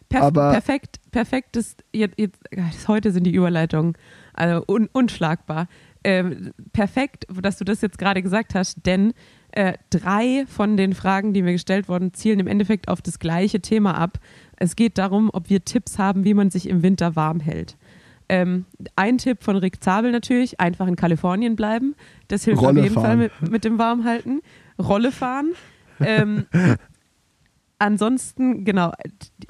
Perf 0.10 0.24
Aber 0.24 0.52
perfekt, 0.52 1.00
perfekt 1.12 1.56
ist, 1.58 1.84
jetzt, 1.92 2.20
jetzt, 2.20 2.40
heute 2.88 3.12
sind 3.12 3.24
die 3.24 3.34
Überleitungen 3.34 3.94
also 4.36 4.64
un, 4.68 4.90
unschlagbar. 4.92 5.68
Ähm, 6.04 6.52
perfekt, 6.72 7.26
dass 7.42 7.58
du 7.58 7.66
das 7.66 7.82
jetzt 7.82 7.98
gerade 7.98 8.22
gesagt 8.22 8.54
hast, 8.54 8.86
denn 8.86 9.14
äh, 9.52 9.74
drei 9.90 10.46
von 10.48 10.78
den 10.78 10.94
Fragen, 10.94 11.34
die 11.34 11.42
mir 11.42 11.54
gestellt 11.54 11.90
wurden, 11.90 12.14
zielen 12.14 12.40
im 12.40 12.48
Endeffekt 12.48 12.90
auf 12.90 13.02
das 13.02 13.18
gleiche 13.18 13.62
Thema 13.62 13.98
ab. 13.98 14.20
Es 14.58 14.76
geht 14.76 14.98
darum, 14.98 15.30
ob 15.34 15.50
wir 15.50 15.66
Tipps 15.66 15.98
haben, 15.98 16.24
wie 16.24 16.34
man 16.34 16.52
sich 16.52 16.70
im 16.70 16.84
Winter 16.84 17.16
warm 17.16 17.40
hält. 17.40 17.78
Ähm, 18.28 18.66
ein 18.96 19.18
Tipp 19.18 19.44
von 19.44 19.56
Rick 19.56 19.84
Zabel 19.84 20.12
natürlich, 20.12 20.60
einfach 20.60 20.88
in 20.88 20.96
Kalifornien 20.96 21.56
bleiben. 21.56 21.96
Das 22.28 22.44
hilft 22.44 22.62
Rolle 22.62 22.80
auf 22.80 22.84
jeden 22.84 22.96
fahren. 22.96 23.06
Fall 23.06 23.18
mit, 23.18 23.52
mit, 23.52 23.64
dem 23.64 23.78
Warmhalten. 23.78 24.42
Rolle 24.80 25.12
fahren. 25.12 25.52
Ähm, 26.00 26.46
ansonsten, 27.80 28.66
genau, 28.66 28.92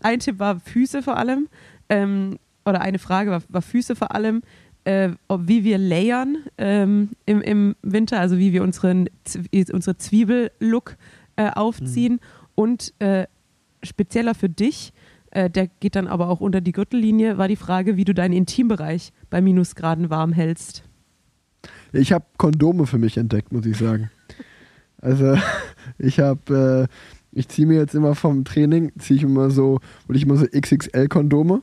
ein 0.02 0.20
Tipp 0.20 0.40
war 0.40 0.60
Füße 0.60 1.02
vor 1.02 1.18
allem. 1.18 1.48
Ähm, 1.90 2.38
oder 2.66 2.82
eine 2.82 3.00
Frage 3.00 3.32
war, 3.32 3.42
war 3.50 3.62
Füße 3.62 3.96
vor 3.96 4.14
allem. 4.14 4.42
Äh, 4.84 5.12
ob, 5.28 5.48
wie 5.48 5.64
wir 5.64 5.80
layern 5.80 6.38
ähm, 6.60 7.10
im, 7.26 7.42
im 7.42 7.76
Winter, 7.82 8.20
also 8.20 8.38
wie 8.38 8.54
wir 8.54 8.62
unseren, 8.62 9.10
unsere 9.72 9.98
Zwiebellook 9.98 10.98
äh, 11.38 11.50
aufziehen. 11.50 12.14
Mhm. 12.14 12.20
Und 12.54 12.94
äh, 13.00 13.26
spezieller 13.84 14.36
für 14.36 14.50
dich, 14.50 14.94
äh, 15.36 15.50
der 15.50 15.68
geht 15.68 15.96
dann 15.96 16.08
aber 16.08 16.30
auch 16.30 16.40
unter 16.40 16.62
die 16.62 16.72
Gürtellinie, 16.72 17.38
war 17.38 17.50
die 17.50 17.58
Frage, 17.58 17.98
wie 17.98 18.06
du 18.06 18.14
deinen 18.14 18.34
Intimbereich 18.34 19.12
bei 19.30 19.42
Minusgraden 19.42 20.10
warm 20.10 20.32
hältst. 20.32 20.84
Ich 21.92 22.14
habe 22.14 22.26
Kondome 22.38 22.86
für 22.86 22.98
mich 22.98 23.18
entdeckt, 23.18 23.52
muss 23.52 23.66
ich 23.66 23.78
sagen. 23.78 24.10
Also 25.02 25.38
ich 25.98 26.20
habe, 26.20 26.88
äh, 26.90 27.38
ich 27.38 27.50
ziehe 27.50 27.68
mir 27.68 27.78
jetzt 27.78 27.96
immer 27.96 28.16
vom 28.16 28.46
Training, 28.46 28.94
ziehe 28.98 29.18
ich 29.18 29.24
immer 29.24 29.50
so, 29.50 29.80
und 30.08 30.16
ich 30.16 30.24
immer 30.24 30.38
so 30.38 30.46
XXL-Kondome 30.46 31.62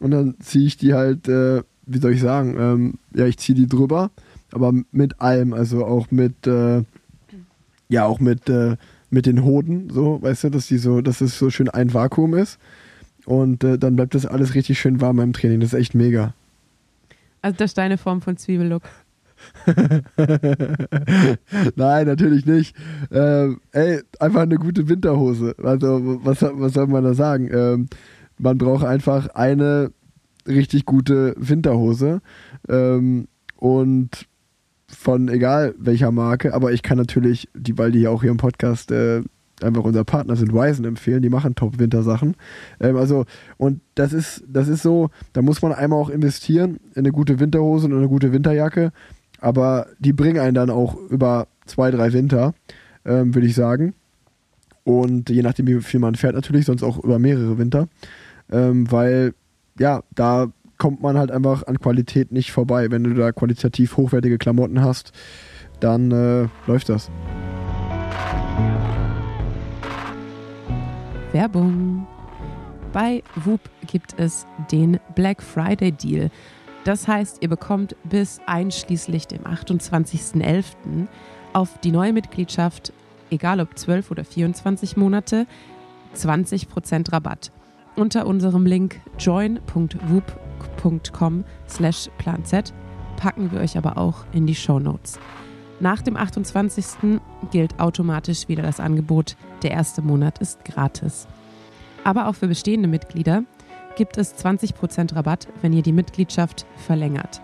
und 0.00 0.10
dann 0.10 0.36
ziehe 0.40 0.66
ich 0.66 0.78
die 0.78 0.94
halt, 0.94 1.28
äh, 1.28 1.62
wie 1.84 1.98
soll 1.98 2.12
ich 2.12 2.22
sagen, 2.22 2.56
ähm, 2.58 2.94
ja, 3.14 3.26
ich 3.26 3.36
ziehe 3.36 3.54
die 3.54 3.66
drüber, 3.66 4.12
aber 4.50 4.72
mit 4.92 5.20
allem, 5.20 5.52
also 5.52 5.84
auch 5.84 6.10
mit, 6.10 6.46
äh, 6.46 6.82
ja, 7.90 8.06
auch 8.06 8.18
mit, 8.18 8.48
äh, 8.48 8.76
mit 9.10 9.26
den 9.26 9.44
Hoden, 9.44 9.90
so, 9.90 10.22
weißt 10.22 10.44
du, 10.44 10.50
dass 10.50 10.68
die 10.68 10.78
so, 10.78 11.02
dass 11.02 11.20
es 11.20 11.38
so 11.38 11.50
schön 11.50 11.68
ein 11.68 11.92
Vakuum 11.92 12.34
ist. 12.34 12.58
Und 13.26 13.64
äh, 13.64 13.78
dann 13.78 13.96
bleibt 13.96 14.14
das 14.14 14.26
alles 14.26 14.54
richtig 14.54 14.78
schön 14.78 15.00
warm 15.00 15.16
beim 15.16 15.32
Training. 15.32 15.60
Das 15.60 15.72
ist 15.72 15.78
echt 15.78 15.94
mega. 15.94 16.34
Also 17.42 17.56
das 17.58 17.70
ist 17.70 17.78
deine 17.78 17.98
Form 17.98 18.22
von 18.22 18.36
Zwiebellook. 18.36 18.82
Nein, 21.76 22.06
natürlich 22.06 22.46
nicht. 22.46 22.74
Ähm, 23.10 23.60
ey, 23.72 24.00
einfach 24.18 24.42
eine 24.42 24.56
gute 24.56 24.88
Winterhose. 24.88 25.54
Also, 25.62 26.20
was, 26.24 26.42
was 26.42 26.72
soll 26.72 26.86
man 26.86 27.04
da 27.04 27.14
sagen? 27.14 27.50
Ähm, 27.52 27.88
man 28.38 28.58
braucht 28.58 28.84
einfach 28.84 29.28
eine 29.28 29.90
richtig 30.46 30.86
gute 30.86 31.34
Winterhose. 31.36 32.20
Ähm, 32.68 33.28
und 33.56 34.26
von 34.88 35.28
egal 35.28 35.74
welcher 35.78 36.12
Marke, 36.12 36.54
aber 36.54 36.72
ich 36.72 36.82
kann 36.82 36.98
natürlich, 36.98 37.48
die, 37.54 37.76
weil 37.76 37.92
die 37.92 38.00
ja 38.00 38.10
auch 38.10 38.22
hier 38.22 38.30
im 38.30 38.36
Podcast 38.36 38.90
äh, 38.90 39.22
einfach 39.64 39.84
unser 39.84 40.04
Partner 40.04 40.36
sind, 40.36 40.52
Wisen 40.52 40.84
empfehlen, 40.84 41.22
die 41.22 41.30
machen 41.30 41.54
Top-Wintersachen. 41.54 42.36
Ähm, 42.80 42.96
also, 42.96 43.24
und 43.56 43.80
das 43.94 44.12
ist, 44.12 44.44
das 44.46 44.68
ist 44.68 44.82
so, 44.82 45.10
da 45.32 45.42
muss 45.42 45.62
man 45.62 45.72
einmal 45.72 45.98
auch 45.98 46.10
investieren 46.10 46.78
in 46.94 47.00
eine 47.00 47.12
gute 47.12 47.40
Winterhose 47.40 47.86
und 47.86 47.94
eine 47.94 48.08
gute 48.08 48.32
Winterjacke 48.32 48.92
aber 49.44 49.88
die 49.98 50.14
bringen 50.14 50.40
einen 50.40 50.54
dann 50.54 50.70
auch 50.70 50.96
über 51.10 51.48
zwei, 51.66 51.90
drei 51.90 52.14
Winter, 52.14 52.54
ähm, 53.04 53.34
würde 53.34 53.46
ich 53.46 53.54
sagen. 53.54 53.92
Und 54.84 55.28
je 55.28 55.42
nachdem, 55.42 55.66
wie 55.66 55.82
viel 55.82 56.00
man 56.00 56.14
fährt, 56.14 56.34
natürlich, 56.34 56.64
sonst 56.64 56.82
auch 56.82 56.98
über 57.04 57.18
mehrere 57.18 57.58
Winter. 57.58 57.88
Ähm, 58.50 58.90
weil, 58.90 59.34
ja, 59.78 60.02
da 60.14 60.46
kommt 60.78 61.02
man 61.02 61.18
halt 61.18 61.30
einfach 61.30 61.66
an 61.66 61.78
Qualität 61.78 62.32
nicht 62.32 62.52
vorbei. 62.52 62.90
Wenn 62.90 63.04
du 63.04 63.12
da 63.12 63.32
qualitativ 63.32 63.98
hochwertige 63.98 64.38
Klamotten 64.38 64.80
hast, 64.80 65.12
dann 65.78 66.10
äh, 66.10 66.48
läuft 66.66 66.88
das. 66.88 67.10
Werbung. 71.34 72.06
Bei 72.92 73.22
Whoop 73.44 73.60
gibt 73.86 74.18
es 74.18 74.46
den 74.70 74.98
Black 75.14 75.42
Friday 75.42 75.92
Deal. 75.92 76.30
Das 76.84 77.06
heißt, 77.08 77.42
ihr 77.42 77.48
bekommt 77.48 77.96
bis 78.04 78.40
einschließlich 78.46 79.26
dem 79.26 79.42
28.11. 79.42 81.08
auf 81.52 81.76
die 81.78 81.90
neue 81.90 82.12
Mitgliedschaft, 82.12 82.92
egal 83.30 83.58
ob 83.60 83.76
12 83.76 84.12
oder 84.12 84.24
24 84.24 84.96
Monate, 84.96 85.48
20% 86.14 87.12
Rabatt. 87.12 87.50
Unter 87.96 88.26
unserem 88.26 88.64
Link 88.64 89.00
join.whoop.com 89.18 91.44
slash 91.68 92.08
planz 92.18 92.52
packen 93.16 93.50
wir 93.50 93.58
euch 93.60 93.76
aber 93.76 93.98
auch 93.98 94.24
in 94.32 94.46
die 94.46 94.54
Show 94.54 94.78
Notes. 94.78 95.18
Nach 95.80 96.00
dem 96.02 96.16
28. 96.16 97.20
gilt 97.50 97.80
automatisch 97.80 98.48
wieder 98.48 98.62
das 98.62 98.80
Angebot, 98.80 99.36
der 99.62 99.72
erste 99.72 100.02
Monat 100.02 100.38
ist 100.38 100.64
gratis. 100.64 101.26
Aber 102.04 102.28
auch 102.28 102.34
für 102.34 102.46
bestehende 102.46 102.88
Mitglieder 102.88 103.42
gibt 103.96 104.18
es 104.18 104.36
20% 104.36 105.14
Rabatt, 105.14 105.48
wenn 105.62 105.72
ihr 105.72 105.82
die 105.82 105.92
Mitgliedschaft 105.92 106.66
verlängert. 106.76 107.40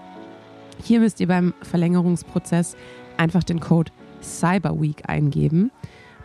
Hier 0.82 1.00
müsst 1.00 1.20
ihr 1.20 1.28
beim 1.28 1.54
Verlängerungsprozess 1.62 2.76
einfach 3.16 3.44
den 3.44 3.60
Code 3.60 3.92
CYBERWEEK 4.22 5.08
eingeben. 5.08 5.70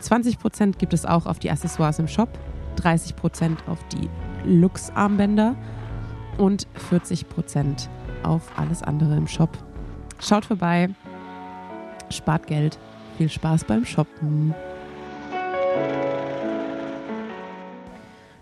20% 0.00 0.78
gibt 0.78 0.92
es 0.92 1.06
auch 1.06 1.26
auf 1.26 1.38
die 1.38 1.50
Accessoires 1.50 1.98
im 1.98 2.08
Shop, 2.08 2.28
30% 2.80 3.66
auf 3.66 3.78
die 3.88 4.08
Lux-Armbänder 4.44 5.56
und 6.38 6.66
40% 6.90 7.88
auf 8.22 8.42
alles 8.56 8.82
andere 8.82 9.16
im 9.16 9.26
Shop. 9.26 9.56
Schaut 10.20 10.44
vorbei, 10.44 10.90
spart 12.10 12.46
Geld, 12.46 12.78
viel 13.16 13.28
Spaß 13.28 13.64
beim 13.64 13.84
Shoppen. 13.84 14.54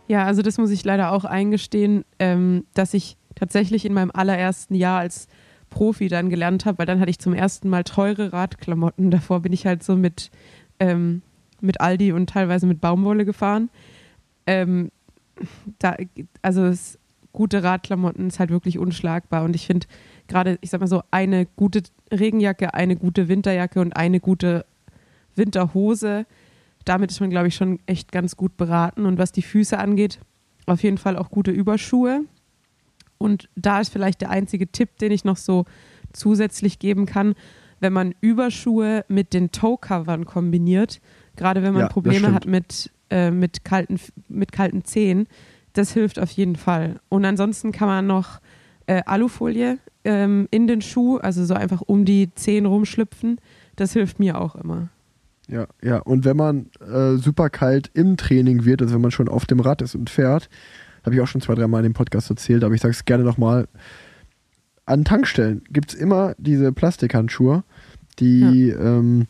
Ja, 0.07 0.25
also 0.25 0.43
das 0.43 0.59
muss 0.59 0.71
ich 0.71 0.85
leider 0.85 1.13
auch 1.13 1.25
eingestehen, 1.25 2.05
ähm, 2.19 2.67
dass 2.75 2.95
ich 2.95 3.17
tatsächlich 3.35 3.85
in 3.85 3.95
meinem 3.95 4.11
allerersten 4.13 4.75
Jahr 4.75 5.01
als 5.01 5.29
Profi 5.71 6.09
dann 6.09 6.31
gelernt 6.31 6.67
habe, 6.67 6.79
weil 6.79 6.87
dann 6.87 7.01
hatte 7.01 7.11
ich 7.11 7.19
zum 7.19 7.35
ersten 7.35 7.69
Mal 7.69 7.85
teure 7.85 8.33
Radklamotten. 8.33 9.11
Davor 9.11 9.41
bin 9.41 9.53
ich 9.53 9.67
halt 9.67 9.83
so 9.83 9.97
mit, 9.97 10.31
ähm, 10.79 11.23
mit 11.61 11.81
Aldi 11.81 12.13
und 12.13 12.29
teilweise 12.31 12.67
mit 12.67 12.81
Baumwolle 12.81 13.25
gefahren. 13.25 13.71
Ähm, 14.47 14.91
da, 15.79 15.97
also 16.43 16.65
es, 16.65 16.99
gute 17.35 17.63
Radklamotten 17.63 18.29
ist 18.29 18.39
halt 18.39 18.49
wirklich 18.49 18.79
unschlagbar 18.79 19.45
und 19.45 19.55
ich 19.55 19.67
finde 19.67 19.87
gerade, 20.29 20.57
ich 20.63 20.71
sag 20.71 20.81
mal 20.81 20.87
so, 20.87 21.03
eine 21.11 21.45
gute 21.45 21.83
Regenjacke, 22.11 22.73
eine 22.73 22.97
gute 22.97 23.29
Winterjacke 23.29 23.81
und 23.81 23.95
eine 23.95 24.21
gute 24.21 24.65
Winterhose 25.37 26.25
damit 26.85 27.11
ist 27.11 27.21
man, 27.21 27.31
glaube 27.31 27.49
ich, 27.49 27.55
schon 27.55 27.79
echt 27.87 28.13
ganz 28.13 28.37
gut 28.37 28.57
beraten. 28.57 29.07
Und 29.07 29.19
was 29.19 29.33
die 29.33 29.43
Füße 29.43 29.79
angeht, 29.79 30.21
auf 30.67 30.83
jeden 30.83 30.99
Fall 30.99 31.17
auch 31.17 31.31
gute 31.31 31.51
Überschuhe. 31.51 32.25
Und 33.19 33.49
da 33.57 33.81
ist 33.81 33.91
vielleicht 33.93 34.21
der 34.21 34.31
einzige 34.31 34.71
Tipp, 34.71 34.99
den 34.99 35.13
ich 35.13 35.25
noch 35.25 35.37
so 35.37 35.65
zusätzlich 36.13 36.79
geben 36.79 37.07
kann, 37.07 37.35
wenn 37.81 37.93
man 37.93 38.15
Überschuhe 38.21 39.05
mit 39.09 39.33
den 39.33 39.51
Toe-Covern 39.51 40.27
kombiniert, 40.27 41.01
gerade 41.37 41.63
wenn 41.63 41.73
man 41.73 41.83
Ja, 41.83 41.89
Probleme 41.89 42.33
hat 42.33 42.47
mit, 42.47 42.91
äh, 43.11 43.31
mit, 43.31 43.65
kalten, 43.65 43.99
mit 44.29 44.53
kalten 44.53 44.85
Zehen, 44.85 45.27
das 45.75 45.93
hilft 45.93 46.19
auf 46.19 46.31
jeden 46.31 46.57
Fall. 46.57 47.01
Und 47.09 47.25
ansonsten 47.25 47.71
kann 47.73 47.89
man 47.89 48.07
noch 48.07 48.41
äh, 48.87 49.03
Alufolie 49.05 49.79
ähm, 50.05 50.49
in 50.51 50.67
den 50.67 50.81
Schuh, 50.81 51.19
also 51.19 51.45
so 51.45 51.55
einfach 51.55 51.83
um 51.83 52.05
die 52.05 52.35
Zehen 52.35 52.67
rumschlüpfen. 52.67 53.39
Das 53.77 53.93
hilft 53.93 54.19
mir 54.19 54.41
auch 54.41 54.55
immer. 54.55 54.89
Ja, 55.49 55.67
ja. 55.83 55.99
Und 55.99 56.25
wenn 56.25 56.37
man 56.37 56.71
äh, 56.81 57.17
super 57.17 57.51
kalt 57.51 57.91
im 57.93 58.17
Training 58.17 58.65
wird, 58.65 58.83
also 58.83 58.95
wenn 58.95 59.03
man 59.03 59.11
schon 59.11 59.29
auf 59.29 59.47
dem 59.47 59.61
Rad 59.61 59.83
ist 59.83 59.95
und 59.95 60.11
fährt, 60.11 60.49
habe 61.05 61.15
ich 61.15 61.21
auch 61.21 61.27
schon 61.27 61.41
zwei, 61.41 61.55
drei 61.55 61.67
Mal 61.67 61.79
in 61.79 61.85
dem 61.85 61.93
Podcast 61.93 62.31
erzählt, 62.31 62.65
aber 62.65 62.75
ich 62.75 62.81
sage 62.81 62.93
es 62.93 63.05
gerne 63.05 63.25
nochmal, 63.25 63.69
an 64.87 65.05
Tankstellen 65.05 65.63
gibt 65.71 65.93
es 65.93 65.95
immer 65.95 66.35
diese 66.39 66.73
Plastikhandschuhe, 66.73 67.65
die 68.19 68.69
ja. 68.69 68.79
Ähm, 68.79 69.27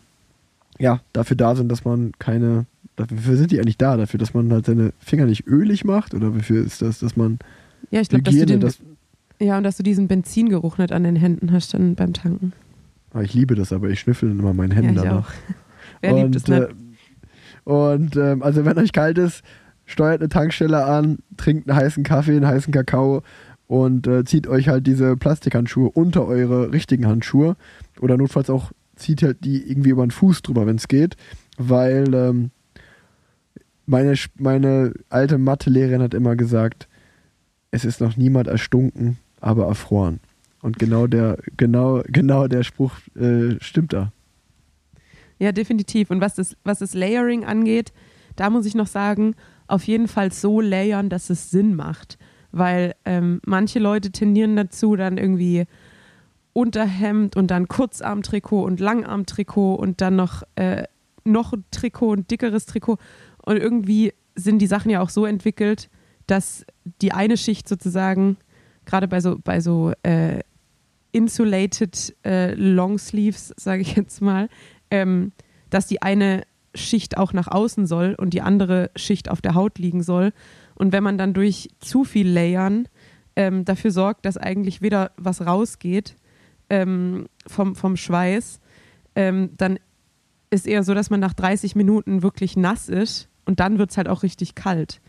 ja 0.79 1.01
dafür 1.13 1.37
da 1.37 1.55
sind, 1.55 1.71
dass 1.71 1.85
man 1.85 2.13
keine, 2.19 2.67
dafür 2.97 3.37
sind 3.37 3.51
die 3.51 3.59
eigentlich 3.59 3.79
da, 3.79 3.97
dafür, 3.97 4.19
dass 4.19 4.35
man 4.35 4.53
halt 4.53 4.67
seine 4.67 4.93
Finger 4.99 5.27
nicht 5.27 5.47
ölig 5.47 5.85
macht 5.85 6.15
oder 6.15 6.35
wofür 6.35 6.65
ist 6.65 6.83
das, 6.83 7.01
dass 7.01 7.17
man 7.17 7.39
Ja, 7.91 8.01
ich 8.01 8.09
glaube, 8.09 8.23
dass 8.23 8.35
du 8.35 8.47
den, 8.47 8.61
das, 8.61 8.79
ja, 9.41 9.57
und 9.59 9.65
dass 9.65 9.77
du 9.77 9.83
diesen 9.83 10.09
Benzingeruch 10.09 10.79
nicht 10.79 10.93
an 10.93 11.05
den 11.05 11.17
Händen 11.17 11.53
hast 11.53 11.75
dann 11.75 11.95
beim 11.95 12.13
Tanken. 12.13 12.53
Ah, 13.13 13.23
ich 13.23 13.35
liebe 13.35 13.55
das, 13.55 13.73
aber 13.73 13.91
ich 13.91 14.01
schnüffel 14.01 14.29
dann 14.29 14.39
immer 14.39 14.55
meinen 14.55 14.73
Händen 14.73 14.95
ja, 14.95 15.03
ich 15.03 15.09
danach. 15.09 15.29
auch. 15.29 15.33
Wer 16.01 16.15
liebt 16.15 16.37
es 16.37 16.49
nicht? 16.49 16.63
äh, 16.63 16.69
und 17.65 18.17
ähm, 18.17 18.43
also 18.43 18.65
wenn 18.65 18.79
euch 18.79 18.93
kalt 18.93 19.19
ist, 19.19 19.43
steuert 19.87 20.21
eine 20.21 20.29
Tankstelle 20.29 20.85
an, 20.85 21.19
trinkt 21.37 21.69
einen 21.69 21.79
heißen 21.79 22.05
Kaffee, 22.05 22.37
einen 22.37 22.47
heißen 22.47 22.73
Kakao 22.73 23.23
und 23.67 24.07
äh, 24.07 24.25
zieht 24.25 24.47
euch 24.47 24.69
halt 24.69 24.87
diese 24.87 25.17
Plastikhandschuhe 25.17 25.91
unter 25.91 26.27
eure 26.27 26.73
richtigen 26.73 27.07
Handschuhe 27.07 27.57
oder 28.01 28.17
notfalls 28.17 28.51
auch 28.51 28.73
zieht 28.97 29.23
halt 29.23 29.45
die 29.45 29.69
irgendwie 29.69 29.91
über 29.91 30.07
den 30.07 30.11
Fuß 30.11 30.43
drüber, 30.43 30.67
wenn 30.67 30.77
es 30.77 30.89
geht, 30.89 31.17
weil 31.57 32.15
ähm, 32.15 32.51
meine, 33.87 34.15
meine 34.39 34.93
alte 35.09 35.39
Mathelehrerin 35.39 36.03
hat 36.03 36.15
immer 36.15 36.37
gesagt, 36.37 36.89
es 37.71 37.85
ist 37.85 38.01
noch 38.01 38.17
niemand 38.17 38.49
erstunken, 38.49 39.19
aber 39.41 39.67
erfroren. 39.67 40.21
Und 40.63 40.79
genau 40.79 41.07
der, 41.07 41.39
genau, 41.57 42.03
genau 42.07 42.49
der 42.49 42.63
Spruch 42.63 42.93
äh, 43.17 43.57
stimmt 43.61 43.93
da. 43.93 44.13
Ja, 45.39 45.53
definitiv. 45.53 46.11
Und 46.11 46.21
was 46.21 46.37
das, 46.37 46.57
was 46.65 46.79
das 46.79 46.95
Layering 46.95 47.45
angeht, 47.45 47.93
da 48.37 48.51
muss 48.51 48.67
ich 48.67 48.75
noch 48.75 48.87
sagen, 48.87 49.35
auf 49.67 49.85
jeden 49.85 50.09
Fall 50.09 50.33
so 50.33 50.61
layern, 50.61 51.09
dass 51.09 51.31
es 51.31 51.51
Sinn 51.51 51.75
macht. 51.75 52.19
Weil 52.53 52.95
ähm, 53.05 53.41
manche 53.45 53.79
Leute 53.79 54.11
tendieren 54.13 54.57
dazu, 54.57 54.97
dann 54.97 55.19
irgendwie 55.19 55.65
Unterhemd 56.53 57.37
und 57.37 57.51
dann 57.51 57.67
Kurzarmtrikot 57.67 58.63
und 58.63 58.79
Langarmtrikot 58.79 59.75
und 59.75 60.01
dann 60.01 60.17
noch, 60.17 60.45
äh, 60.55 60.85
noch 61.25 61.53
ein 61.53 61.65
Trikot 61.73 62.11
und 62.11 62.31
dickeres 62.31 62.67
Trikot. 62.67 62.99
Und 63.45 63.59
irgendwie 63.59 64.13
sind 64.35 64.59
die 64.61 64.67
Sachen 64.67 64.91
ja 64.91 65.01
auch 65.01 65.11
so 65.11 65.27
entwickelt, 65.27 65.91
dass 66.27 66.65
die 67.03 67.13
eine 67.13 67.37
Schicht 67.37 67.69
sozusagen, 67.69 68.39
gerade 68.87 69.09
bei 69.09 69.21
so, 69.21 69.39
bei 69.39 69.61
so 69.61 69.93
äh, 70.03 70.41
insulated 71.13 72.17
äh, 72.25 72.55
Longsleeves, 72.55 73.55
sage 73.57 73.83
ich 73.83 73.97
jetzt 73.97 74.21
mal, 74.21 74.49
ähm, 74.91 75.33
dass 75.71 75.87
die 75.87 76.03
eine 76.03 76.43
Schicht 76.75 77.17
auch 77.17 77.33
nach 77.33 77.49
außen 77.49 77.87
soll 77.87 78.17
und 78.19 78.31
die 78.35 78.43
andere 78.43 78.91
Schicht 78.97 79.31
auf 79.31 79.41
der 79.41 79.55
Haut 79.55 79.79
liegen 79.79 80.03
soll. 80.03 80.33
Und 80.75 80.93
wenn 80.93 81.05
man 81.05 81.19
dann 81.19 81.35
durch 81.35 81.69
zu 81.79 82.03
viel 82.03 82.29
Layern 82.29 82.89
ähm, 83.37 83.65
dafür 83.65 83.91
sorgt, 83.91 84.27
dass 84.27 84.37
eigentlich 84.37 84.83
wieder 84.83 85.13
was 85.17 85.47
rausgeht 85.47 86.17
ähm, 86.71 87.27
vom, 87.47 87.77
vom 87.77 87.97
Schweiß, 87.97 88.61
ähm, 89.15 89.51
dann 89.57 89.79
ist 90.51 90.67
eher 90.67 90.83
so, 90.83 90.95
dass 90.95 91.11
man 91.11 91.21
nach 91.21 91.35
30 91.35 91.77
Minuten 91.77 92.23
wirklich 92.23 92.57
nass 92.57 92.89
ist 92.89 93.29
und 93.47 93.61
dann 93.61 93.79
wird 93.79 93.91
es 93.91 93.97
halt 93.97 94.09
auch 94.09 94.23
richtig 94.23 94.55
kalt. 94.55 95.01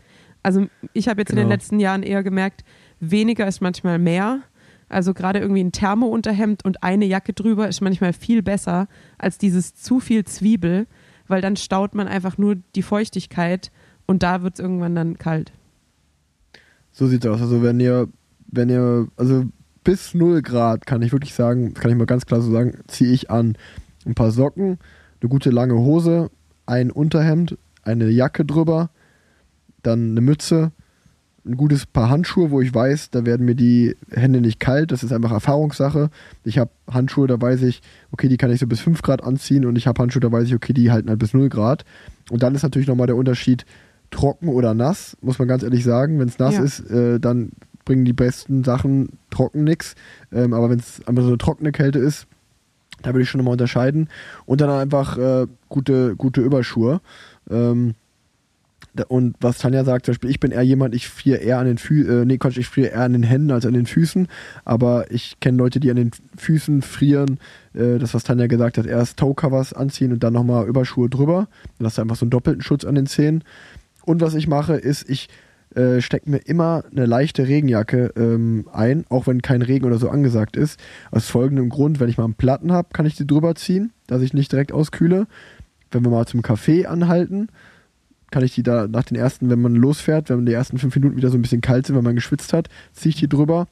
Also 0.42 0.66
ich 0.92 1.08
habe 1.08 1.20
jetzt 1.20 1.30
in 1.30 1.36
den 1.36 1.44
Genau. 1.46 1.54
letzten 1.54 1.80
Jahren 1.80 2.02
eher 2.02 2.22
gemerkt, 2.22 2.64
weniger 3.00 3.46
ist 3.46 3.60
manchmal 3.60 3.98
mehr. 3.98 4.40
Also 4.88 5.14
gerade 5.14 5.40
irgendwie 5.40 5.64
ein 5.64 5.72
Thermounterhemd 5.72 6.64
und 6.64 6.82
eine 6.84 7.06
Jacke 7.06 7.32
drüber 7.32 7.66
ist 7.66 7.80
manchmal 7.80 8.12
viel 8.12 8.42
besser 8.42 8.86
als 9.18 9.38
dieses 9.38 9.74
zu 9.74 9.98
viel 9.98 10.24
Zwiebel, 10.24 10.86
weil 11.26 11.40
dann 11.40 11.56
staut 11.56 11.94
man 11.96 12.06
einfach 12.06 12.38
nur 12.38 12.56
die 12.76 12.82
Feuchtigkeit 12.82 13.72
und 14.06 14.22
da 14.22 14.42
wird 14.42 14.54
es 14.54 14.60
irgendwann 14.60 14.94
dann 14.94 15.18
kalt. 15.18 15.52
So 16.92 17.08
sieht's 17.08 17.26
aus. 17.26 17.40
Also 17.40 17.62
wenn 17.62 17.80
ihr, 17.80 18.08
wenn 18.46 18.68
ihr, 18.68 19.08
also 19.16 19.44
bis 19.82 20.14
0 20.14 20.42
Grad 20.42 20.86
kann 20.86 21.02
ich 21.02 21.12
wirklich 21.12 21.34
sagen, 21.34 21.74
kann 21.74 21.90
ich 21.90 21.96
mal 21.96 22.06
ganz 22.06 22.26
klar 22.26 22.40
so 22.40 22.52
sagen, 22.52 22.78
ziehe 22.86 23.12
ich 23.12 23.30
an 23.30 23.56
ein 24.04 24.14
paar 24.14 24.30
Socken, 24.30 24.78
eine 25.20 25.28
gute 25.28 25.50
lange 25.50 25.74
Hose, 25.74 26.30
ein 26.64 26.90
Unterhemd, 26.92 27.58
eine 27.86 28.08
Jacke 28.10 28.44
drüber, 28.44 28.90
dann 29.82 30.10
eine 30.12 30.20
Mütze, 30.20 30.72
ein 31.44 31.56
gutes 31.56 31.86
Paar 31.86 32.10
Handschuhe, 32.10 32.50
wo 32.50 32.60
ich 32.60 32.74
weiß, 32.74 33.10
da 33.10 33.24
werden 33.24 33.46
mir 33.46 33.54
die 33.54 33.94
Hände 34.10 34.40
nicht 34.40 34.58
kalt. 34.58 34.90
Das 34.90 35.04
ist 35.04 35.12
einfach 35.12 35.30
Erfahrungssache. 35.30 36.10
Ich 36.42 36.58
habe 36.58 36.70
Handschuhe, 36.90 37.28
da 37.28 37.40
weiß 37.40 37.62
ich, 37.62 37.82
okay, 38.10 38.28
die 38.28 38.36
kann 38.36 38.50
ich 38.50 38.58
so 38.58 38.66
bis 38.66 38.80
5 38.80 39.00
Grad 39.02 39.22
anziehen 39.22 39.64
und 39.64 39.76
ich 39.76 39.86
habe 39.86 40.02
Handschuhe, 40.02 40.20
da 40.20 40.32
weiß 40.32 40.48
ich, 40.48 40.54
okay, 40.54 40.72
die 40.72 40.90
halten 40.90 41.08
halt 41.08 41.20
bis 41.20 41.34
0 41.34 41.48
Grad. 41.48 41.84
Und 42.30 42.42
dann 42.42 42.54
ist 42.56 42.64
natürlich 42.64 42.88
nochmal 42.88 43.06
der 43.06 43.14
Unterschied 43.16 43.64
trocken 44.10 44.48
oder 44.48 44.74
nass, 44.74 45.16
muss 45.20 45.38
man 45.38 45.46
ganz 45.46 45.62
ehrlich 45.62 45.84
sagen. 45.84 46.18
Wenn 46.18 46.28
es 46.28 46.40
nass 46.40 46.54
Ja. 46.54 46.62
ist, 46.64 46.80
äh, 46.90 47.20
dann 47.20 47.52
bringen 47.84 48.04
die 48.04 48.12
besten 48.12 48.64
Sachen 48.64 49.10
trocken 49.30 49.62
nichts. 49.62 49.94
Ähm, 50.32 50.52
aber 50.52 50.68
wenn 50.70 50.80
es 50.80 51.00
einfach 51.06 51.22
so 51.22 51.28
eine 51.28 51.38
trockene 51.38 51.70
Kälte 51.70 52.00
ist, 52.00 52.26
da 53.02 53.10
würde 53.10 53.22
ich 53.22 53.30
schon 53.30 53.38
nochmal 53.38 53.52
unterscheiden. 53.52 54.08
Und 54.46 54.60
dann 54.60 54.70
einfach 54.70 55.16
äh, 55.18 55.46
gute, 55.68 56.16
gute 56.16 56.40
Überschuhe. 56.40 57.00
Ähm, 57.50 57.94
und 59.08 59.36
was 59.40 59.58
Tanja 59.58 59.84
sagt, 59.84 60.06
zum 60.06 60.12
Beispiel, 60.12 60.30
ich 60.30 60.40
bin 60.40 60.52
eher 60.52 60.62
jemand, 60.62 60.94
ich 60.94 61.08
friere 61.08 61.38
eher 61.38 61.58
an 61.58 61.66
den 61.66 61.78
Füßen, 61.78 62.22
äh, 62.22 62.24
nee, 62.24 62.38
Quatsch, 62.38 62.56
ich 62.56 62.66
friere 62.66 62.88
eher 62.88 63.02
an 63.02 63.12
den 63.12 63.22
Händen 63.22 63.50
als 63.50 63.66
an 63.66 63.74
den 63.74 63.86
Füßen. 63.86 64.28
Aber 64.64 65.10
ich 65.10 65.38
kenne 65.40 65.58
Leute, 65.58 65.80
die 65.80 65.90
an 65.90 65.96
den 65.96 66.10
Füßen 66.36 66.82
frieren. 66.82 67.38
Äh, 67.74 67.98
das, 67.98 68.14
was 68.14 68.24
Tanja 68.24 68.46
gesagt 68.46 68.78
hat, 68.78 68.86
erst 68.86 69.18
Toe-Covers 69.18 69.72
anziehen 69.72 70.12
und 70.12 70.22
dann 70.24 70.32
nochmal 70.32 70.66
Überschuhe 70.66 71.10
drüber. 71.10 71.48
Dann 71.78 71.86
hast 71.86 71.98
du 71.98 72.02
einfach 72.02 72.16
so 72.16 72.24
einen 72.24 72.30
doppelten 72.30 72.62
Schutz 72.62 72.84
an 72.84 72.94
den 72.94 73.06
Zehen. 73.06 73.44
Und 74.04 74.20
was 74.20 74.34
ich 74.34 74.48
mache, 74.48 74.74
ist, 74.74 75.08
ich 75.10 75.28
äh, 75.74 76.00
stecke 76.00 76.30
mir 76.30 76.38
immer 76.38 76.84
eine 76.90 77.06
leichte 77.06 77.46
Regenjacke 77.46 78.12
ähm, 78.16 78.66
ein, 78.72 79.04
auch 79.10 79.26
wenn 79.26 79.42
kein 79.42 79.62
Regen 79.62 79.84
oder 79.84 79.98
so 79.98 80.08
angesagt 80.08 80.56
ist. 80.56 80.80
Aus 81.10 81.28
folgendem 81.28 81.68
Grund, 81.68 82.00
wenn 82.00 82.08
ich 82.08 82.16
mal 82.16 82.24
einen 82.24 82.34
Platten 82.34 82.72
habe, 82.72 82.88
kann 82.92 83.04
ich 83.04 83.16
die 83.16 83.26
drüber 83.26 83.54
ziehen, 83.56 83.92
dass 84.06 84.22
ich 84.22 84.32
nicht 84.32 84.52
direkt 84.52 84.72
auskühle. 84.72 85.26
Wenn 85.90 86.04
wir 86.04 86.10
mal 86.10 86.26
zum 86.26 86.40
Café 86.40 86.86
anhalten, 86.86 87.48
kann 88.30 88.44
ich 88.44 88.54
die 88.54 88.62
da 88.62 88.88
nach 88.88 89.04
den 89.04 89.16
ersten, 89.16 89.50
wenn 89.50 89.62
man 89.62 89.74
losfährt, 89.74 90.30
wenn 90.30 90.46
die 90.46 90.52
ersten 90.52 90.78
fünf 90.78 90.94
Minuten 90.96 91.16
wieder 91.16 91.30
so 91.30 91.38
ein 91.38 91.42
bisschen 91.42 91.60
kalt 91.60 91.86
sind, 91.86 91.96
wenn 91.96 92.04
man 92.04 92.16
geschwitzt 92.16 92.52
hat, 92.52 92.68
ziehe 92.92 93.10
ich 93.10 93.16
die 93.16 93.28
drüber. 93.28 93.68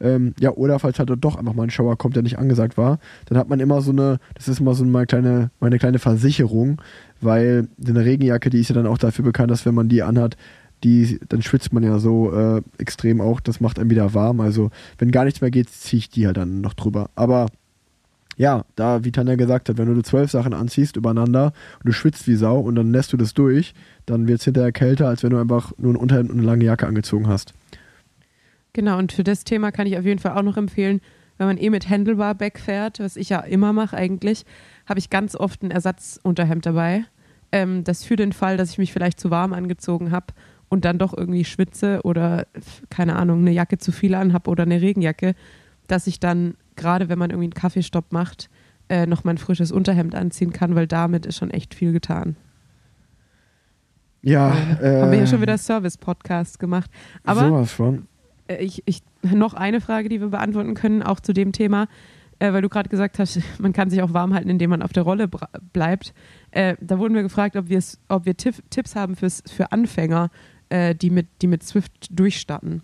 Ähm, 0.00 0.34
ja, 0.40 0.50
oder 0.50 0.80
falls 0.80 0.98
halt 0.98 1.12
doch 1.20 1.36
einfach 1.36 1.54
mal 1.54 1.62
ein 1.62 1.70
Schauer 1.70 1.96
kommt, 1.96 2.16
der 2.16 2.24
nicht 2.24 2.38
angesagt 2.38 2.76
war, 2.76 2.98
dann 3.26 3.38
hat 3.38 3.48
man 3.48 3.60
immer 3.60 3.80
so 3.82 3.92
eine, 3.92 4.18
das 4.34 4.48
ist 4.48 4.58
immer 4.58 4.74
so 4.74 4.84
meine 4.84 5.06
kleine, 5.06 5.50
meine 5.60 5.78
kleine 5.78 6.00
Versicherung, 6.00 6.82
weil 7.20 7.68
eine 7.86 8.04
Regenjacke, 8.04 8.50
die 8.50 8.58
ist 8.58 8.68
ja 8.68 8.74
dann 8.74 8.88
auch 8.88 8.98
dafür 8.98 9.24
bekannt, 9.24 9.52
dass 9.52 9.64
wenn 9.64 9.76
man 9.76 9.88
die 9.88 10.02
anhat, 10.02 10.36
die, 10.82 11.20
dann 11.28 11.42
schwitzt 11.42 11.72
man 11.72 11.84
ja 11.84 12.00
so 12.00 12.34
äh, 12.34 12.62
extrem 12.78 13.20
auch, 13.20 13.38
das 13.38 13.60
macht 13.60 13.78
einen 13.78 13.90
wieder 13.90 14.14
warm. 14.14 14.40
Also 14.40 14.70
wenn 14.98 15.12
gar 15.12 15.24
nichts 15.24 15.40
mehr 15.40 15.52
geht, 15.52 15.70
ziehe 15.70 15.98
ich 15.98 16.10
die 16.10 16.26
halt 16.26 16.36
dann 16.36 16.60
noch 16.60 16.74
drüber. 16.74 17.10
Aber 17.14 17.46
ja, 18.42 18.64
da, 18.74 19.04
wie 19.04 19.12
Tanja 19.12 19.36
gesagt 19.36 19.68
hat, 19.68 19.78
wenn 19.78 19.94
du 19.94 20.02
zwölf 20.02 20.28
Sachen 20.28 20.52
anziehst 20.52 20.96
übereinander 20.96 21.52
und 21.78 21.86
du 21.86 21.92
schwitzt 21.92 22.26
wie 22.26 22.34
Sau 22.34 22.58
und 22.58 22.74
dann 22.74 22.90
lässt 22.90 23.12
du 23.12 23.16
das 23.16 23.34
durch, 23.34 23.72
dann 24.04 24.26
wird 24.26 24.40
es 24.40 24.44
hinterher 24.44 24.72
kälter, 24.72 25.06
als 25.06 25.22
wenn 25.22 25.30
du 25.30 25.38
einfach 25.38 25.72
nur 25.78 25.92
ein 25.92 25.96
Unterhemd 25.96 26.28
und 26.30 26.38
eine 26.38 26.46
lange 26.46 26.64
Jacke 26.64 26.88
angezogen 26.88 27.28
hast. 27.28 27.54
Genau, 28.72 28.98
und 28.98 29.12
für 29.12 29.22
das 29.22 29.44
Thema 29.44 29.70
kann 29.70 29.86
ich 29.86 29.96
auf 29.96 30.04
jeden 30.04 30.18
Fall 30.18 30.36
auch 30.36 30.42
noch 30.42 30.56
empfehlen, 30.56 31.00
wenn 31.38 31.46
man 31.46 31.56
eh 31.56 31.70
mit 31.70 31.88
Handlebar-Back 31.88 32.58
fährt, 32.58 32.98
was 32.98 33.16
ich 33.16 33.28
ja 33.28 33.38
immer 33.38 33.72
mache 33.72 33.96
eigentlich, 33.96 34.44
habe 34.86 34.98
ich 34.98 35.08
ganz 35.08 35.36
oft 35.36 35.62
ein 35.62 35.70
Ersatzunterhemd 35.70 36.66
dabei. 36.66 37.04
Ähm, 37.52 37.84
das 37.84 38.02
für 38.02 38.16
den 38.16 38.32
Fall, 38.32 38.56
dass 38.56 38.70
ich 38.70 38.78
mich 38.78 38.92
vielleicht 38.92 39.20
zu 39.20 39.30
warm 39.30 39.52
angezogen 39.52 40.10
habe 40.10 40.34
und 40.68 40.84
dann 40.84 40.98
doch 40.98 41.16
irgendwie 41.16 41.44
schwitze 41.44 42.00
oder, 42.02 42.48
keine 42.90 43.14
Ahnung, 43.14 43.42
eine 43.42 43.52
Jacke 43.52 43.78
zu 43.78 43.92
viel 43.92 44.16
anhab 44.16 44.48
oder 44.48 44.64
eine 44.64 44.80
Regenjacke, 44.80 45.36
dass 45.86 46.08
ich 46.08 46.18
dann, 46.18 46.54
gerade 46.76 47.08
wenn 47.08 47.18
man 47.18 47.30
irgendwie 47.30 47.46
einen 47.46 47.54
Kaffeestopp 47.54 48.12
macht, 48.12 48.50
äh, 48.88 49.06
noch 49.06 49.24
mein 49.24 49.38
frisches 49.38 49.72
Unterhemd 49.72 50.14
anziehen 50.14 50.52
kann, 50.52 50.74
weil 50.74 50.86
damit 50.86 51.26
ist 51.26 51.38
schon 51.38 51.50
echt 51.50 51.74
viel 51.74 51.92
getan. 51.92 52.36
Ja, 54.22 54.54
äh, 54.80 55.00
Haben 55.00 55.10
wir 55.10 55.18
ja 55.18 55.26
schon 55.26 55.40
wieder 55.40 55.58
Service-Podcast 55.58 56.58
gemacht. 56.58 56.90
Aber 57.24 57.48
sowas 57.48 57.72
von. 57.72 58.06
äh, 58.46 58.62
ich, 58.62 58.82
ich, 58.86 59.02
noch 59.22 59.54
eine 59.54 59.80
Frage, 59.80 60.08
die 60.08 60.20
wir 60.20 60.28
beantworten 60.28 60.74
können, 60.74 61.02
auch 61.02 61.18
zu 61.18 61.32
dem 61.32 61.52
Thema, 61.52 61.88
äh, 62.38 62.52
weil 62.52 62.62
du 62.62 62.68
gerade 62.68 62.88
gesagt 62.88 63.18
hast, 63.18 63.40
man 63.58 63.72
kann 63.72 63.90
sich 63.90 64.00
auch 64.02 64.12
warm 64.12 64.32
halten, 64.32 64.48
indem 64.48 64.70
man 64.70 64.82
auf 64.82 64.92
der 64.92 65.02
Rolle 65.02 65.28
bleibt. 65.72 66.14
Äh, 66.52 66.76
da 66.80 66.98
wurden 66.98 67.14
wir 67.14 67.22
gefragt, 67.22 67.56
ob, 67.56 67.66
ob 68.08 68.24
wir 68.24 68.36
Tiff, 68.36 68.62
Tipps 68.70 68.94
haben 68.94 69.16
fürs, 69.16 69.42
für 69.50 69.72
Anfänger, 69.72 70.30
äh, 70.68 70.94
die, 70.94 71.10
mit, 71.10 71.26
die 71.42 71.48
mit 71.48 71.64
Swift 71.64 72.08
durchstarten. 72.10 72.82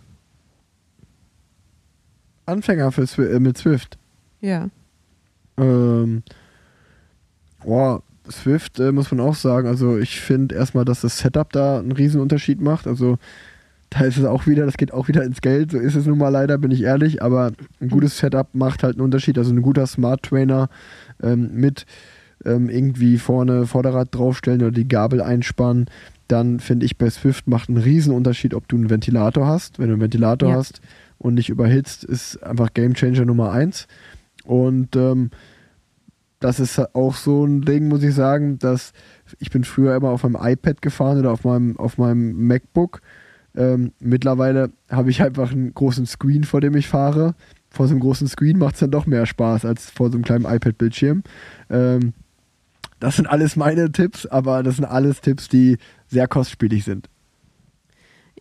Anfänger 2.48 2.90
für, 2.92 3.02
Swi- 3.02 3.28
äh, 3.28 3.40
mit 3.40 3.58
Swift. 3.58 3.98
Ja. 4.40 4.68
Ähm, 5.56 6.22
boah, 7.64 8.02
Swift 8.30 8.78
äh, 8.80 8.92
muss 8.92 9.10
man 9.10 9.20
auch 9.20 9.34
sagen. 9.34 9.68
Also 9.68 9.98
ich 9.98 10.20
finde 10.20 10.54
erstmal, 10.54 10.84
dass 10.84 11.00
das 11.00 11.18
Setup 11.18 11.52
da 11.52 11.78
einen 11.78 11.92
riesen 11.92 12.20
Unterschied 12.20 12.60
macht. 12.60 12.86
Also 12.86 13.18
da 13.90 14.00
ist 14.04 14.18
es 14.18 14.24
auch 14.26 14.46
wieder, 14.46 14.66
das 14.66 14.76
geht 14.76 14.92
auch 14.92 15.08
wieder 15.08 15.24
ins 15.24 15.40
Geld. 15.40 15.70
So 15.72 15.78
ist 15.78 15.94
es 15.94 16.06
nun 16.06 16.18
mal 16.18 16.28
leider, 16.28 16.58
bin 16.58 16.70
ich 16.70 16.82
ehrlich. 16.82 17.22
Aber 17.22 17.52
ein 17.80 17.88
gutes 17.88 18.18
Setup 18.18 18.48
macht 18.54 18.82
halt 18.82 18.96
einen 18.96 19.04
Unterschied. 19.04 19.38
Also 19.38 19.52
ein 19.52 19.62
guter 19.62 19.86
Smart 19.86 20.22
Trainer 20.22 20.68
ähm, 21.22 21.50
mit 21.54 21.86
ähm, 22.44 22.68
irgendwie 22.68 23.18
vorne 23.18 23.66
Vorderrad 23.66 24.14
draufstellen 24.14 24.60
oder 24.62 24.70
die 24.72 24.86
Gabel 24.88 25.20
einspannen. 25.22 25.86
Dann 26.28 26.60
finde 26.60 26.84
ich 26.84 26.98
bei 26.98 27.08
Swift 27.08 27.48
macht 27.48 27.70
einen 27.70 27.78
riesen 27.78 28.14
Unterschied, 28.14 28.52
ob 28.52 28.68
du 28.68 28.76
einen 28.76 28.90
Ventilator 28.90 29.46
hast. 29.46 29.78
Wenn 29.78 29.86
du 29.88 29.94
einen 29.94 30.02
Ventilator 30.02 30.50
Ja. 30.50 30.56
hast 30.56 30.80
und 31.18 31.34
nicht 31.34 31.48
überhitzt, 31.48 32.04
ist 32.04 32.42
einfach 32.42 32.72
Gamechanger 32.74 33.24
Nummer 33.24 33.50
eins. 33.52 33.86
Und 34.44 34.96
ähm, 34.96 35.30
das 36.40 36.60
ist 36.60 36.78
auch 36.94 37.14
so 37.14 37.44
ein 37.44 37.62
Ding, 37.62 37.88
muss 37.88 38.02
ich 38.02 38.14
sagen, 38.14 38.58
dass 38.58 38.92
ich 39.38 39.50
bin 39.50 39.64
früher 39.64 39.96
immer 39.96 40.10
auf 40.10 40.22
meinem 40.22 40.38
iPad 40.40 40.80
gefahren 40.80 41.18
oder 41.18 41.32
auf 41.32 41.44
meinem, 41.44 41.76
auf 41.76 41.98
meinem 41.98 42.46
MacBook. 42.46 43.00
Ähm, 43.56 43.92
mittlerweile 43.98 44.70
habe 44.88 45.10
ich 45.10 45.22
einfach 45.22 45.50
einen 45.50 45.74
großen 45.74 46.06
Screen, 46.06 46.44
vor 46.44 46.60
dem 46.60 46.76
ich 46.76 46.86
fahre. 46.86 47.34
Vor 47.70 47.88
so 47.88 47.92
einem 47.92 48.00
großen 48.00 48.28
Screen 48.28 48.58
macht 48.58 48.74
es 48.74 48.80
dann 48.80 48.90
doch 48.90 49.06
mehr 49.06 49.26
Spaß 49.26 49.64
als 49.64 49.90
vor 49.90 50.10
so 50.10 50.14
einem 50.14 50.24
kleinen 50.24 50.44
iPad-Bildschirm. 50.44 51.22
Ähm, 51.68 52.12
das 53.00 53.16
sind 53.16 53.26
alles 53.26 53.56
meine 53.56 53.90
Tipps, 53.92 54.26
aber 54.26 54.62
das 54.62 54.76
sind 54.76 54.84
alles 54.84 55.20
Tipps, 55.20 55.48
die 55.48 55.78
sehr 56.06 56.28
kostspielig 56.28 56.84
sind. 56.84 57.08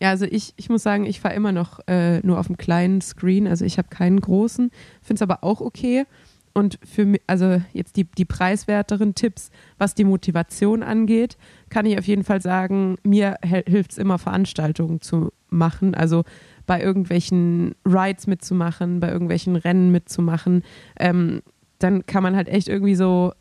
Ja, 0.00 0.10
also 0.10 0.26
ich, 0.26 0.54
ich 0.56 0.68
muss 0.68 0.82
sagen, 0.82 1.06
ich 1.06 1.20
fahre 1.20 1.34
immer 1.34 1.52
noch 1.52 1.80
äh, 1.88 2.20
nur 2.20 2.38
auf 2.38 2.46
dem 2.46 2.56
kleinen 2.56 3.00
Screen, 3.00 3.48
also 3.48 3.64
ich 3.64 3.78
habe 3.78 3.88
keinen 3.88 4.20
großen, 4.20 4.70
finde 5.02 5.14
es 5.14 5.22
aber 5.22 5.42
auch 5.42 5.60
okay. 5.60 6.04
Und 6.52 6.78
für 6.84 7.04
mich, 7.04 7.20
also 7.26 7.60
jetzt 7.72 7.96
die, 7.96 8.04
die 8.04 8.24
preiswerteren 8.24 9.14
Tipps, 9.14 9.50
was 9.76 9.94
die 9.94 10.04
Motivation 10.04 10.82
angeht, 10.82 11.36
kann 11.68 11.86
ich 11.86 11.98
auf 11.98 12.06
jeden 12.06 12.24
Fall 12.24 12.40
sagen, 12.40 12.96
mir 13.04 13.36
hilft 13.42 13.92
es 13.92 13.98
immer, 13.98 14.18
Veranstaltungen 14.18 15.00
zu 15.00 15.30
machen. 15.50 15.94
Also 15.94 16.24
bei 16.66 16.82
irgendwelchen 16.82 17.74
Rides 17.86 18.26
mitzumachen, 18.26 18.98
bei 18.98 19.08
irgendwelchen 19.10 19.56
Rennen 19.56 19.92
mitzumachen. 19.92 20.62
Ähm, 20.98 21.42
dann 21.78 22.06
kann 22.06 22.22
man 22.22 22.34
halt 22.34 22.48
echt 22.48 22.68
irgendwie 22.68 22.96
so 22.96 23.32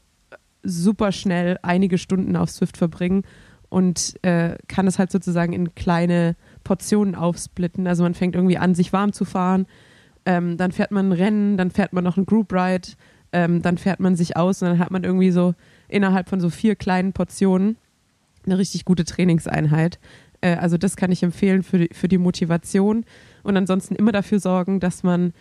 super 0.63 1.11
schnell 1.11 1.57
einige 1.63 1.97
Stunden 1.97 2.35
auf 2.35 2.49
Swift 2.51 2.77
verbringen 2.77 3.23
und 3.69 4.15
äh, 4.23 4.57
kann 4.67 4.87
es 4.87 4.99
halt 4.99 5.11
sozusagen 5.11 5.53
in 5.53 5.75
kleine 5.75 6.35
Portionen 6.67 7.15
aufsplitten. 7.15 7.87
Also 7.87 8.03
man 8.03 8.13
fängt 8.13 8.35
irgendwie 8.35 8.57
an, 8.57 8.75
sich 8.75 8.91
warm 8.91 9.13
zu 9.13 9.23
fahren, 9.23 9.67
ähm, 10.25 10.57
dann 10.57 10.73
fährt 10.73 10.91
man 10.91 11.09
ein 11.09 11.11
Rennen, 11.13 11.55
dann 11.55 11.71
fährt 11.71 11.93
man 11.93 12.03
noch 12.03 12.17
ein 12.17 12.25
Group 12.25 12.51
Ride, 12.51 12.89
ähm, 13.31 13.61
dann 13.61 13.77
fährt 13.77 14.01
man 14.01 14.17
sich 14.17 14.35
aus 14.35 14.61
und 14.61 14.67
dann 14.67 14.79
hat 14.79 14.91
man 14.91 15.05
irgendwie 15.05 15.31
so 15.31 15.53
innerhalb 15.87 16.27
von 16.27 16.41
so 16.41 16.49
vier 16.49 16.75
kleinen 16.75 17.13
Portionen 17.13 17.77
eine 18.45 18.57
richtig 18.57 18.83
gute 18.83 19.05
Trainingseinheit. 19.05 19.97
Äh, 20.41 20.55
also 20.55 20.77
das 20.77 20.97
kann 20.97 21.09
ich 21.09 21.23
empfehlen 21.23 21.63
für 21.63 21.77
die, 21.79 21.89
für 21.93 22.09
die 22.09 22.17
Motivation 22.17 23.05
und 23.43 23.55
ansonsten 23.55 23.95
immer 23.95 24.11
dafür 24.11 24.41
sorgen, 24.41 24.81
dass 24.81 25.03
man 25.03 25.31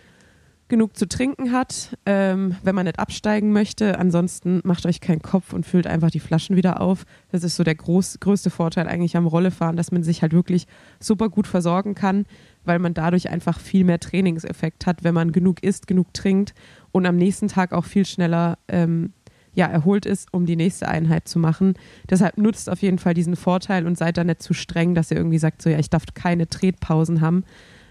genug 0.69 0.97
zu 0.97 1.07
trinken 1.07 1.53
hat, 1.53 1.97
ähm, 2.07 2.57
wenn 2.63 2.75
man 2.75 2.87
nicht 2.87 2.99
absteigen 2.99 3.53
möchte. 3.53 3.99
Ansonsten 3.99 4.61
macht 4.65 4.85
euch 4.87 5.01
keinen 5.01 5.23
Kopf 5.23 5.53
und 5.53 5.65
füllt 5.65 5.87
einfach 5.87 6.11
die 6.11 6.21
Flaschen 6.21 6.57
wieder 6.57 6.81
auf. 6.81 7.05
Das 7.31 7.45
ist 7.45 7.57
so 7.57 7.63
der 7.63 7.77
groß, 7.77 8.19
größte 8.21 8.51
Vorteil 8.51 8.89
eigentlich 8.89 9.17
am 9.17 9.27
Rollefahren, 9.27 9.77
dass 9.77 9.93
man 9.93 10.03
sich 10.03 10.23
halt 10.23 10.33
wirklich 10.33 10.67
super 10.99 11.29
gut 11.29 11.47
versorgen 11.47 11.95
kann, 11.95 12.27
weil 12.65 12.79
man 12.79 12.95
dadurch 12.95 13.31
einfach 13.31 13.61
viel 13.61 13.85
mehr 13.85 14.01
Trainingseffekt 14.01 14.87
hat, 14.87 15.05
wenn 15.05 15.15
man 15.15 15.31
genug 15.31 15.63
isst, 15.63 15.87
genug 15.87 16.13
trinkt 16.13 16.55
und 16.91 17.07
am 17.07 17.17
nächsten 17.17 17.49
Tag 17.49 17.73
auch 17.73 17.85
viel 17.85 18.05
schneller 18.05 18.59
ähm, 18.67 19.13
ja, 19.57 19.67
erholt 19.67 20.05
ist, 20.05 20.33
um 20.33 20.47
die 20.47 20.57
nächste 20.57 20.87
Einheit 20.87 21.29
zu 21.29 21.39
machen. 21.39 21.75
Deshalb 22.11 22.37
nutzt 22.37 22.69
auf 22.69 22.83
jeden 22.83 22.99
Fall 22.99 23.15
diesen 23.15 23.37
Vorteil 23.37 23.87
und 23.87 23.97
seid 23.97 24.19
da 24.19 24.25
nicht 24.25 24.43
zu 24.43 24.53
streng, 24.53 24.95
dass 24.95 25.11
ihr 25.11 25.17
irgendwie 25.17 25.39
sagt, 25.39 25.63
so 25.63 25.71
ja, 25.71 25.79
ich 25.79 25.91
darf 25.91 26.05
keine 26.15 26.47
Tretpausen 26.49 27.23
haben, 27.23 27.45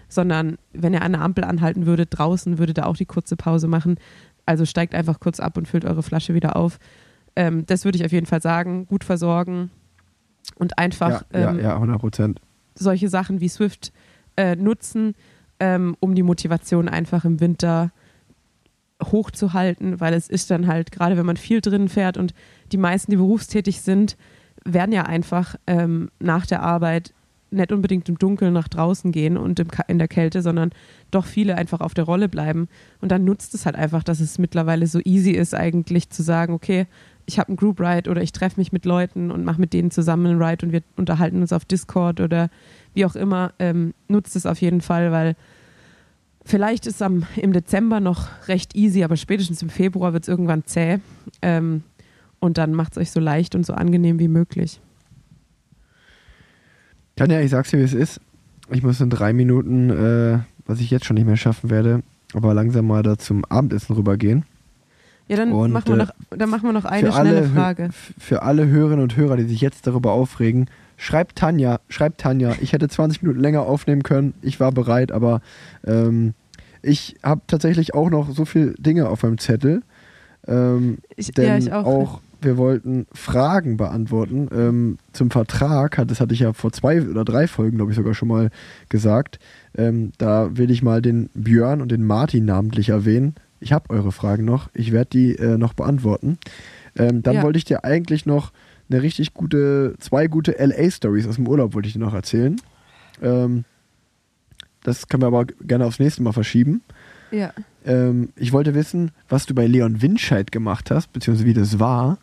sondern 0.08 0.58
wenn 0.72 0.94
ihr 0.94 1.02
an 1.02 1.12
der 1.12 1.22
Ampel 1.22 1.44
anhalten 1.44 1.86
würdet, 1.86 2.08
draußen 2.12 2.58
würdet 2.58 2.78
ihr 2.78 2.86
auch 2.86 2.96
die 2.96 3.06
kurze 3.06 3.36
Pause 3.36 3.68
machen. 3.68 3.98
Also 4.44 4.64
steigt 4.64 4.94
einfach 4.94 5.20
kurz 5.20 5.40
ab 5.40 5.56
und 5.56 5.66
füllt 5.66 5.84
eure 5.84 6.02
Flasche 6.02 6.34
wieder 6.34 6.56
auf. 6.56 6.78
ähm, 7.34 7.66
das 7.66 7.84
würde 7.84 7.98
ich 7.98 8.04
auf 8.04 8.12
jeden 8.12 8.26
Fall 8.26 8.40
sagen, 8.40 8.86
gut 8.86 9.04
versorgen 9.04 9.70
und 10.54 10.78
einfach 10.78 11.24
ja, 11.32 11.40
ja, 11.40 11.50
ähm, 11.50 11.60
ja, 11.60 11.74
100 11.74 11.98
Prozent. 11.98 12.40
solche 12.74 13.08
Sachen 13.08 13.40
wie 13.40 13.48
Swift 13.48 13.92
äh, 14.36 14.56
nutzen, 14.56 15.14
ähm, 15.60 15.96
um 16.00 16.14
die 16.14 16.22
Motivation 16.22 16.88
einfach 16.88 17.24
im 17.24 17.40
Winter 17.40 17.90
hochzuhalten, 19.02 20.00
weil 20.00 20.14
es 20.14 20.28
ist 20.28 20.50
dann 20.50 20.66
halt, 20.66 20.92
gerade 20.92 21.16
wenn 21.16 21.26
man 21.26 21.36
viel 21.36 21.60
drin 21.60 21.88
fährt 21.88 22.16
und 22.16 22.32
die 22.72 22.78
meisten, 22.78 23.10
die 23.10 23.16
berufstätig 23.18 23.82
sind, 23.82 24.16
werden 24.64 24.92
ja 24.92 25.02
einfach 25.02 25.56
ähm, 25.66 26.10
nach 26.18 26.46
der 26.46 26.62
Arbeit 26.62 27.12
nicht 27.50 27.72
unbedingt 27.72 28.08
im 28.08 28.18
Dunkeln 28.18 28.52
nach 28.52 28.68
draußen 28.68 29.12
gehen 29.12 29.36
und 29.36 29.62
in 29.88 29.98
der 29.98 30.08
Kälte, 30.08 30.42
sondern 30.42 30.70
doch 31.10 31.24
viele 31.24 31.56
einfach 31.56 31.80
auf 31.80 31.94
der 31.94 32.04
Rolle 32.04 32.28
bleiben. 32.28 32.68
Und 33.00 33.12
dann 33.12 33.24
nutzt 33.24 33.54
es 33.54 33.66
halt 33.66 33.76
einfach, 33.76 34.02
dass 34.02 34.20
es 34.20 34.38
mittlerweile 34.38 34.86
so 34.86 35.00
easy 35.04 35.30
ist, 35.30 35.54
eigentlich 35.54 36.10
zu 36.10 36.22
sagen, 36.22 36.52
okay, 36.52 36.86
ich 37.26 37.38
habe 37.38 37.48
einen 37.48 37.56
Group 37.56 37.80
Ride 37.80 38.10
oder 38.10 38.22
ich 38.22 38.32
treffe 38.32 38.60
mich 38.60 38.72
mit 38.72 38.84
Leuten 38.84 39.30
und 39.30 39.44
mache 39.44 39.60
mit 39.60 39.72
denen 39.72 39.90
zusammen 39.90 40.26
einen 40.26 40.42
Ride 40.42 40.66
und 40.66 40.72
wir 40.72 40.82
unterhalten 40.96 41.40
uns 41.40 41.52
auf 41.52 41.64
Discord 41.64 42.20
oder 42.20 42.50
wie 42.94 43.04
auch 43.04 43.16
immer. 43.16 43.52
Ähm, 43.58 43.94
nutzt 44.08 44.36
es 44.36 44.46
auf 44.46 44.60
jeden 44.60 44.80
Fall, 44.80 45.12
weil 45.12 45.36
vielleicht 46.44 46.86
ist 46.86 47.02
am, 47.02 47.24
im 47.36 47.52
Dezember 47.52 48.00
noch 48.00 48.28
recht 48.48 48.76
easy, 48.76 49.02
aber 49.02 49.16
spätestens 49.16 49.62
im 49.62 49.70
Februar 49.70 50.12
wird 50.12 50.24
es 50.24 50.28
irgendwann 50.28 50.64
zäh. 50.64 50.98
Ähm, 51.42 51.82
und 52.38 52.58
dann 52.58 52.74
macht 52.74 52.92
es 52.92 52.98
euch 52.98 53.10
so 53.10 53.20
leicht 53.20 53.54
und 53.54 53.66
so 53.66 53.72
angenehm 53.72 54.18
wie 54.18 54.28
möglich. 54.28 54.80
Tanja, 57.16 57.40
ich 57.40 57.50
sag's 57.50 57.70
dir, 57.70 57.78
wie 57.78 57.82
es 57.84 57.94
ist. 57.94 58.20
Ich 58.70 58.82
muss 58.82 59.00
in 59.00 59.08
drei 59.08 59.32
Minuten, 59.32 59.88
äh, 59.90 60.38
was 60.66 60.80
ich 60.80 60.90
jetzt 60.90 61.06
schon 61.06 61.14
nicht 61.14 61.26
mehr 61.26 61.38
schaffen 61.38 61.70
werde, 61.70 62.02
aber 62.34 62.52
langsam 62.52 62.86
mal 62.86 63.02
da 63.02 63.16
zum 63.16 63.44
Abendessen 63.46 63.94
rübergehen. 63.96 64.44
Ja, 65.28 65.36
dann, 65.38 65.50
Und, 65.50 65.72
machen, 65.72 65.88
wir 65.88 65.94
äh, 65.94 65.98
noch, 66.04 66.10
dann 66.30 66.50
machen 66.50 66.64
wir 66.64 66.72
noch 66.74 66.84
eine 66.84 67.10
alle 67.12 67.30
schnelle 67.30 67.46
Hö- 67.46 67.54
Frage. 67.54 67.88
Für 68.18 68.42
alle 68.42 68.66
Hörerinnen 68.66 69.02
und 69.02 69.16
Hörer, 69.16 69.36
die 69.38 69.44
sich 69.44 69.62
jetzt 69.62 69.86
darüber 69.86 70.12
aufregen, 70.12 70.66
schreibt 70.98 71.36
Tanja, 71.36 71.80
schreibt 71.88 72.20
Tanja. 72.20 72.54
Ich 72.60 72.74
hätte 72.74 72.86
20 72.88 73.22
Minuten 73.22 73.40
länger 73.40 73.62
aufnehmen 73.62 74.02
können. 74.02 74.34
Ich 74.42 74.60
war 74.60 74.70
bereit, 74.70 75.10
aber 75.10 75.40
ähm, 75.86 76.34
ich 76.82 77.16
habe 77.22 77.40
tatsächlich 77.46 77.94
auch 77.94 78.10
noch 78.10 78.30
so 78.30 78.44
viele 78.44 78.74
Dinge 78.74 79.08
auf 79.08 79.22
meinem 79.22 79.38
Zettel. 79.38 79.82
Ähm, 80.46 80.98
Ich, 81.16 81.30
denn 81.32 81.46
ja, 81.48 81.56
ich 81.56 81.72
auch. 81.72 82.20
Wir 82.46 82.56
wollten 82.56 83.06
Fragen 83.12 83.76
beantworten. 83.76 84.48
Ähm, 84.52 84.98
zum 85.12 85.30
Vertrag, 85.30 85.98
hat, 85.98 86.10
das 86.10 86.20
hatte 86.20 86.32
ich 86.32 86.40
ja 86.40 86.52
vor 86.54 86.72
zwei 86.72 87.02
oder 87.02 87.24
drei 87.24 87.46
Folgen, 87.46 87.76
glaube 87.76 87.90
ich, 87.92 87.96
sogar 87.96 88.14
schon 88.14 88.28
mal 88.28 88.50
gesagt. 88.88 89.38
Ähm, 89.76 90.12
da 90.16 90.56
will 90.56 90.70
ich 90.70 90.82
mal 90.82 91.02
den 91.02 91.28
Björn 91.34 91.82
und 91.82 91.92
den 91.92 92.04
Martin 92.06 92.44
namentlich 92.46 92.88
erwähnen. 92.88 93.34
Ich 93.60 93.72
habe 93.72 93.90
eure 93.90 94.12
Fragen 94.12 94.44
noch. 94.44 94.70
Ich 94.72 94.92
werde 94.92 95.10
die 95.10 95.34
äh, 95.36 95.58
noch 95.58 95.74
beantworten. 95.74 96.38
Ähm, 96.96 97.22
dann 97.22 97.36
Ja. 97.36 97.42
wollte 97.42 97.58
ich 97.58 97.64
dir 97.64 97.84
eigentlich 97.84 98.24
noch 98.26 98.52
eine 98.88 99.02
richtig 99.02 99.34
gute, 99.34 99.94
zwei 99.98 100.28
gute 100.28 100.52
LA-Stories 100.64 101.26
aus 101.26 101.36
dem 101.36 101.48
Urlaub 101.48 101.74
wollte 101.74 101.88
ich 101.88 101.94
dir 101.94 101.98
noch 102.00 102.14
erzählen. 102.14 102.56
Ähm, 103.20 103.64
das 104.82 105.08
können 105.08 105.22
wir 105.22 105.26
aber 105.26 105.44
gerne 105.46 105.84
aufs 105.86 105.98
nächste 105.98 106.22
Mal 106.22 106.32
verschieben. 106.32 106.82
Ja. 107.32 107.52
Ähm, 107.84 108.28
ich 108.36 108.52
wollte 108.52 108.74
wissen, 108.74 109.10
was 109.28 109.46
du 109.46 109.54
bei 109.54 109.66
Leon 109.66 110.00
Winscheid 110.02 110.52
gemacht 110.52 110.90
hast, 110.92 111.12
beziehungsweise 111.12 111.46
wie 111.48 111.54
das 111.54 111.80
war. 111.80 112.18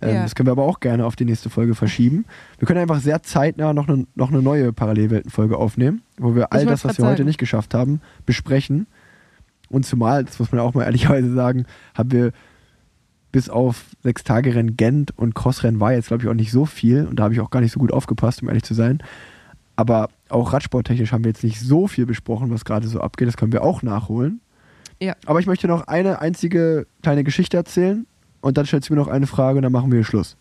Ähm, 0.00 0.14
Ja. 0.14 0.22
Das 0.22 0.34
können 0.34 0.46
wir 0.46 0.52
aber 0.52 0.64
auch 0.64 0.80
gerne 0.80 1.06
auf 1.06 1.16
die 1.16 1.24
nächste 1.24 1.50
Folge 1.50 1.74
verschieben. 1.74 2.24
Wir 2.58 2.66
können 2.66 2.80
einfach 2.80 3.00
sehr 3.00 3.22
zeitnah 3.22 3.72
noch 3.72 3.88
eine, 3.88 4.06
noch 4.14 4.30
eine 4.30 4.42
neue 4.42 4.72
Parallelwelten-Folge 4.72 5.56
aufnehmen, 5.56 6.02
wo 6.18 6.34
wir 6.34 6.52
all 6.52 6.60
wollte 6.60 6.70
das, 6.70 6.84
was 6.84 6.98
wir 6.98 7.06
heute 7.06 7.18
sagen. 7.18 7.26
nicht 7.28 7.38
geschafft 7.38 7.74
haben, 7.74 8.00
besprechen. 8.26 8.86
Und 9.68 9.86
zumal, 9.86 10.24
das 10.24 10.38
muss 10.38 10.52
man 10.52 10.60
auch 10.60 10.74
mal 10.74 10.82
ehrlicherweise 10.84 11.32
sagen, 11.32 11.66
haben 11.94 12.12
wir 12.12 12.32
bis 13.32 13.48
auf 13.48 13.86
sechs 14.02 14.22
Tage 14.22 14.54
Rennen 14.54 14.76
Gent 14.76 15.16
und 15.18 15.34
Crossrennen 15.34 15.80
war 15.80 15.92
jetzt, 15.92 16.08
glaube 16.08 16.22
ich, 16.22 16.28
auch 16.28 16.34
nicht 16.34 16.52
so 16.52 16.66
viel. 16.66 17.04
Und 17.04 17.18
da 17.18 17.24
habe 17.24 17.34
ich 17.34 17.40
auch 17.40 17.50
gar 17.50 17.60
nicht 17.60 17.72
so 17.72 17.80
gut 17.80 17.92
aufgepasst, 17.92 18.42
um 18.42 18.48
ehrlich 18.48 18.62
zu 18.62 18.74
sein. 18.74 19.02
Aber 19.76 20.08
auch 20.28 20.52
radsporttechnisch 20.52 21.10
haben 21.10 21.24
wir 21.24 21.30
jetzt 21.30 21.42
nicht 21.42 21.60
so 21.60 21.88
viel 21.88 22.06
besprochen, 22.06 22.50
was 22.50 22.64
gerade 22.64 22.86
so 22.86 23.00
abgeht. 23.00 23.26
Das 23.26 23.36
können 23.36 23.52
wir 23.52 23.64
auch 23.64 23.82
nachholen. 23.82 24.40
Ja. 25.00 25.14
Aber 25.26 25.40
ich 25.40 25.46
möchte 25.46 25.66
noch 25.66 25.88
eine 25.88 26.20
einzige 26.20 26.86
kleine 27.02 27.24
Geschichte 27.24 27.56
erzählen 27.56 28.06
und 28.44 28.58
dann 28.58 28.66
stellst 28.66 28.90
du 28.90 28.92
mir 28.92 29.00
noch 29.00 29.08
eine 29.08 29.26
Frage 29.26 29.56
und 29.56 29.62
dann 29.62 29.72
machen 29.72 29.90
wir 29.90 30.04
Schluss. 30.04 30.36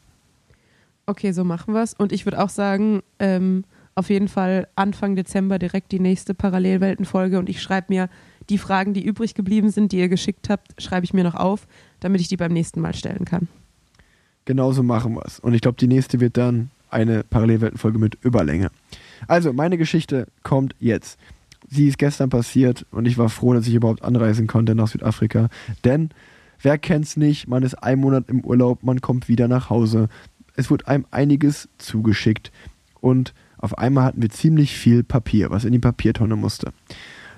Okay, 1.06 1.32
so 1.32 1.46
machen 1.46 1.74
wir 1.74 1.82
es. 1.82 1.94
Und 1.94 2.12
ich 2.12 2.26
würde 2.26 2.44
auch 2.44 2.50
sagen, 2.50 3.02
ähm, 3.20 3.64
auf 3.96 4.10
jeden 4.10 4.28
Fall 4.28 4.68
Anfang 4.76 5.16
Dezember 5.16 5.58
direkt 5.58 5.92
die 5.94 6.00
nächste 6.00 6.34
Parallelwelten-Folge 6.34 7.40
und 7.40 7.48
ich 7.48 7.62
schreibe 7.62 7.94
mir 7.94 8.10
die 8.50 8.58
Fragen, 8.58 8.94
die 8.94 9.06
übrig 9.06 9.36
geblieben 9.36 9.70
sind, 9.70 9.94
die 9.94 10.00
ihr 10.00 10.10
geschickt 10.10 10.50
habt, 10.50 10.82
schreibe 10.82 11.06
ich 11.06 11.14
mir 11.14 11.24
noch 11.24 11.36
auf, 11.36 11.66
damit 12.02 12.20
ich 12.20 12.28
die 12.28 12.36
beim 12.36 12.52
nächsten 12.52 12.82
Mal 12.82 12.94
stellen 12.94 13.24
kann. 13.24 13.48
Genauso 14.44 14.84
machen 14.84 15.14
wir 15.14 15.26
es. 15.26 15.40
Und 15.40 15.54
ich 15.54 15.62
glaube, 15.62 15.78
die 15.78 15.88
nächste 15.88 16.20
wird 16.20 16.36
dann 16.36 16.72
eine 16.90 17.24
Parallelweltenfolge 17.24 18.00
mit 18.00 18.18
Überlänge. 18.22 18.70
Also, 19.28 19.54
meine 19.54 19.78
Geschichte 19.78 20.28
kommt 20.44 20.76
jetzt. 20.80 21.18
Sie 21.70 21.88
ist 21.88 21.98
gestern 21.98 22.30
passiert 22.30 22.86
und 22.92 23.06
ich 23.08 23.18
war 23.18 23.30
froh, 23.30 23.54
dass 23.54 23.66
ich 23.66 23.74
überhaupt 23.74 24.04
anreisen 24.04 24.48
konnte 24.48 24.76
nach 24.76 24.90
Südafrika. 24.90 25.48
Denn, 25.86 26.10
wer 26.62 26.78
kennt's 26.78 27.18
nicht, 27.18 27.48
man 27.48 27.64
ist 27.64 27.76
ein 27.76 28.00
Monat 28.00 28.30
im 28.30 28.42
Urlaub, 28.42 28.84
man 28.84 29.02
kommt 29.02 29.28
wieder 29.28 29.48
nach 29.48 29.70
Hause. 29.70 30.10
Es 30.56 30.70
wird 30.70 30.88
einem 30.88 31.06
einiges 31.12 31.70
zugeschickt 31.78 32.52
und 33.02 33.34
auf 33.58 33.78
einmal 33.78 34.06
hatten 34.06 34.22
wir 34.22 34.30
ziemlich 34.30 34.78
viel 34.78 35.04
Papier, 35.04 35.50
was 35.50 35.66
in 35.66 35.72
die 35.72 35.80
Papiertonne 35.80 36.36
musste. 36.36 36.74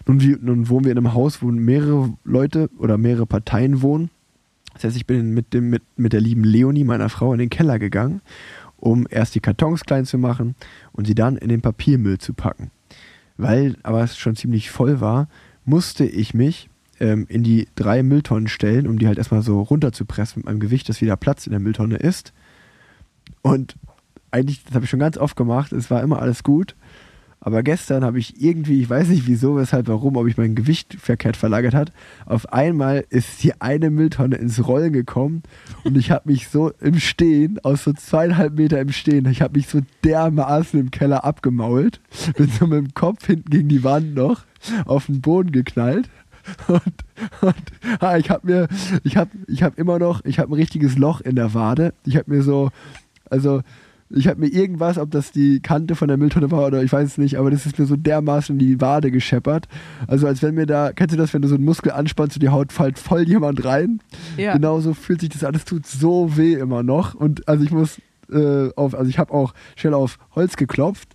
Nun, 0.07 0.21
wie, 0.21 0.37
nun 0.39 0.69
wohnen 0.69 0.85
wir 0.85 0.91
in 0.91 0.97
einem 0.97 1.13
Haus, 1.13 1.41
wo 1.41 1.47
mehrere 1.47 2.13
Leute 2.23 2.69
oder 2.77 2.97
mehrere 2.97 3.25
Parteien 3.25 3.81
wohnen. 3.81 4.09
Das 4.73 4.83
heißt, 4.83 4.97
ich 4.97 5.05
bin 5.05 5.33
mit, 5.33 5.53
dem, 5.53 5.69
mit, 5.69 5.83
mit 5.95 6.13
der 6.13 6.21
lieben 6.21 6.43
Leonie, 6.43 6.83
meiner 6.83 7.09
Frau, 7.09 7.31
in 7.33 7.39
den 7.39 7.49
Keller 7.49 7.79
gegangen, 7.79 8.21
um 8.77 9.07
erst 9.09 9.35
die 9.35 9.39
Kartons 9.39 9.83
klein 9.83 10.05
zu 10.05 10.17
machen 10.17 10.55
und 10.91 11.05
sie 11.07 11.15
dann 11.15 11.37
in 11.37 11.49
den 11.49 11.61
Papiermüll 11.61 12.17
zu 12.17 12.33
packen. 12.33 12.71
Weil 13.37 13.77
aber 13.83 14.03
es 14.03 14.17
schon 14.17 14.35
ziemlich 14.35 14.69
voll 14.69 15.01
war, 15.01 15.27
musste 15.63 16.05
ich 16.05 16.33
mich 16.33 16.69
ähm, 16.99 17.25
in 17.29 17.43
die 17.43 17.67
drei 17.75 18.03
Mülltonnen 18.03 18.47
stellen, 18.47 18.87
um 18.87 18.99
die 18.99 19.07
halt 19.07 19.17
erstmal 19.17 19.41
so 19.41 19.61
runterzupressen 19.61 20.39
mit 20.39 20.45
meinem 20.45 20.59
Gewicht, 20.59 20.89
dass 20.89 21.01
wieder 21.01 21.17
Platz 21.17 21.45
in 21.45 21.51
der 21.51 21.59
Mülltonne 21.59 21.97
ist. 21.97 22.33
Und 23.41 23.75
eigentlich, 24.31 24.63
das 24.63 24.75
habe 24.75 24.85
ich 24.85 24.91
schon 24.91 24.99
ganz 24.99 25.17
oft 25.17 25.35
gemacht, 25.35 25.71
es 25.71 25.89
war 25.89 26.01
immer 26.01 26.21
alles 26.21 26.43
gut. 26.43 26.75
Aber 27.45 27.61
gestern 27.61 28.03
habe 28.03 28.17
ich 28.17 28.41
irgendwie, 28.41 28.81
ich 28.81 28.89
weiß 28.89 29.09
nicht 29.09 29.27
wieso, 29.27 29.55
weshalb, 29.55 29.87
warum, 29.87 30.15
ob 30.15 30.25
ich 30.25 30.35
mein 30.35 30.55
Gewicht 30.55 30.95
verkehrt 30.99 31.37
verlagert 31.37 31.75
hat. 31.75 31.91
Auf 32.25 32.51
einmal 32.51 33.05
ist 33.09 33.43
die 33.43 33.61
eine 33.61 33.91
Mülltonne 33.91 34.37
ins 34.37 34.67
Rollen 34.67 34.93
gekommen 34.93 35.43
und 35.83 35.95
ich 35.95 36.09
habe 36.09 36.31
mich 36.31 36.47
so 36.47 36.71
im 36.81 36.99
Stehen, 36.99 37.59
aus 37.63 37.83
so 37.83 37.93
zweieinhalb 37.93 38.57
Meter 38.57 38.81
im 38.81 38.91
Stehen, 38.91 39.29
ich 39.29 39.43
habe 39.43 39.59
mich 39.59 39.67
so 39.67 39.81
dermaßen 40.03 40.79
im 40.79 40.89
Keller 40.89 41.23
abgemault, 41.23 42.01
bin 42.35 42.49
so 42.49 42.65
mit 42.65 42.79
dem 42.79 42.93
Kopf 42.95 43.27
hinten 43.27 43.51
gegen 43.51 43.69
die 43.69 43.83
Wand 43.83 44.15
noch 44.15 44.45
auf 44.85 45.05
den 45.05 45.21
Boden 45.21 45.51
geknallt. 45.51 46.09
Und, 46.67 46.81
und 47.41 48.01
ah, 48.01 48.17
ich 48.17 48.29
habe 48.29 48.47
mir, 48.47 48.67
ich 49.03 49.17
habe 49.17 49.31
ich 49.47 49.63
hab 49.63 49.77
immer 49.77 49.99
noch, 49.99 50.23
ich 50.25 50.39
habe 50.39 50.51
ein 50.51 50.53
richtiges 50.53 50.97
Loch 50.97 51.21
in 51.21 51.35
der 51.35 51.53
Wade. 51.53 51.93
Ich 52.05 52.17
habe 52.17 52.33
mir 52.33 52.43
so, 52.43 52.69
also 53.29 53.61
ich 54.09 54.27
habe 54.27 54.39
mir 54.39 54.47
irgendwas, 54.47 54.97
ob 54.97 55.09
das 55.11 55.31
die 55.31 55.59
Kante 55.59 55.95
von 55.95 56.07
der 56.07 56.17
Mülltonne 56.17 56.51
war 56.51 56.67
oder 56.67 56.83
ich 56.83 56.91
weiß 56.91 57.07
es 57.07 57.17
nicht, 57.17 57.37
aber 57.37 57.49
das 57.49 57.65
ist 57.65 57.79
mir 57.79 57.85
so 57.85 57.95
dermaßen 57.95 58.55
in 58.55 58.59
die 58.59 58.79
Wade 58.79 59.09
gescheppert. 59.09 59.67
Also 60.07 60.27
als 60.27 60.43
wenn 60.43 60.55
mir 60.55 60.67
da, 60.67 60.93
kennst 60.93 61.13
du 61.13 61.17
das, 61.17 61.33
wenn 61.33 61.41
du 61.41 61.47
so 61.47 61.55
einen 61.55 61.65
Muskel 61.65 61.91
anspannst 61.91 62.35
und 62.35 62.43
die 62.43 62.49
Haut 62.49 62.71
fällt 62.71 62.99
voll 62.99 63.27
jemand 63.27 63.65
rein? 63.65 63.99
Ja. 64.37 64.53
Genauso 64.53 64.93
fühlt 64.93 65.21
sich 65.21 65.29
das 65.29 65.43
alles, 65.43 65.65
tut 65.65 65.87
so 65.87 66.37
weh 66.37 66.53
immer 66.53 66.83
noch. 66.83 67.15
Und 67.15 67.47
also 67.47 67.63
ich 67.63 67.71
muss 67.71 67.99
äh, 68.31 68.69
auf, 68.75 68.93
also 68.93 69.09
ich 69.09 69.17
habe 69.17 69.33
auch 69.33 69.53
schnell 69.75 69.95
auf 69.95 70.19
Holz 70.35 70.55
geklopft, 70.55 71.09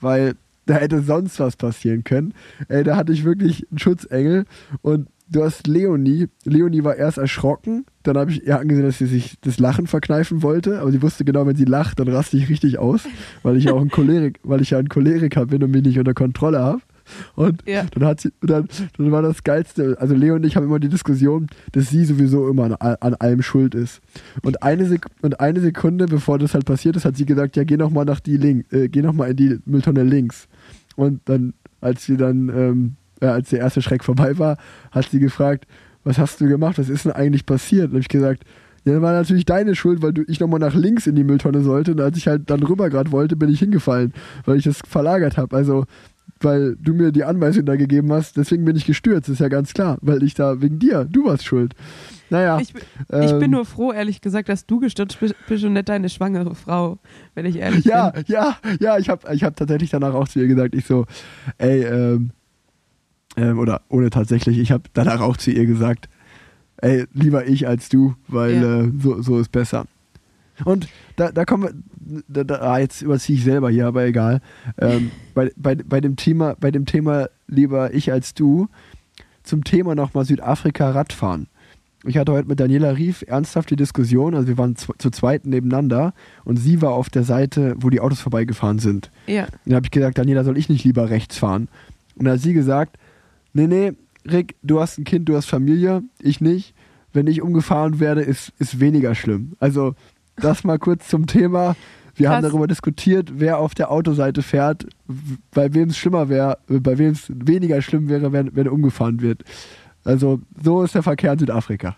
weil 0.00 0.34
da 0.68 0.74
hätte 0.74 1.02
sonst 1.02 1.40
was 1.40 1.56
passieren 1.56 2.04
können. 2.04 2.34
Ey, 2.68 2.84
da 2.84 2.96
hatte 2.96 3.12
ich 3.12 3.24
wirklich 3.24 3.66
einen 3.70 3.78
Schutzengel 3.78 4.44
und 4.82 5.08
du 5.30 5.42
hast 5.44 5.66
Leonie. 5.66 6.28
Leonie 6.44 6.84
war 6.84 6.96
erst 6.96 7.18
erschrocken, 7.18 7.84
dann 8.02 8.16
habe 8.16 8.30
ich 8.30 8.46
ihr 8.46 8.58
angesehen, 8.58 8.84
dass 8.86 8.98
sie 8.98 9.06
sich 9.06 9.36
das 9.40 9.58
Lachen 9.58 9.86
verkneifen 9.86 10.42
wollte, 10.42 10.80
aber 10.80 10.92
sie 10.92 11.02
wusste 11.02 11.24
genau, 11.24 11.46
wenn 11.46 11.56
sie 11.56 11.64
lacht, 11.64 11.98
dann 12.00 12.08
raste 12.08 12.36
ich 12.36 12.48
richtig 12.48 12.78
aus, 12.78 13.02
weil 13.42 13.56
ich 13.56 13.64
ja 13.64 13.72
auch 13.72 13.80
ein 13.80 13.90
Cholerik, 13.90 14.38
weil 14.42 14.60
ich 14.60 14.70
ja 14.70 14.78
ein 14.78 14.88
Choleriker 14.88 15.46
bin 15.46 15.62
und 15.62 15.70
mich 15.70 15.82
nicht 15.84 15.98
unter 15.98 16.14
Kontrolle 16.14 16.60
habe. 16.60 16.80
Und 17.36 17.62
Ja. 17.66 17.84
dann 17.92 18.04
hat 18.06 18.20
sie, 18.20 18.32
dann, 18.42 18.68
dann 18.98 19.10
war 19.12 19.22
das 19.22 19.42
Geilste, 19.42 19.96
also 19.98 20.14
Leo 20.14 20.34
und 20.34 20.44
ich 20.44 20.56
haben 20.56 20.66
immer 20.66 20.78
die 20.78 20.90
Diskussion, 20.90 21.46
dass 21.72 21.88
sie 21.88 22.04
sowieso 22.04 22.46
immer 22.50 22.64
an, 22.64 22.96
an 23.00 23.14
allem 23.14 23.40
schuld 23.40 23.74
ist. 23.74 24.00
Und 24.42 24.62
eine, 24.62 24.84
Sek 24.84 25.06
und 25.22 25.40
eine 25.40 25.60
Sekunde, 25.60 26.04
bevor 26.04 26.38
das 26.38 26.52
halt 26.52 26.66
passiert 26.66 26.96
ist, 26.96 27.06
hat 27.06 27.16
sie 27.16 27.24
gesagt, 27.24 27.56
ja, 27.56 27.64
geh 27.64 27.78
noch 27.78 27.88
mal 27.88 28.04
nach 28.04 28.20
die 28.20 28.36
Link, 28.36 28.70
äh, 28.74 28.88
geh 28.88 29.00
noch 29.00 29.14
mal 29.14 29.30
in 29.30 29.36
die 29.36 29.58
Mülltonne 29.64 30.02
links. 30.02 30.47
Und 30.98 31.20
dann, 31.26 31.54
als 31.80 32.04
sie 32.04 32.16
dann, 32.16 32.48
ähm, 32.48 32.96
äh, 33.20 33.26
als 33.26 33.50
der 33.50 33.60
erste 33.60 33.82
Schreck 33.82 34.02
vorbei 34.02 34.36
war, 34.36 34.58
hat 34.90 35.08
sie 35.08 35.20
gefragt, 35.20 35.64
was 36.02 36.18
hast 36.18 36.40
du 36.40 36.48
gemacht, 36.48 36.76
was 36.76 36.88
ist 36.88 37.04
denn 37.04 37.12
eigentlich 37.12 37.46
passiert? 37.46 37.90
Und 37.90 37.94
hab 37.94 38.00
ich 38.00 38.08
gesagt, 38.08 38.42
ja, 38.84 38.94
das 38.94 39.02
war 39.02 39.12
natürlich 39.12 39.44
deine 39.44 39.76
Schuld, 39.76 40.02
weil 40.02 40.12
du, 40.12 40.24
ich 40.26 40.40
nochmal 40.40 40.58
nach 40.58 40.74
links 40.74 41.06
in 41.06 41.14
die 41.14 41.22
Mülltonne 41.22 41.62
sollte. 41.62 41.92
Und 41.92 42.00
als 42.00 42.16
ich 42.16 42.26
halt 42.26 42.50
dann 42.50 42.64
rüber 42.64 42.90
gerade 42.90 43.12
wollte, 43.12 43.36
bin 43.36 43.48
ich 43.48 43.60
hingefallen, 43.60 44.12
weil 44.44 44.56
ich 44.56 44.64
das 44.64 44.80
verlagert 44.88 45.36
habe. 45.36 45.54
Also, 45.54 45.84
weil 46.40 46.76
du 46.76 46.94
mir 46.94 47.12
die 47.12 47.24
Anweisung 47.24 47.64
da 47.66 47.76
gegeben 47.76 48.12
hast, 48.12 48.36
deswegen 48.36 48.64
bin 48.64 48.76
ich 48.76 48.84
gestürzt, 48.86 49.28
ist 49.28 49.40
ja 49.40 49.48
ganz 49.48 49.72
klar, 49.74 49.98
weil 50.00 50.22
ich 50.22 50.34
da 50.34 50.60
wegen 50.60 50.78
dir, 50.78 51.04
du 51.04 51.24
warst 51.26 51.44
schuld. 51.44 51.74
Naja. 52.30 52.58
Ich, 52.60 52.72
bin- 52.72 52.82
ich 53.22 53.32
bin 53.32 53.42
ähm, 53.44 53.50
nur 53.52 53.64
froh, 53.64 53.92
ehrlich 53.92 54.20
gesagt, 54.20 54.48
dass 54.48 54.66
du 54.66 54.78
gestürzt 54.80 55.18
bist 55.20 55.64
und 55.64 55.72
nicht 55.72 55.88
deine 55.88 56.08
schwangere 56.08 56.54
Frau, 56.54 56.98
wenn 57.34 57.46
ich 57.46 57.56
ehrlich 57.56 57.84
Ja, 57.84 58.10
bin. 58.10 58.24
ja, 58.28 58.56
ja, 58.80 58.98
ich 58.98 59.08
habe 59.08 59.32
ich 59.34 59.42
hab 59.44 59.56
tatsächlich 59.56 59.90
danach 59.90 60.14
auch 60.14 60.28
zu 60.28 60.38
ihr 60.40 60.46
gesagt, 60.48 60.74
ich 60.74 60.84
so, 60.84 61.06
ey, 61.56 61.84
ähm, 61.84 62.30
ähm, 63.36 63.58
oder 63.58 63.82
ohne 63.88 64.10
tatsächlich, 64.10 64.58
ich 64.58 64.72
habe 64.72 64.84
danach 64.92 65.20
auch 65.20 65.36
zu 65.36 65.50
ihr 65.50 65.64
gesagt, 65.66 66.08
ey, 66.78 67.06
lieber 67.14 67.46
ich 67.46 67.66
als 67.66 67.88
du, 67.88 68.14
weil 68.28 68.54
Ja. 68.62 68.80
äh, 68.82 68.92
so, 69.00 69.22
so 69.22 69.38
ist 69.38 69.50
besser. 69.50 69.86
Und 70.64 70.88
da, 71.16 71.30
da 71.32 71.44
kommen 71.44 71.62
wir, 71.62 71.72
da, 72.28 72.44
da, 72.44 72.56
ah, 72.56 72.78
jetzt 72.78 73.02
überziehe 73.02 73.38
ich 73.38 73.44
selber 73.44 73.70
hier, 73.70 73.86
aber 73.86 74.04
egal. 74.04 74.40
Ähm, 74.78 75.10
bei, 75.34 75.50
bei, 75.56 75.74
bei, 75.74 76.00
dem 76.00 76.16
Thema, 76.16 76.56
bei 76.58 76.70
dem 76.70 76.86
Thema 76.86 77.28
lieber 77.46 77.94
ich 77.94 78.12
als 78.12 78.34
du, 78.34 78.68
zum 79.42 79.64
Thema 79.64 79.94
nochmal 79.94 80.24
Südafrika 80.24 80.90
Radfahren. 80.90 81.48
Ich 82.04 82.16
hatte 82.16 82.32
heute 82.32 82.48
mit 82.48 82.60
Daniela 82.60 82.96
Rief 82.96 83.24
ernsthaft 83.26 83.70
die 83.70 83.76
Diskussion, 83.76 84.34
also 84.34 84.46
wir 84.46 84.56
waren 84.56 84.76
zu, 84.76 84.92
zu 84.98 85.10
zweit 85.10 85.46
nebeneinander 85.46 86.14
und 86.44 86.56
sie 86.56 86.80
war 86.80 86.92
auf 86.92 87.10
der 87.10 87.24
Seite, 87.24 87.74
wo 87.78 87.90
die 87.90 88.00
Autos 88.00 88.20
vorbeigefahren 88.20 88.78
sind. 88.78 89.10
Ja, 89.26 89.44
Und 89.44 89.52
dann 89.66 89.76
habe 89.76 89.86
ich 89.86 89.90
gesagt, 89.90 90.18
Daniela, 90.18 90.44
soll 90.44 90.58
ich 90.58 90.68
nicht 90.68 90.84
lieber 90.84 91.10
rechts 91.10 91.38
fahren? 91.38 91.68
Und 92.14 92.26
dann 92.26 92.34
hat 92.34 92.40
sie 92.40 92.54
gesagt, 92.54 92.98
nee, 93.52 93.66
nee, 93.66 93.92
Rick, 94.30 94.54
du 94.62 94.80
hast 94.80 94.98
ein 94.98 95.04
Kind, 95.04 95.28
du 95.28 95.36
hast 95.36 95.46
Familie, 95.46 96.02
ich 96.20 96.40
nicht. 96.40 96.74
Wenn 97.12 97.26
ich 97.26 97.42
umgefahren 97.42 98.00
werde, 98.00 98.20
ist, 98.20 98.52
ist 98.58 98.80
weniger 98.80 99.14
schlimm. 99.14 99.52
Also 99.58 99.94
das 100.36 100.64
mal 100.64 100.78
kurz 100.78 101.08
zum 101.08 101.26
Thema. 101.26 101.74
Wir 102.18 102.30
haben 102.30 102.42
Krass. 102.42 102.50
darüber 102.50 102.66
diskutiert, 102.66 103.30
wer 103.34 103.58
auf 103.58 103.74
der 103.74 103.90
Autoseite 103.90 104.42
fährt, 104.42 104.86
bei 105.52 105.72
wem 105.72 105.90
es 105.90 105.96
schlimmer 105.96 106.28
wäre, 106.28 106.58
bei 106.66 106.98
wem 106.98 107.12
es 107.12 107.30
weniger 107.32 107.80
schlimm 107.80 108.08
wäre, 108.08 108.32
wenn, 108.32 108.54
wenn 108.56 108.68
umgefahren 108.68 109.20
wird. 109.20 109.44
Also 110.04 110.40
so 110.62 110.82
ist 110.82 110.94
der 110.94 111.02
Verkehr 111.02 111.32
in 111.32 111.38
Südafrika. 111.38 111.96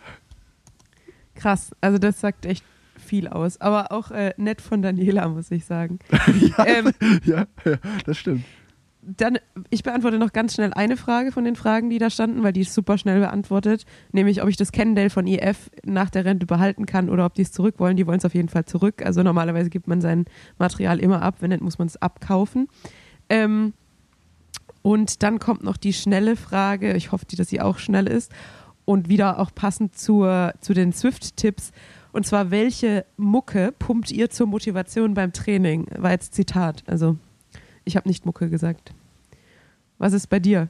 krass. 1.34 1.70
Also 1.80 1.98
das 1.98 2.20
sagt 2.20 2.44
echt 2.44 2.64
viel 2.96 3.28
aus. 3.28 3.60
Aber 3.60 3.92
auch 3.92 4.10
äh, 4.10 4.34
nett 4.36 4.60
von 4.60 4.82
Daniela, 4.82 5.28
muss 5.28 5.50
ich 5.50 5.64
sagen. 5.64 5.98
ja, 6.10 6.66
Ähm, 6.66 6.92
ja, 7.24 7.46
ja, 7.64 7.76
das 8.04 8.18
stimmt. 8.18 8.44
Dann, 9.02 9.38
ich 9.70 9.82
beantworte 9.82 10.18
noch 10.18 10.32
ganz 10.32 10.54
schnell 10.54 10.74
eine 10.74 10.96
Frage 10.96 11.32
von 11.32 11.44
den 11.44 11.56
Fragen, 11.56 11.88
die 11.88 11.98
da 11.98 12.10
standen, 12.10 12.42
weil 12.42 12.52
die 12.52 12.60
ist 12.60 12.74
super 12.74 12.98
schnell 12.98 13.20
beantwortet. 13.20 13.86
Nämlich, 14.12 14.42
ob 14.42 14.48
ich 14.48 14.58
das 14.58 14.72
Cannondale 14.72 15.08
von 15.08 15.26
IF 15.26 15.70
nach 15.84 16.10
der 16.10 16.26
Rente 16.26 16.44
behalten 16.44 16.84
kann 16.84 17.08
oder 17.08 17.24
ob 17.24 17.34
die 17.34 17.42
es 17.42 17.52
zurück 17.52 17.76
wollen. 17.78 17.96
Die 17.96 18.06
wollen 18.06 18.18
es 18.18 18.24
auf 18.26 18.34
jeden 18.34 18.50
Fall 18.50 18.66
zurück. 18.66 19.04
Also 19.04 19.22
normalerweise 19.22 19.70
gibt 19.70 19.88
man 19.88 20.00
sein 20.00 20.26
Material 20.58 21.00
immer 21.00 21.22
ab. 21.22 21.36
Wenn 21.40 21.50
nicht, 21.50 21.62
muss 21.62 21.78
man 21.78 21.88
es 21.88 21.96
abkaufen. 21.96 22.68
Ähm, 23.30 23.72
und 24.82 25.22
dann 25.22 25.38
kommt 25.38 25.64
noch 25.64 25.76
die 25.76 25.92
schnelle 25.92 26.36
Frage. 26.36 26.94
Ich 26.94 27.12
hoffe, 27.12 27.24
dass 27.36 27.48
sie 27.48 27.60
auch 27.60 27.78
schnell 27.78 28.06
ist. 28.06 28.32
Und 28.84 29.08
wieder 29.08 29.38
auch 29.38 29.54
passend 29.54 29.96
zur, 29.96 30.52
zu 30.60 30.74
den 30.74 30.92
Swift-Tipps. 30.92 31.72
Und 32.12 32.26
zwar, 32.26 32.50
welche 32.50 33.04
Mucke 33.16 33.72
pumpt 33.78 34.10
ihr 34.10 34.30
zur 34.30 34.46
Motivation 34.46 35.14
beim 35.14 35.32
Training? 35.32 35.86
War 35.96 36.10
jetzt 36.10 36.34
Zitat. 36.34 36.82
Also, 36.86 37.16
ich 37.84 37.96
habe 37.96 38.08
nicht 38.08 38.26
Mucke 38.26 38.48
gesagt. 38.48 38.92
Was 39.98 40.12
ist 40.12 40.28
bei 40.28 40.40
dir? 40.40 40.68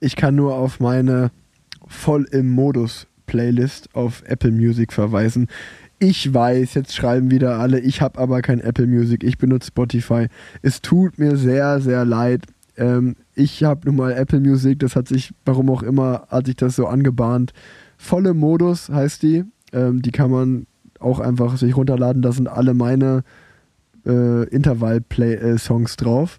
Ich 0.00 0.16
kann 0.16 0.34
nur 0.34 0.54
auf 0.54 0.80
meine 0.80 1.30
voll 1.86 2.26
im 2.30 2.50
Modus 2.50 3.06
Playlist 3.26 3.94
auf 3.94 4.22
Apple 4.26 4.52
Music 4.52 4.92
verweisen. 4.92 5.48
Ich 5.98 6.32
weiß, 6.32 6.74
jetzt 6.74 6.94
schreiben 6.94 7.30
wieder 7.30 7.58
alle, 7.58 7.80
ich 7.80 8.02
habe 8.02 8.18
aber 8.18 8.42
kein 8.42 8.60
Apple 8.60 8.86
Music, 8.86 9.24
ich 9.24 9.38
benutze 9.38 9.68
Spotify. 9.68 10.28
Es 10.62 10.82
tut 10.82 11.18
mir 11.18 11.36
sehr, 11.36 11.80
sehr 11.80 12.04
leid. 12.04 12.42
Ähm, 12.76 13.16
ich 13.34 13.64
habe 13.64 13.86
nun 13.86 13.96
mal 13.96 14.12
Apple 14.12 14.40
Music, 14.40 14.78
das 14.78 14.94
hat 14.94 15.08
sich, 15.08 15.32
warum 15.44 15.70
auch 15.70 15.82
immer, 15.82 16.26
hat 16.28 16.46
sich 16.46 16.56
das 16.56 16.76
so 16.76 16.86
angebahnt. 16.86 17.52
Volle 17.96 18.34
Modus 18.34 18.90
heißt 18.90 19.22
die. 19.22 19.44
Ähm, 19.72 20.02
die 20.02 20.10
kann 20.10 20.30
man 20.30 20.66
auch 21.00 21.18
einfach 21.20 21.56
sich 21.56 21.76
runterladen. 21.76 22.22
Da 22.22 22.32
sind 22.32 22.48
alle 22.48 22.74
meine 22.74 23.24
äh, 24.06 24.44
Intervall-Play-Songs 24.44 25.96
drauf. 25.96 26.38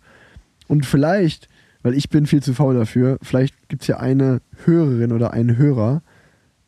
Und 0.67 0.85
vielleicht, 0.85 1.47
weil 1.83 1.93
ich 1.93 2.09
bin 2.09 2.25
viel 2.25 2.41
zu 2.41 2.53
faul 2.53 2.75
dafür, 2.75 3.17
vielleicht 3.21 3.69
gibt 3.69 3.83
es 3.83 3.87
ja 3.87 3.97
eine 3.97 4.41
Hörerin 4.65 5.11
oder 5.11 5.33
einen 5.33 5.57
Hörer, 5.57 6.01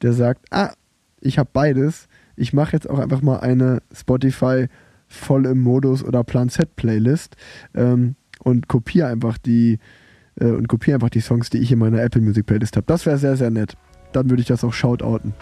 der 0.02 0.14
sagt, 0.14 0.46
ah, 0.52 0.72
ich 1.22 1.38
habe 1.38 1.50
beides. 1.52 2.08
Ich 2.36 2.54
mache 2.54 2.74
jetzt 2.74 2.90
auch 2.90 3.00
einfach 3.00 3.22
mal 3.22 3.40
eine 3.40 3.82
Spotify 3.94 4.68
voll 5.08 5.46
im 5.46 5.60
Modus 5.60 6.04
oder 6.04 6.24
Plan 6.24 6.50
Z 6.50 6.76
Playlist 6.76 7.36
ähm, 7.74 8.16
und 8.40 8.68
kopiere 8.68 9.08
einfach 9.08 9.38
die 9.38 9.80
äh, 10.40 10.46
und 10.46 10.68
kopiere 10.68 10.96
einfach 10.96 11.10
die 11.10 11.20
Songs, 11.20 11.50
die 11.50 11.58
ich 11.58 11.72
in 11.72 11.80
meiner 11.80 12.02
Apple 12.02 12.22
Music 12.22 12.46
Playlist 12.46 12.78
habe. 12.78 12.86
Das 12.86 13.06
wäre 13.06 13.18
sehr, 13.18 13.36
sehr 13.36 13.50
nett. 13.50 13.76
Dann 14.14 14.30
würde 14.30 14.42
ich 14.42 14.48
das 14.48 14.64
auch 14.64 14.74
shoutouten. 14.74 15.34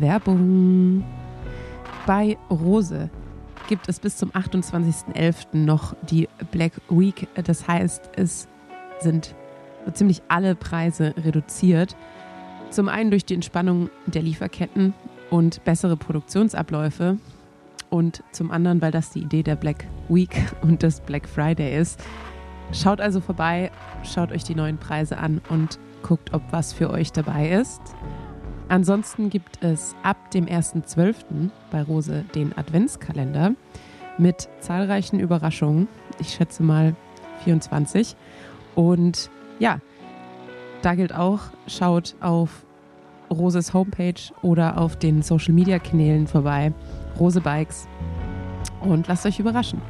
Werbung. 0.00 1.04
Bei 2.06 2.36
Rose 2.50 3.10
gibt 3.68 3.88
es 3.88 4.00
bis 4.00 4.16
zum 4.16 4.30
28.11. 4.30 5.56
noch 5.56 5.94
die 6.02 6.28
Black 6.50 6.72
Week. 6.88 7.28
Das 7.44 7.68
heißt, 7.68 8.10
es 8.16 8.48
sind 9.00 9.34
so 9.84 9.92
ziemlich 9.92 10.22
alle 10.28 10.54
Preise 10.54 11.14
reduziert. 11.24 11.96
Zum 12.70 12.88
einen 12.88 13.10
durch 13.10 13.24
die 13.24 13.34
Entspannung 13.34 13.90
der 14.06 14.22
Lieferketten 14.22 14.94
und 15.30 15.62
bessere 15.64 15.96
Produktionsabläufe. 15.96 17.18
Und 17.90 18.22
zum 18.30 18.50
anderen, 18.50 18.80
weil 18.80 18.92
das 18.92 19.10
die 19.10 19.20
Idee 19.20 19.42
der 19.42 19.56
Black 19.56 19.84
Week 20.08 20.36
und 20.62 20.82
des 20.82 21.00
Black 21.00 21.28
Friday 21.28 21.76
ist. 21.78 22.00
Schaut 22.72 23.00
also 23.00 23.20
vorbei, 23.20 23.72
schaut 24.04 24.30
euch 24.30 24.44
die 24.44 24.54
neuen 24.54 24.78
Preise 24.78 25.18
an 25.18 25.40
und 25.48 25.78
guckt, 26.02 26.32
ob 26.32 26.42
was 26.52 26.72
für 26.72 26.90
euch 26.90 27.10
dabei 27.10 27.50
ist. 27.50 27.80
Ansonsten 28.70 29.30
gibt 29.30 29.64
es 29.64 29.96
ab 30.04 30.30
dem 30.30 30.46
1.12. 30.46 31.50
bei 31.72 31.82
Rose 31.82 32.24
den 32.36 32.56
Adventskalender 32.56 33.56
mit 34.16 34.48
zahlreichen 34.60 35.18
Überraschungen. 35.18 35.88
Ich 36.20 36.34
schätze 36.34 36.62
mal 36.62 36.94
24. 37.42 38.14
Und 38.76 39.28
ja, 39.58 39.80
da 40.82 40.94
gilt 40.94 41.12
auch, 41.12 41.40
schaut 41.66 42.14
auf 42.20 42.64
Roses 43.28 43.74
Homepage 43.74 44.32
oder 44.40 44.78
auf 44.78 44.94
den 44.94 45.22
Social 45.22 45.52
Media 45.52 45.80
Kanälen 45.80 46.28
vorbei. 46.28 46.72
Rose 47.18 47.40
Bikes. 47.40 47.88
Und 48.82 49.08
lasst 49.08 49.26
euch 49.26 49.40
überraschen. 49.40 49.82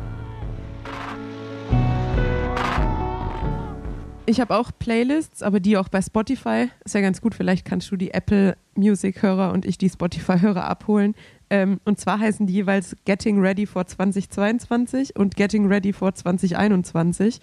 Ich 4.30 4.40
habe 4.40 4.56
auch 4.56 4.70
Playlists, 4.78 5.42
aber 5.42 5.58
die 5.58 5.76
auch 5.76 5.88
bei 5.88 6.00
Spotify. 6.00 6.68
Ist 6.84 6.94
ja 6.94 7.00
ganz 7.00 7.20
gut. 7.20 7.34
Vielleicht 7.34 7.64
kannst 7.64 7.90
du 7.90 7.96
die 7.96 8.14
Apple 8.14 8.56
Music-Hörer 8.76 9.52
und 9.52 9.66
ich 9.66 9.76
die 9.76 9.88
Spotify-Hörer 9.88 10.68
abholen. 10.68 11.16
Ähm, 11.50 11.80
und 11.84 11.98
zwar 11.98 12.20
heißen 12.20 12.46
die 12.46 12.52
jeweils 12.52 12.94
Getting 13.06 13.40
Ready 13.40 13.66
for 13.66 13.88
2022 13.88 15.16
und 15.16 15.34
Getting 15.34 15.66
Ready 15.66 15.92
for 15.92 16.14
2021. 16.14 17.40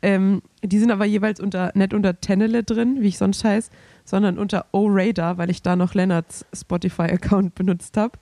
Ähm, 0.00 0.40
die 0.64 0.78
sind 0.78 0.90
aber 0.90 1.04
jeweils 1.04 1.40
unter, 1.40 1.72
nicht 1.74 1.92
unter 1.92 2.22
Tenele 2.22 2.62
drin, 2.62 3.02
wie 3.02 3.08
ich 3.08 3.18
sonst 3.18 3.44
heiße, 3.44 3.70
sondern 4.06 4.38
unter 4.38 4.64
O-Radar, 4.72 5.36
weil 5.36 5.50
ich 5.50 5.60
da 5.60 5.76
noch 5.76 5.92
Lennarts 5.92 6.46
Spotify-Account 6.54 7.54
benutzt 7.54 7.98
habe. 7.98 8.18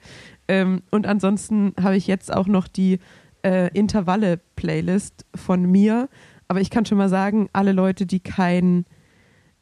Ähm, 0.49 0.83
und 0.91 1.07
ansonsten 1.07 1.73
habe 1.81 1.97
ich 1.97 2.09
jetzt 2.09 2.35
auch 2.35 2.49
noch 2.49 2.67
die 2.67 2.99
äh, 3.45 3.71
Intervalle-Playlist 3.79 5.25
von 5.37 5.71
mir. 5.71 6.09
Aber 6.49 6.61
ich 6.61 6.71
kann 6.71 6.87
schon 6.87 6.99
mal 6.99 7.09
sagen, 7.09 7.49
alle 7.53 7.73
Leute, 7.73 8.07
die 8.07 8.21
kein 8.21 8.87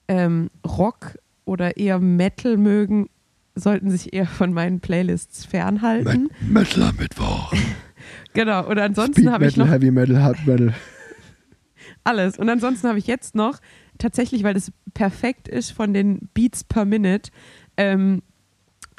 ähm, 0.09 0.51
Rock 0.65 1.19
oder 1.45 1.77
eher 1.77 1.99
Metal 1.99 2.57
mögen, 2.57 3.09
sollten 3.55 3.91
sich 3.91 4.13
eher 4.13 4.27
von 4.27 4.53
meinen 4.53 4.81
Playlists 4.81 5.45
fernhalten. 5.45 6.31
Metal 6.41 6.83
am 6.85 6.97
Mittwoch. 6.97 7.53
Genau. 8.35 8.69
Und 8.69 8.79
ansonsten 8.79 9.33
habe 9.33 9.47
ich 9.47 9.57
Metal, 9.57 9.67
noch 9.67 9.75
Heavy 9.75 9.91
Metal, 9.91 10.23
Hard 10.23 10.47
Metal. 10.47 10.75
alles. 12.05 12.39
Und 12.39 12.49
ansonsten 12.49 12.87
habe 12.87 12.99
ich 12.99 13.07
jetzt 13.07 13.35
noch, 13.35 13.59
tatsächlich, 13.99 14.43
weil 14.43 14.55
das 14.55 14.73
perfekt 14.95 15.49
ist 15.49 15.71
von 15.71 15.95
den 15.95 16.29
Beats 16.35 16.63
per 16.63 16.85
Minute, 16.85 17.31
ähm, 17.79 18.23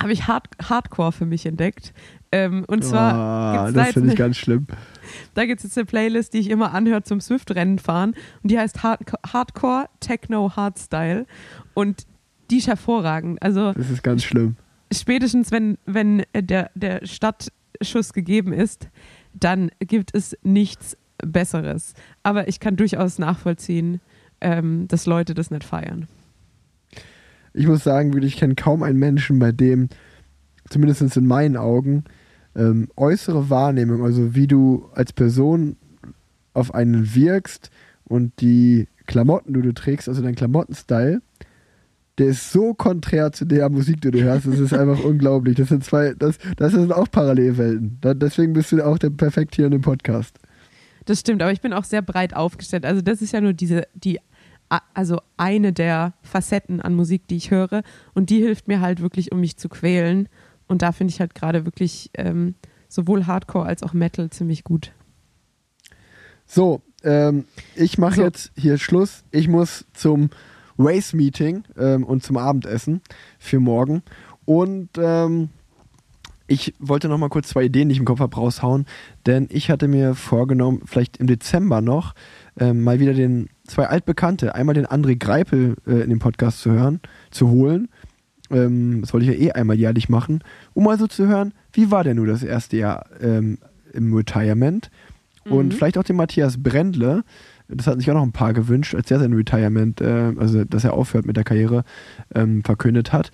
habe 0.02 0.12
ich 0.12 0.28
Hard 0.28 0.48
Hardcore 0.62 1.12
für 1.12 1.26
mich 1.26 1.46
entdeckt. 1.46 1.94
Ähm, 2.32 2.66
und 2.68 2.84
zwar 2.84 3.72
da 3.72 3.72
das 3.72 3.94
finde 3.94 4.10
ich 4.10 4.16
ganz 4.16 4.38
schlimm. 4.38 4.68
Da 5.34 5.45
gibt 5.45 5.60
es 5.60 5.64
jetzt 5.64 5.78
eine 5.78 5.86
Playlist, 5.86 6.34
die 6.34 6.39
ich 6.39 6.49
immer 6.49 6.74
anhöre 6.74 7.03
zum 7.03 7.22
Swift-Rennen 7.22 7.80
fahren. 7.80 8.14
Und 8.43 8.51
die 8.51 8.58
heißt 8.60 8.84
Hard 8.84 9.01
Hardcore 9.32 9.88
Techno 9.99 10.55
Hardstyle. 10.55 11.26
Und 11.74 12.05
die 12.49 12.58
ist 12.58 12.68
hervorragend. 12.68 13.41
Also 13.41 13.74
Das 13.74 13.89
ist 13.89 14.03
ganz 14.03 14.24
schlimm. 14.24 14.55
spätestens, 14.93 15.51
wenn, 15.51 15.78
wenn 15.86 16.24
der, 16.34 16.72
der 16.76 17.05
Startschuss 17.05 18.14
gegeben 18.14 18.53
ist, 18.53 18.89
dann 19.34 19.72
gibt 19.80 20.16
es 20.16 20.38
nichts 20.43 20.97
Besseres. 21.18 21.93
Aber 22.24 22.47
ich 22.47 22.60
kann 22.60 22.76
durchaus 22.76 23.20
nachvollziehen, 23.20 24.01
ähm, 24.41 24.88
dass 24.88 25.05
Leute 25.05 25.34
das 25.34 25.51
nicht 25.51 25.64
feiern. 25.64 26.08
Ich 27.53 27.66
muss 27.68 27.84
sagen, 27.84 28.16
ich 28.22 28.38
kenne 28.38 28.55
kaum 28.55 28.84
einen 28.84 28.99
Menschen, 28.99 29.39
bei 29.39 29.51
dem, 29.51 29.89
zumindest 30.70 31.18
in 31.18 31.26
meinen 31.26 31.58
Augen, 31.58 32.03
ähm, 32.58 32.89
äußere 32.97 33.49
Wahrnehmung, 33.49 34.03
also 34.03 34.36
wie 34.36 34.47
du 34.47 34.89
als 34.93 35.14
Person 35.14 35.78
auf 36.53 36.74
einen 36.74 37.16
wirkst 37.16 37.70
und 38.05 38.34
die 38.41 38.88
Klamotten 39.05 39.53
du, 39.53 39.62
du 39.62 39.74
trägst, 39.74 40.10
also 40.10 40.22
dein 40.22 40.36
Klamottenstyle, 40.36 41.22
der 42.18 42.28
ist 42.28 42.51
so 42.51 42.74
konträr 42.74 43.32
zu 43.32 43.45
der 43.45 43.70
Musik, 43.70 44.01
die 44.01 44.12
du 44.12 44.22
hörst. 44.22 44.47
Das 44.47 44.60
ist 44.60 44.74
einfach 44.74 45.03
unglaublich. 45.03 45.55
Das 45.55 45.70
sind 45.70 45.84
zwei, 45.84 46.14
das, 46.18 46.38
das 46.58 46.74
sind 46.74 46.91
auch 46.91 47.10
Parallelwelten. 47.10 47.99
Da, 48.01 48.14
deswegen 48.14 48.53
bist 48.53 48.72
du 48.72 48.84
auch 48.84 48.97
der 48.97 49.12
perfekt 49.12 49.55
hier 49.55 49.66
in 49.66 49.72
dem 49.72 49.82
Podcast. 49.82 50.38
Das 51.05 51.20
stimmt, 51.20 51.41
aber 51.41 51.51
ich 51.51 51.62
bin 51.62 51.74
auch 51.74 51.84
sehr 51.84 52.01
breit 52.01 52.36
aufgestellt. 52.36 52.86
Also 52.86 53.01
das 53.01 53.22
ist 53.22 53.34
ja 53.34 53.39
nur 53.39 53.53
diese, 53.53 53.88
die, 53.93 54.20
also 54.93 55.22
eine 55.38 55.74
der 55.74 56.14
Facetten 56.24 56.82
an 56.82 56.95
Musik, 56.95 57.28
die 57.28 57.38
ich 57.38 57.51
höre. 57.51 57.84
Und 58.14 58.30
die 58.30 58.41
hilft 58.41 58.68
mir 58.68 58.82
halt 58.82 59.01
wirklich, 59.01 59.32
um 59.32 59.39
mich 59.39 59.58
zu 59.58 59.70
quälen. 59.70 60.28
Und 60.68 60.82
da 60.82 60.91
finde 60.91 61.11
ich 61.13 61.20
halt 61.20 61.36
gerade 61.36 61.65
wirklich 61.65 62.09
ähm, 62.13 62.55
sowohl 62.88 63.26
Hardcore 63.26 63.65
als 63.65 63.84
auch 63.84 63.93
Metal 63.93 64.30
ziemlich 64.30 64.63
gut. 64.63 64.91
So, 66.45 66.82
ähm, 67.03 67.45
ich 67.76 67.97
mache 67.97 68.15
So. 68.15 68.24
jetzt 68.24 68.51
hier 68.55 68.78
Schluss. 68.78 69.24
Ich 69.32 69.47
muss 69.47 69.86
zum 69.93 70.30
Race-Meeting 70.80 71.63
ähm, 71.78 72.03
und 72.03 72.24
zum 72.24 72.38
Abendessen 72.38 73.01
für 73.39 73.59
morgen. 73.59 74.03
Und 74.45 74.89
ähm, 74.97 75.49
ich 76.47 76.74
wollte 76.80 77.09
noch 77.09 77.18
mal 77.18 77.30
kurz 77.30 77.49
zwei 77.49 77.65
Ideen, 77.65 77.89
die 77.89 77.93
ich 77.93 77.99
im 77.99 78.05
Kopf 78.05 78.22
habe, 78.22 78.36
raushauen. 78.36 78.86
Denn 79.26 79.47
ich 79.51 79.70
hatte 79.70 79.88
mir 79.89 80.15
vorgenommen, 80.15 80.82
vielleicht 80.86 81.18
im 81.18 81.28
Dezember 81.28 81.82
noch, 81.82 82.13
ähm, 82.57 82.84
mal 82.84 82.99
wieder 82.99 83.13
den 83.13 83.49
zwei 83.65 83.88
Altbekannte, 83.88 84.55
einmal 84.55 84.76
den 84.76 84.88
André 84.88 85.18
Greipel 85.18 85.76
äh, 85.86 86.01
in 86.01 86.09
den 86.09 86.20
Podcast 86.20 86.61
zu 86.61 86.72
hören, 86.72 87.01
zu 87.32 87.49
holen. 87.49 87.89
Ähm, 88.52 89.02
das 89.02 89.14
wollte 89.14 89.32
ich 89.32 89.39
ja 89.39 89.48
eh 89.48 89.52
einmal 89.52 89.78
jährlich 89.78 90.10
machen, 90.10 90.43
um 90.74 90.86
mal 90.86 90.98
so 90.98 91.08
zu 91.08 91.28
hören, 91.28 91.54
wie 91.74 91.91
war 91.91 92.04
denn 92.04 92.18
nur 92.18 92.28
das 92.28 92.43
erste 92.43 92.78
Jahr 92.78 93.06
ähm, 93.22 93.58
im 93.93 94.14
Retirement? 94.14 94.89
Und 95.50 95.68
Mhm. 95.68 95.72
vielleicht 95.72 95.98
auch 95.98 96.04
den 96.04 96.18
Matthias 96.18 96.62
Brendle, 96.62 97.24
das 97.70 97.88
hatten 97.88 98.00
sich 98.00 98.10
auch 98.12 98.16
noch 98.16 98.24
ein 98.24 98.32
paar 98.34 98.54
gewünscht, 98.54 98.95
als 98.95 99.08
der 99.08 99.20
sein 99.20 99.34
Retirement, 99.34 100.02
äh, 100.02 100.34
also 100.38 100.64
dass 100.66 100.84
er 100.84 100.93
aufhört 100.93 101.26
mit 101.26 101.38
der 101.38 101.43
Karriere, 101.43 101.84
ähm, 102.36 102.64
verkündet 102.64 103.14
hat. 103.14 103.32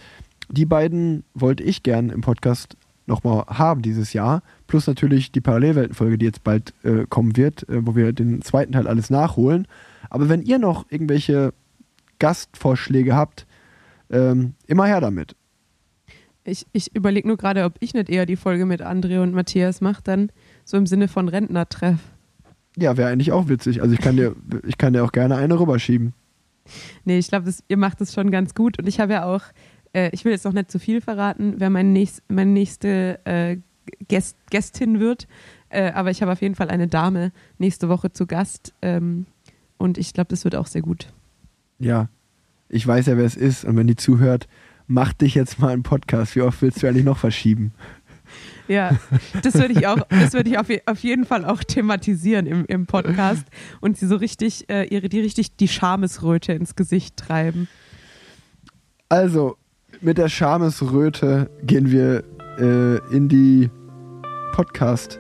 Die 0.50 0.66
beiden 0.66 1.24
wollte 1.34 1.64
ich 1.64 1.84
gern 1.84 2.10
im 2.10 2.22
Podcast 2.22 2.78
nochmal 3.06 3.46
haben 3.48 3.82
dieses 3.82 4.14
Jahr. 4.14 4.44
Plus 4.68 4.88
natürlich 4.88 5.32
die 5.32 5.42
Parallelweltenfolge, 5.42 6.18
die 6.18 6.26
jetzt 6.26 6.44
bald 6.44 6.74
äh, 6.84 7.06
kommen 7.10 7.36
wird, 7.36 7.68
äh, 7.70 7.86
wo 7.86 7.96
wir 7.96 8.14
den 8.14 8.42
zweiten 8.42 8.74
Teil 8.74 8.88
alles 8.88 9.10
nachholen. 9.10 9.68
Aber 10.10 10.30
wenn 10.30 10.42
ihr 10.44 10.60
noch 10.60 10.86
irgendwelche 10.90 11.54
Gastvorschläge 12.20 13.16
habt, 13.16 13.46
ähm, 14.14 14.54
immer 14.68 14.86
her 14.86 15.02
damit. 15.02 15.36
Ich, 16.46 16.66
ich 16.74 16.96
überlege 16.96 17.28
nur 17.28 17.38
gerade, 17.38 17.64
ob 17.64 17.76
ich 17.80 17.94
nicht 17.94 18.10
eher 18.10 18.26
die 18.26 18.36
Folge 18.36 18.66
mit 18.66 18.82
André 18.82 19.22
und 19.22 19.34
Matthias 19.34 19.82
mache, 19.82 20.02
dann 20.04 20.32
so 20.66 20.78
im 20.78 20.86
Sinne 20.86 21.08
von 21.08 21.30
Rentnertreff. 21.30 22.00
Ja, 22.78 22.98
wäre 22.98 23.10
eigentlich 23.10 23.32
auch 23.32 23.48
witzig. 23.48 23.82
Also 23.82 23.94
ich 23.94 24.02
kann 24.02 24.18
dir, 24.18 24.36
ich 24.68 24.78
kann 24.78 24.94
dir 24.94 25.04
auch 25.04 25.12
gerne 25.12 25.36
eine 25.36 25.60
rüberschieben. 25.60 26.14
Nee, 27.06 27.18
ich 27.18 27.28
glaube, 27.28 27.54
ihr 27.68 27.78
macht 27.78 28.02
es 28.02 28.14
schon 28.14 28.32
ganz 28.32 28.56
gut. 28.56 28.80
Und 28.80 28.88
ich 28.88 29.00
habe 29.00 29.14
ja 29.14 29.26
auch, 29.26 29.42
äh, 29.94 30.10
ich 30.12 30.26
will 30.26 30.32
jetzt 30.32 30.46
noch 30.46 30.54
nicht 30.54 30.72
zu 30.72 30.80
viel 30.80 31.02
verraten, 31.02 31.56
wer 31.58 31.70
mein 31.70 31.94
nächst, 31.94 32.24
meine 32.30 32.52
nächste 32.52 33.20
äh, 33.26 33.58
Gäst, 34.08 34.38
Gästin 34.50 35.00
wird. 35.00 35.28
Äh, 35.70 35.92
aber 35.92 36.12
ich 36.12 36.22
habe 36.22 36.32
auf 36.32 36.42
jeden 36.42 36.56
Fall 36.56 36.70
eine 36.70 36.88
Dame 36.88 37.32
nächste 37.58 37.90
Woche 37.90 38.12
zu 38.12 38.28
Gast. 38.28 38.74
Ähm, 38.82 39.26
und 39.78 39.98
ich 39.98 40.14
glaube, 40.14 40.30
das 40.30 40.44
wird 40.44 40.56
auch 40.56 40.68
sehr 40.68 40.82
gut. 40.82 41.12
Ja, 41.80 42.10
ich 42.74 42.86
weiß 42.88 43.06
ja, 43.06 43.18
wer 43.18 43.26
es 43.26 43.36
ist. 43.36 43.66
Und 43.66 43.78
wenn 43.78 43.88
die 43.88 43.96
zuhört, 43.96 44.48
mach 44.88 45.14
dich 45.14 45.36
jetzt 45.36 45.60
mal 45.60 45.70
einen 45.70 45.84
Podcast. 45.84 46.36
Wie 46.36 46.42
oft 46.42 46.62
willst 46.62 46.82
du 46.82 46.88
eigentlich 46.88 47.06
noch 47.06 47.18
verschieben? 47.18 47.74
Ja, 48.68 48.98
das 49.44 49.54
würde 49.56 49.74
ich 49.74 49.86
auch, 49.86 50.00
das 50.10 50.34
würde 50.34 50.50
ich 50.50 50.58
auf, 50.58 50.68
auf 50.86 51.00
jeden 51.00 51.26
Fall 51.26 51.46
auch 51.46 51.64
thematisieren 51.64 52.48
im, 52.48 52.66
im 52.66 52.88
Podcast 52.88 53.46
und 53.82 53.98
sie 53.98 54.08
so 54.08 54.16
richtig, 54.16 54.70
äh, 54.70 54.86
ihre, 54.86 55.10
die 55.10 55.20
richtig 55.20 55.56
die 55.58 55.68
Schamesröte 55.68 56.54
ins 56.54 56.76
Gesicht 56.76 57.18
treiben. 57.18 57.68
Also, 59.10 59.58
mit 60.02 60.18
der 60.18 60.30
Schamesröte 60.30 61.52
gehen 61.62 61.92
wir 61.92 62.24
äh, 62.58 63.16
in 63.16 63.30
die 63.30 63.70
Podcast 64.54 65.20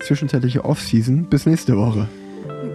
zwischenzeitliche 0.00 0.64
Off-Season. 0.64 1.30
Bis 1.30 1.46
nächste 1.46 1.76
Woche. 1.76 2.08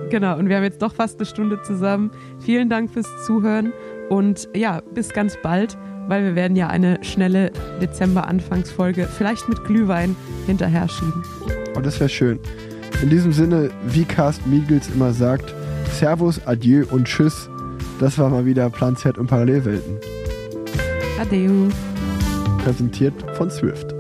Genau, 0.10 0.38
und 0.38 0.50
wir 0.50 0.58
haben 0.58 0.64
jetzt 0.64 0.82
doch 0.82 0.94
fast 0.94 1.20
eine 1.20 1.26
Stunde 1.26 1.62
zusammen. 1.62 2.12
Vielen 2.40 2.70
Dank 2.70 2.92
fürs 2.92 3.08
Zuhören 3.26 3.72
und 4.10 4.50
ja, 4.56 4.82
bis 4.94 5.10
ganz 5.10 5.38
bald, 5.42 5.78
weil 6.08 6.24
wir 6.24 6.36
werden 6.36 6.58
ja 6.58 6.68
eine 6.68 7.04
schnelle 7.04 7.52
Dezember-Anfangsfolge 7.82 9.06
vielleicht 9.06 9.48
mit 9.48 9.64
Glühwein 9.66 10.16
hinterher 10.48 10.88
schieben. 10.90 11.24
Und 11.76 11.86
das 11.86 12.00
wäre 12.00 12.10
schön. 12.10 12.40
In 13.02 13.10
diesem 13.10 13.32
Sinne, 13.32 13.70
wie 13.88 14.04
Carsten 14.04 14.50
Miegels 14.50 14.90
immer 14.90 15.14
sagt, 15.14 15.54
Servus, 15.92 16.46
Adieu 16.46 16.86
und 16.90 17.06
Tschüss. 17.06 17.50
Das 18.00 18.18
war 18.18 18.30
mal 18.30 18.46
wieder 18.46 18.70
Plan 18.70 18.96
Z 18.96 19.18
und 19.18 19.28
Parallelwelten. 19.28 19.98
Adeu. 21.20 21.70
Präsentiert 22.64 23.14
von 23.36 23.50
Swift. 23.50 23.99